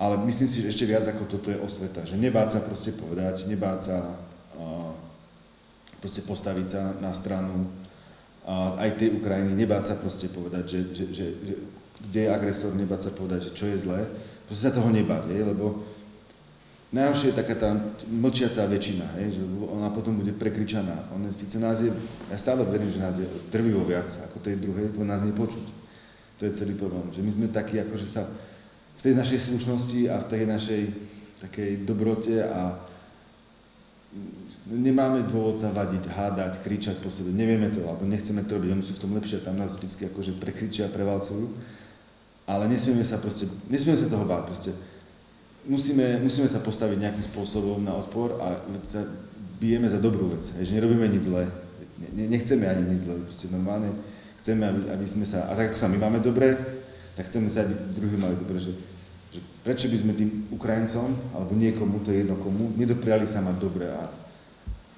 [0.00, 3.44] Ale myslím si, že ešte viac ako toto je osveta, že nebáť sa proste povedať,
[3.44, 4.16] nebáť sa
[4.56, 4.96] uh,
[6.00, 7.68] proste postaviť sa na stranu
[8.48, 11.54] uh, aj tej Ukrajiny, nebáť sa proste povedať, že, že, že, že
[12.00, 14.08] kde je agresor, nebáť sa povedať, že čo je zlé,
[14.48, 15.84] proste sa toho nebáť, lebo
[16.90, 17.70] Najhoršie je taká tá
[18.10, 21.06] mlčiacá väčšina, hej, že ona potom bude prekričaná.
[21.14, 21.94] Ona síce nás je,
[22.26, 25.62] ja stále verím, že nás je drvivo viac ako tej druhej, lebo nás nepočuť.
[26.42, 27.06] To je celý problém.
[27.14, 28.26] Že my sme takí, ako že sa
[28.98, 30.82] v tej našej slušnosti a v tej našej
[31.46, 32.74] takej dobrote a
[34.66, 37.30] nemáme dôvod sa vadiť, hádať, kričať po sebe.
[37.30, 38.70] Nevieme to, alebo nechceme to robiť.
[38.74, 41.54] Oni sú v tom lepšie, tam nás vždy akože prekričia, prevalcujú.
[42.50, 44.42] Ale nesmieme sa proste, nesmieme sa toho báť.
[44.50, 44.70] Proste
[45.68, 48.56] musíme, musíme sa postaviť nejakým spôsobom na odpor a
[48.86, 49.04] sa
[49.60, 51.44] bijeme za dobrú vec, že nerobíme nič zlé.
[52.00, 53.92] Ne, nechceme ani nič zlé, proste normálne
[54.40, 56.56] chceme, aby, aby sme sa, a tak ako sa my máme dobre,
[57.12, 58.72] tak chceme sa, aby druhý mali dobre, že,
[59.28, 63.56] že prečo by sme tým Ukrajincom, alebo niekomu, to je jedno komu, nedopriali sa mať
[63.60, 64.08] dobre a,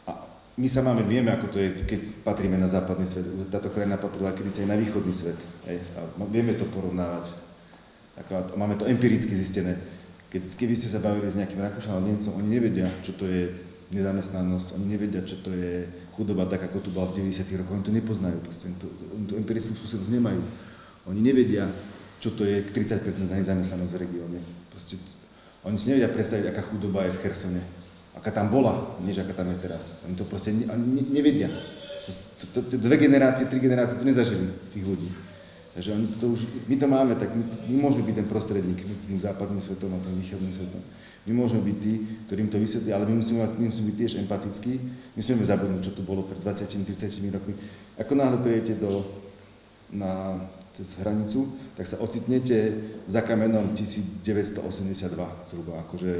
[0.06, 0.12] a
[0.54, 3.26] my sa máme, vieme, ako to je, keď patríme na západný svet.
[3.50, 5.38] Táto krajina patrila kedysi aj na východný svet.
[5.66, 7.34] Hej, a vieme to porovnávať.
[8.22, 9.74] Ako, máme to empiricky zistené
[10.32, 13.52] keď, keby ste sa bavili s nejakým Rakúšanom Nemcom, oni nevedia, čo to je
[13.92, 15.84] nezamestnanosť, oni nevedia, čo to je
[16.16, 17.60] chudoba tak, ako tu bola v 90.
[17.60, 20.40] rokoch, oni to nepoznajú, proste, oni, to, oni tú empirickú skúsenosť nemajú.
[21.12, 21.68] Oni nevedia,
[22.16, 24.40] čo to je 30% nezamestnanosť v regióne.
[24.72, 24.96] Proste,
[25.68, 27.62] oni si nevedia predstaviť, aká chudoba je v Chersone,
[28.16, 29.92] aká tam bola, než aká tam je teraz.
[30.08, 31.52] Oni to proste ne, ne, nevedia.
[32.08, 32.10] To,
[32.56, 35.12] to, to, dve generácie, tri generácie to nezažili, tých ľudí.
[35.72, 39.08] Takže oni to už, my to máme, tak my, my môžeme byť ten prostredník medzi
[39.08, 40.84] tým západným svetom a tým východným svetom.
[41.24, 41.92] My môžeme byť tí,
[42.28, 44.72] ktorým to vysvetlí, ale my musíme, my musíme byť tiež empatickí.
[45.16, 47.54] Nesmieme zabudnúť, čo tu bolo pred 20-30 rokmi.
[47.96, 49.06] Ako náhle prijete do,
[49.94, 52.72] na, cez hranicu, tak sa ocitnete
[53.08, 54.64] za kamenom 1982
[55.48, 56.12] zhruba, akože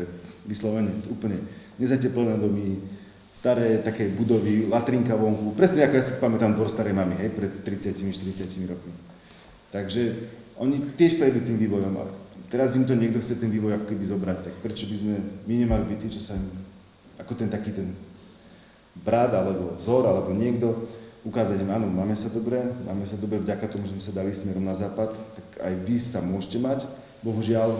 [0.45, 1.41] vyslovene úplne
[1.81, 2.81] nezateplené domy,
[3.33, 7.53] staré také budovy, latrinka vonku, presne ako ja si pamätám dvor starej mamy, hej, pred
[7.65, 9.12] 30-40 rokmi.
[9.73, 10.29] Takže
[10.61, 12.05] oni tiež prejdú tým vývojom a
[12.53, 15.17] teraz im to niekto chce ten vývoj ako keby zobrať, tak prečo by sme
[15.49, 16.45] my nemali byť tí, čo sa im,
[17.17, 17.97] ako ten taký ten
[19.01, 20.85] brat alebo vzor alebo niekto,
[21.25, 24.37] ukázať im, áno, máme sa dobre, máme sa dobre vďaka tomu, že sme sa dali
[24.37, 26.85] smerom na západ, tak aj vy sa môžete mať,
[27.25, 27.73] bohužiaľ,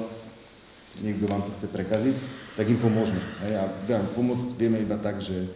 [1.05, 2.17] niekto vám to chce prekaziť,
[2.57, 3.21] tak im pomôžeme.
[3.53, 3.69] A
[4.17, 5.51] pomôcť vieme iba tak, že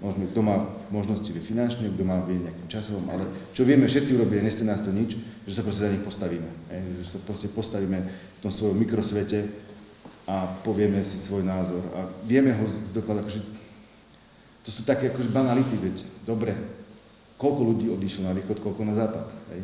[0.00, 4.16] Možno, kto má možnosti vie finančne, kto má vie nejakým časom, ale čo vieme, všetci
[4.16, 6.48] urobia, neste nás to nič, že sa proste za nich postavíme.
[7.04, 9.44] Že sa proste postavíme v tom svojom mikrosvete
[10.24, 11.84] a povieme si svoj názor.
[11.92, 13.40] A vieme ho zdokladať, akože
[14.64, 16.52] to sú také akože banality, veď dobre,
[17.40, 19.26] koľko ľudí odišlo na východ, koľko na západ.
[19.52, 19.60] Hej?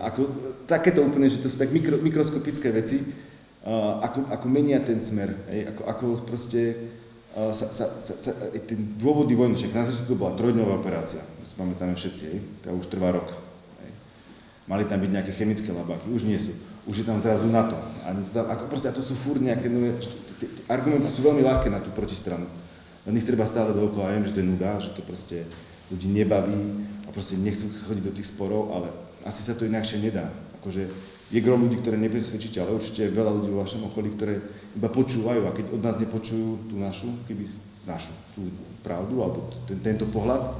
[0.00, 0.20] Ako,
[0.64, 5.32] takéto úplne, že to sú tak mikro, mikroskopické veci, uh, ako, ako menia ten smer,
[5.52, 5.72] hej?
[5.72, 6.76] Ako, ako proste
[7.34, 8.30] sa, sa, sa, sa
[8.62, 12.70] ten dôvody vojny, však na začiatku bola trojdňová operácia, to si pamätáme všetci, hej, to
[12.70, 13.26] už trvá rok.
[13.82, 13.90] Hej.
[14.70, 16.54] Mali tam byť nejaké chemické labáky, už nie sú.
[16.86, 17.74] Už je tam zrazu NATO.
[18.06, 19.98] A to, tam, ako proste, a to sú furt nejaké nové,
[20.70, 22.46] argumenty sú veľmi ľahké na tú protistranu.
[23.04, 25.42] Len ich treba stále dookola, ja viem, že to je nuda, že to proste
[25.90, 28.88] ľudí nebaví a proste nechcú chodiť do tých sporov, ale
[29.26, 30.30] asi sa to inakšie nedá.
[30.62, 30.86] Akože
[31.32, 34.44] je grom ľudí, ktoré nepresvedčíte, ale určite je veľa ľudí vo vašom okolí, ktoré
[34.76, 37.48] iba počúvajú a keď od nás nepočujú tú našu, keby
[37.88, 38.48] našu, tú
[38.84, 40.52] pravdu alebo ten, tento pohľad,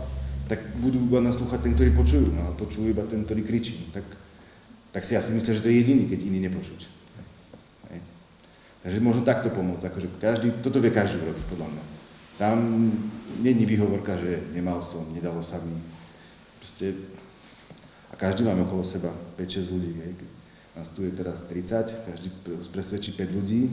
[0.48, 3.88] tak budú iba naslúchať ten, ktorý počujú, no, ale počujú iba ten, ktorý kričí.
[3.92, 4.04] Tak,
[4.92, 6.80] tak si asi myslím, že to je jediný, keď iný nepočuť.
[7.92, 8.00] Hej.
[8.84, 11.82] Takže možno takto pomôcť, akože každý, toto vie každý urobiť, podľa mňa.
[12.36, 12.56] Tam
[13.40, 15.80] není výhovorka, že nemal som, nedalo sa mi.
[16.60, 16.92] Proste,
[18.12, 19.08] a každý máme okolo seba
[19.40, 19.92] 5-6 ľudí.
[20.04, 20.12] Hej.
[20.74, 22.28] Nás tu je teraz 30, každý
[22.74, 23.70] presvedčí 5 ľudí,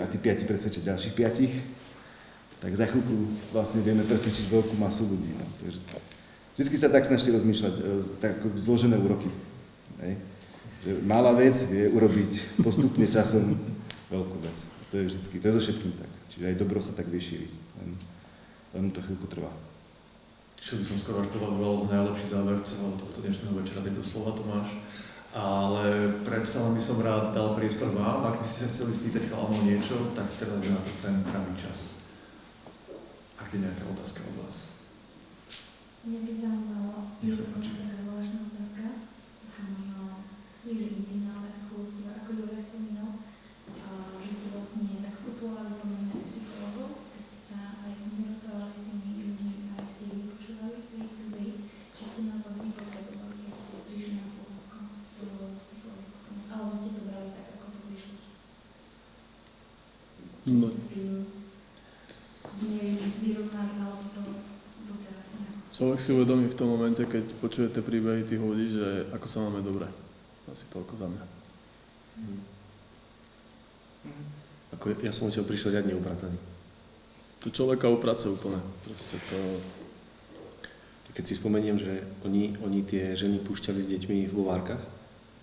[0.00, 3.14] a tí 5 presvedčia ďalších 5, tak za chvíľku
[3.52, 5.30] vlastne vieme presvedčiť veľkú masu ľudí.
[5.36, 5.46] No.
[5.60, 5.80] Takže,
[6.56, 7.82] vždycky sa tak snaží rozmýšľať, e,
[8.16, 9.28] tak zložené úroky.
[10.00, 10.16] Hej.
[10.82, 13.60] Že malá vec vie urobiť postupne časom
[14.08, 14.56] veľkú vec.
[14.90, 16.10] To je vždycky, to je so všetkým tak.
[16.32, 17.20] Čiže aj dobro sa tak vie.
[17.20, 17.90] Len,
[18.72, 19.52] len to chvíľku trvá.
[20.56, 24.80] Čo by som skoro až povedal, najlepší záver celého tohto dnešného večera, tieto slova Tomáš
[25.36, 29.28] ale predsa len by som rád dal priestor vám, ak by ste sa chceli spýtať
[29.28, 32.08] chalanov niečo, tak teraz je na to ten pravý čas.
[33.36, 34.80] Ak je nejaká otázka od vás.
[36.08, 38.86] Mňa by zaujímalo, je to taká zvláštna otázka,
[39.44, 40.24] taká možno
[40.64, 43.20] nie že intimná, ale ako ste, ako Jure spomínal,
[44.22, 48.72] že ste vlastne tak vstupovali do mňa psychologov, keď ste sa aj s nimi rozprávali
[48.72, 51.54] s tými ľuďmi, aj ste ich vypočúvali, ich príbehy,
[51.92, 57.02] či ste na to nepotrebovali, keď ste prišli na Slovensko do psychologického, alebo ste to
[57.02, 58.14] brali tak, ako to vyšlo.
[60.46, 61.14] No, Ste s tým
[62.06, 64.22] s nimi vyrovnali, alebo to
[64.86, 65.65] doteraz nejako.
[65.76, 69.60] Človek si uvedomí v tom momente, keď počujete príbehy tých ľudí, že ako sa máme
[69.60, 69.84] dobre.
[70.48, 71.24] Asi toľko za mňa.
[74.80, 76.40] Ako ja som odtiaľ prišiel riadne uprataný.
[77.44, 78.56] To človeka uprace úplne.
[78.88, 79.38] Proste to...
[81.12, 84.80] Keď si spomeniem, že oni, oni tie ženy púšťali s deťmi vo várkach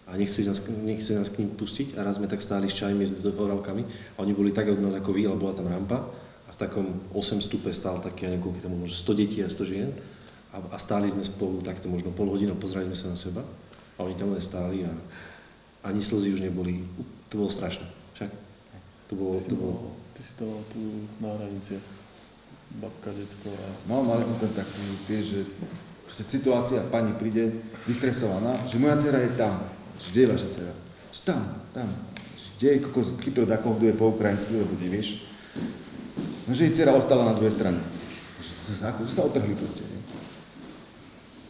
[0.05, 3.01] a nechceli nás, nechceli nás k ním pustiť a raz sme tak stáli s čajmi
[3.01, 3.81] s horálkami
[4.13, 5.97] a oni boli tak od nás ako vy, ale bola tam rampa
[6.45, 6.85] a v takom
[7.17, 9.89] 8 stupe stál také, ja neviem, tam možno 100 detí a 100 žien
[10.53, 13.41] a, a stáli sme spolu takto možno pol hodinu, pozerali sme sa na seba
[13.97, 14.91] a oni tam len stáli a
[15.83, 16.85] ani slzy už neboli.
[17.33, 17.89] To bolo strašné.
[18.13, 18.29] Však
[19.09, 20.81] to bolo, Ty si to bolo, bol- Ty si to mal tu
[21.17, 21.81] na hranici.
[22.73, 23.67] Babka, decko a...
[23.85, 25.45] No, mali sme tam takú tie, že
[26.09, 27.53] proste situácia, pani príde
[27.85, 29.61] vystresovaná, že moja dcera je tam.
[30.01, 30.73] Že kde je vaša dcera?
[31.13, 31.89] Že tam, tam.
[32.33, 35.21] Že kde je kokos chytro dakoho, kto je po ukrajinsky, lebo nevieš.
[36.49, 37.77] No, že jej dcera ostala na druhej strane.
[38.41, 39.85] Že, ako, že sa otrhli proste.
[39.85, 40.01] Nie?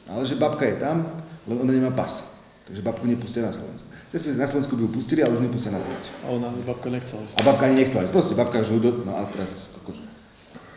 [0.08, 1.08] Ale že babka je tam,
[1.48, 2.40] len ona nemá pas.
[2.64, 3.92] Takže babku nepustia na Slovensku.
[4.14, 6.14] Respektíve na Slovensku by ju pustili, ale už nepustia na smeť.
[6.24, 7.36] A ona, babka nechcela ísť.
[7.36, 8.14] A babka ani nechcela ísť.
[8.14, 9.04] Proste babka už do...
[9.04, 9.76] No a teraz...
[9.82, 10.00] kokos.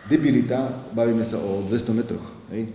[0.06, 2.70] Debilita, bavíme sa o 200 metroch hej,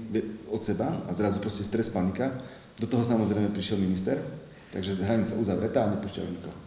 [0.51, 2.27] od seba a zrazu proste stres, panika.
[2.75, 4.19] Do toho samozrejme prišiel minister,
[4.75, 6.57] takže hranica uzavretá a nepúšťajú nikoho.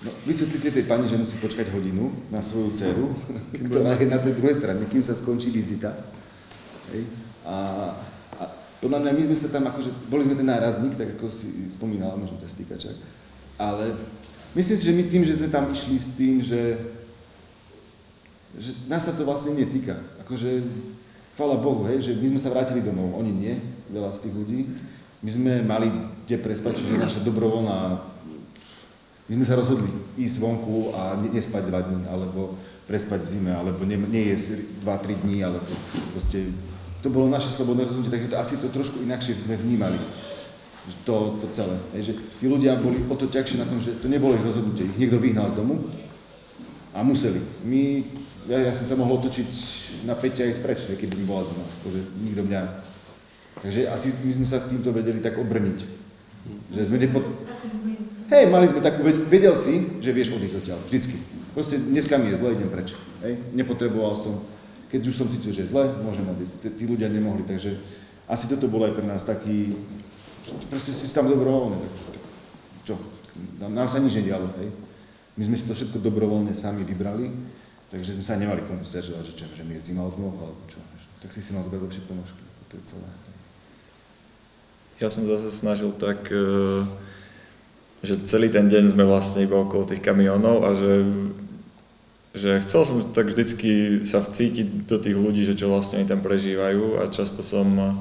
[0.00, 3.06] No, vysvetlite tej pani, že musí počkať hodinu na svoju dceru,
[3.68, 5.92] ktorá je na tej druhej strane, kým sa skončí vizita.
[6.90, 7.04] Hej.
[7.46, 7.56] A,
[8.38, 8.42] a
[8.82, 12.18] podľa mňa my sme sa tam akože, boli sme ten nárazník, tak ako si spomínala,
[12.18, 12.94] možno bez stýkača,
[13.56, 13.96] ale
[14.56, 16.78] myslím si, že my tým, že sme tam išli s tým, že,
[18.56, 20.00] že nás sa to vlastne netýka.
[20.26, 20.64] Akože,
[21.36, 23.54] chvála Bohu, hej, že my sme sa vrátili domov, oni nie,
[23.88, 24.60] veľa z tých ľudí.
[25.20, 25.88] My sme mali
[26.24, 28.10] kde prespať, čiže naša dobrovoľná
[29.30, 29.86] my sme sa rozhodli
[30.18, 32.58] ísť vonku a ne- nespať dva dní, alebo
[32.90, 35.70] prespať v zime, alebo ne, nejesť 2-3 dní, alebo
[36.10, 36.50] proste,
[37.00, 39.96] to bolo naše slobodné rozhodnutie, takže to asi to trošku inakšie sme vnímali,
[41.04, 41.76] to, to celé.
[41.96, 44.88] Hej, že tí ľudia boli o to ťažšie na tom, že to nebolo ich rozhodnutie,
[44.88, 45.88] ich niekto vyhnal z domu
[46.92, 47.40] a museli.
[47.64, 48.04] My,
[48.48, 49.50] ja, ja som sa mohol otočiť
[50.04, 52.62] na Peťa a ísť preč, hej, keby mi bola zima, akože nikto mňa.
[53.60, 55.78] Takže asi my sme sa týmto vedeli tak obrniť,
[56.72, 58.32] že sme nepo, Takú mobilnosť.
[58.32, 61.16] Hej, mali sme takú, ved- vedel si, že vieš odísť odtiaľ, vždycky.
[61.50, 62.94] Proste dneska mi je zle, idem preč.
[63.20, 64.40] Hej, nepotreboval som,
[64.90, 66.74] keď už som cítil, že je zle, môžem odísť.
[66.74, 67.78] Tí- ľudia nemohli, takže
[68.26, 69.78] asi toto bolo aj pre nás taký,
[70.66, 72.24] proste si tam dobrovoľne, takže tak,
[72.82, 72.94] čo,
[73.62, 74.70] nám, sa nič nedialo, hej.
[75.38, 77.30] My sme si to všetko dobrovoľne sami vybrali,
[77.88, 80.58] takže sme sa nemali komu stiažovať, že, čo, že mi je zima od nôh, alebo
[80.66, 80.82] čo,
[81.22, 83.08] tak si si mal zobrať lepšie ponožky, to je celé.
[85.00, 86.84] Ja som zase snažil tak, eh,
[88.02, 91.08] že celý ten deň sme vlastne iba okolo tých kamionov a že,
[92.30, 96.22] že chcel som tak vždycky sa vcítiť do tých ľudí, že čo vlastne oni tam
[96.22, 97.94] prežívajú a často som eh,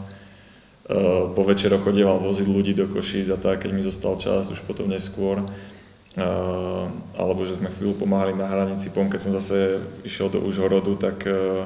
[1.34, 4.86] po večeroch chodieval voziť ľudí do Košíc a tak, keď mi zostal čas, už potom
[4.86, 5.42] neskôr.
[6.20, 6.86] Eh,
[7.18, 11.26] alebo že sme chvíľu pomáhali na hranici, pom, keď som zase išiel do Užhorodu, tak
[11.26, 11.66] eh,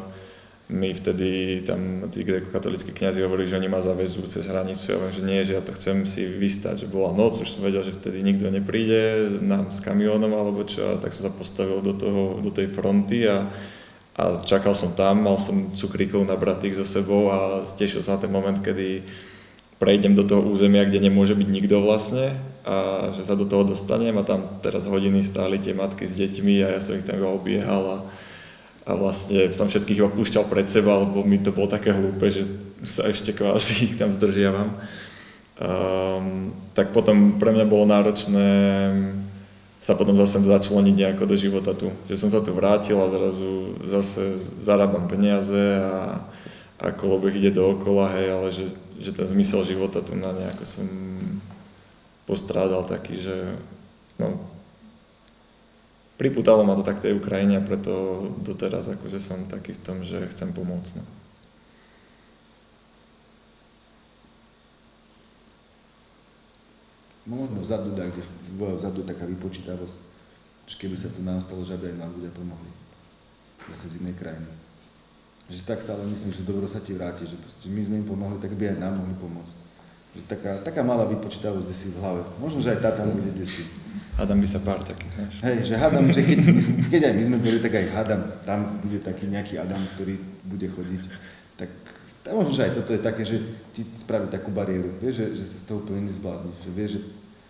[0.72, 4.96] my vtedy tam tí gréko-katolíckí kniazy hovorili, že oni ma zavezú cez hranicu.
[4.96, 7.68] Ja viem, že nie, že ja to chcem si vystať, že bola noc, už som
[7.68, 11.84] vedel, že vtedy nikto nepríde nám s kamiónom alebo čo, a tak som sa postavil
[11.84, 13.52] do, toho, do tej fronty a,
[14.16, 18.32] a čakal som tam, mal som cukríkov nabratých so sebou a tešil sa na ten
[18.32, 19.04] moment, kedy
[19.84, 24.16] prejdem do toho územia, kde nemôže byť nikto vlastne a že sa do toho dostanem
[24.16, 27.84] a tam teraz hodiny stáli tie matky s deťmi a ja som ich tam obiehal
[27.84, 27.98] a,
[28.84, 32.44] a vlastne som všetkých iba púšťal pred seba, lebo mi to bolo také hlúpe, že
[32.84, 34.76] sa ešte kvázi tam zdržiavam.
[35.54, 38.50] Um, tak potom pre mňa bolo náročné
[39.84, 41.92] sa potom zase začleniť nejako do života tu.
[42.08, 46.24] Že som sa tu vrátil a zrazu zase zarábam peniaze a,
[46.80, 50.88] a kolobeh ide dookola, hej, ale že, že ten zmysel života tu na nejako som
[52.24, 53.60] postrádal taký, že
[54.16, 54.40] no,
[56.24, 60.56] priputalo ma to tak tej Ukrajine preto doteraz akože som taký v tom, že chcem
[60.56, 61.04] pomôcť.
[61.04, 61.06] No.
[67.28, 68.24] Možno vzadu, tak, kde
[68.56, 69.98] bola vzadu taká vypočítavosť,
[70.68, 72.72] že keby sa to nám stalo, že aj nám ľudia pomohli.
[73.72, 74.48] Zase z inej krajiny.
[75.52, 77.36] Že tak stále myslím, že dobro sa ti vráti, že
[77.68, 79.63] my sme im pomohli, tak by aj nám mohli pomôcť.
[80.14, 82.22] Že taká, taká malá vypočítavosť, kde si v hlave.
[82.38, 83.66] Možno, že aj tá tam bude kde si.
[84.14, 85.42] Hádam by sa pár takých.
[85.42, 86.38] Hej, že hádam, že keď,
[86.94, 90.70] keď aj my sme boli, tak aj hádam, tam bude taký nejaký Adam, ktorý bude
[90.70, 91.04] chodiť.
[91.58, 91.70] Tak
[92.24, 93.36] tak možno, že aj toto je také, že
[93.76, 97.02] ti spraví takú bariéru, vieš, že, že sa z toho úplne nezblázniš, že vieš, že,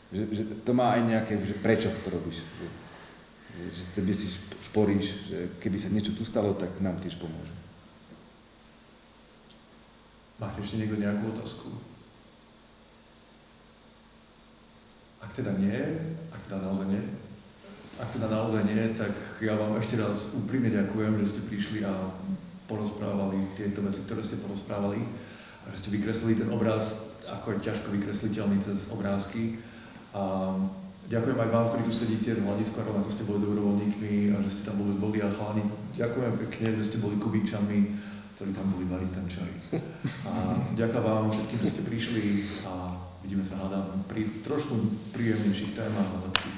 [0.09, 2.67] že, že to má aj nejaké, že prečo to robíš, že,
[3.69, 4.33] že, z tebe si
[4.65, 7.53] šporíš, že keby sa niečo tu stalo, tak nám tiež pomôže.
[10.41, 11.69] Máte ešte niekto nejakú otázku?
[15.23, 15.79] Ak teda nie,
[16.35, 17.03] ak teda naozaj nie,
[17.97, 22.11] ak teda naozaj nie, tak ja vám ešte raz úprimne ďakujem, že ste prišli a
[22.67, 24.99] porozprávali tieto veci, ktoré ste porozprávali
[25.63, 29.61] a že ste vykreslili ten obraz, ako je ťažko vykresliteľný cez obrázky.
[30.13, 30.53] A
[31.07, 34.65] ďakujem aj vám, ktorí tu sedíte v hľadisku, ako ste boli dobrovoľníkmi a že ste
[34.67, 35.63] tam vôbec boli a chalani.
[35.95, 37.79] Ďakujem pekne, že ste boli kubíčami,
[38.35, 39.51] ktorí tam boli ten čaj.
[40.27, 40.31] A
[40.75, 42.23] ďakujem vám všetkým, že ste prišli
[42.67, 42.92] a
[43.23, 44.75] vidíme sa hádam pri trošku
[45.15, 46.57] príjemnejších témach a lepších.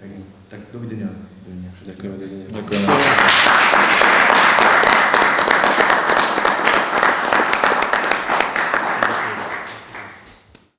[0.00, 1.12] Hej, tak dovidenia.
[1.44, 1.70] dovidenia.
[1.84, 2.46] Ďakujeme, dovidenia.
[2.48, 4.16] Ďakujem.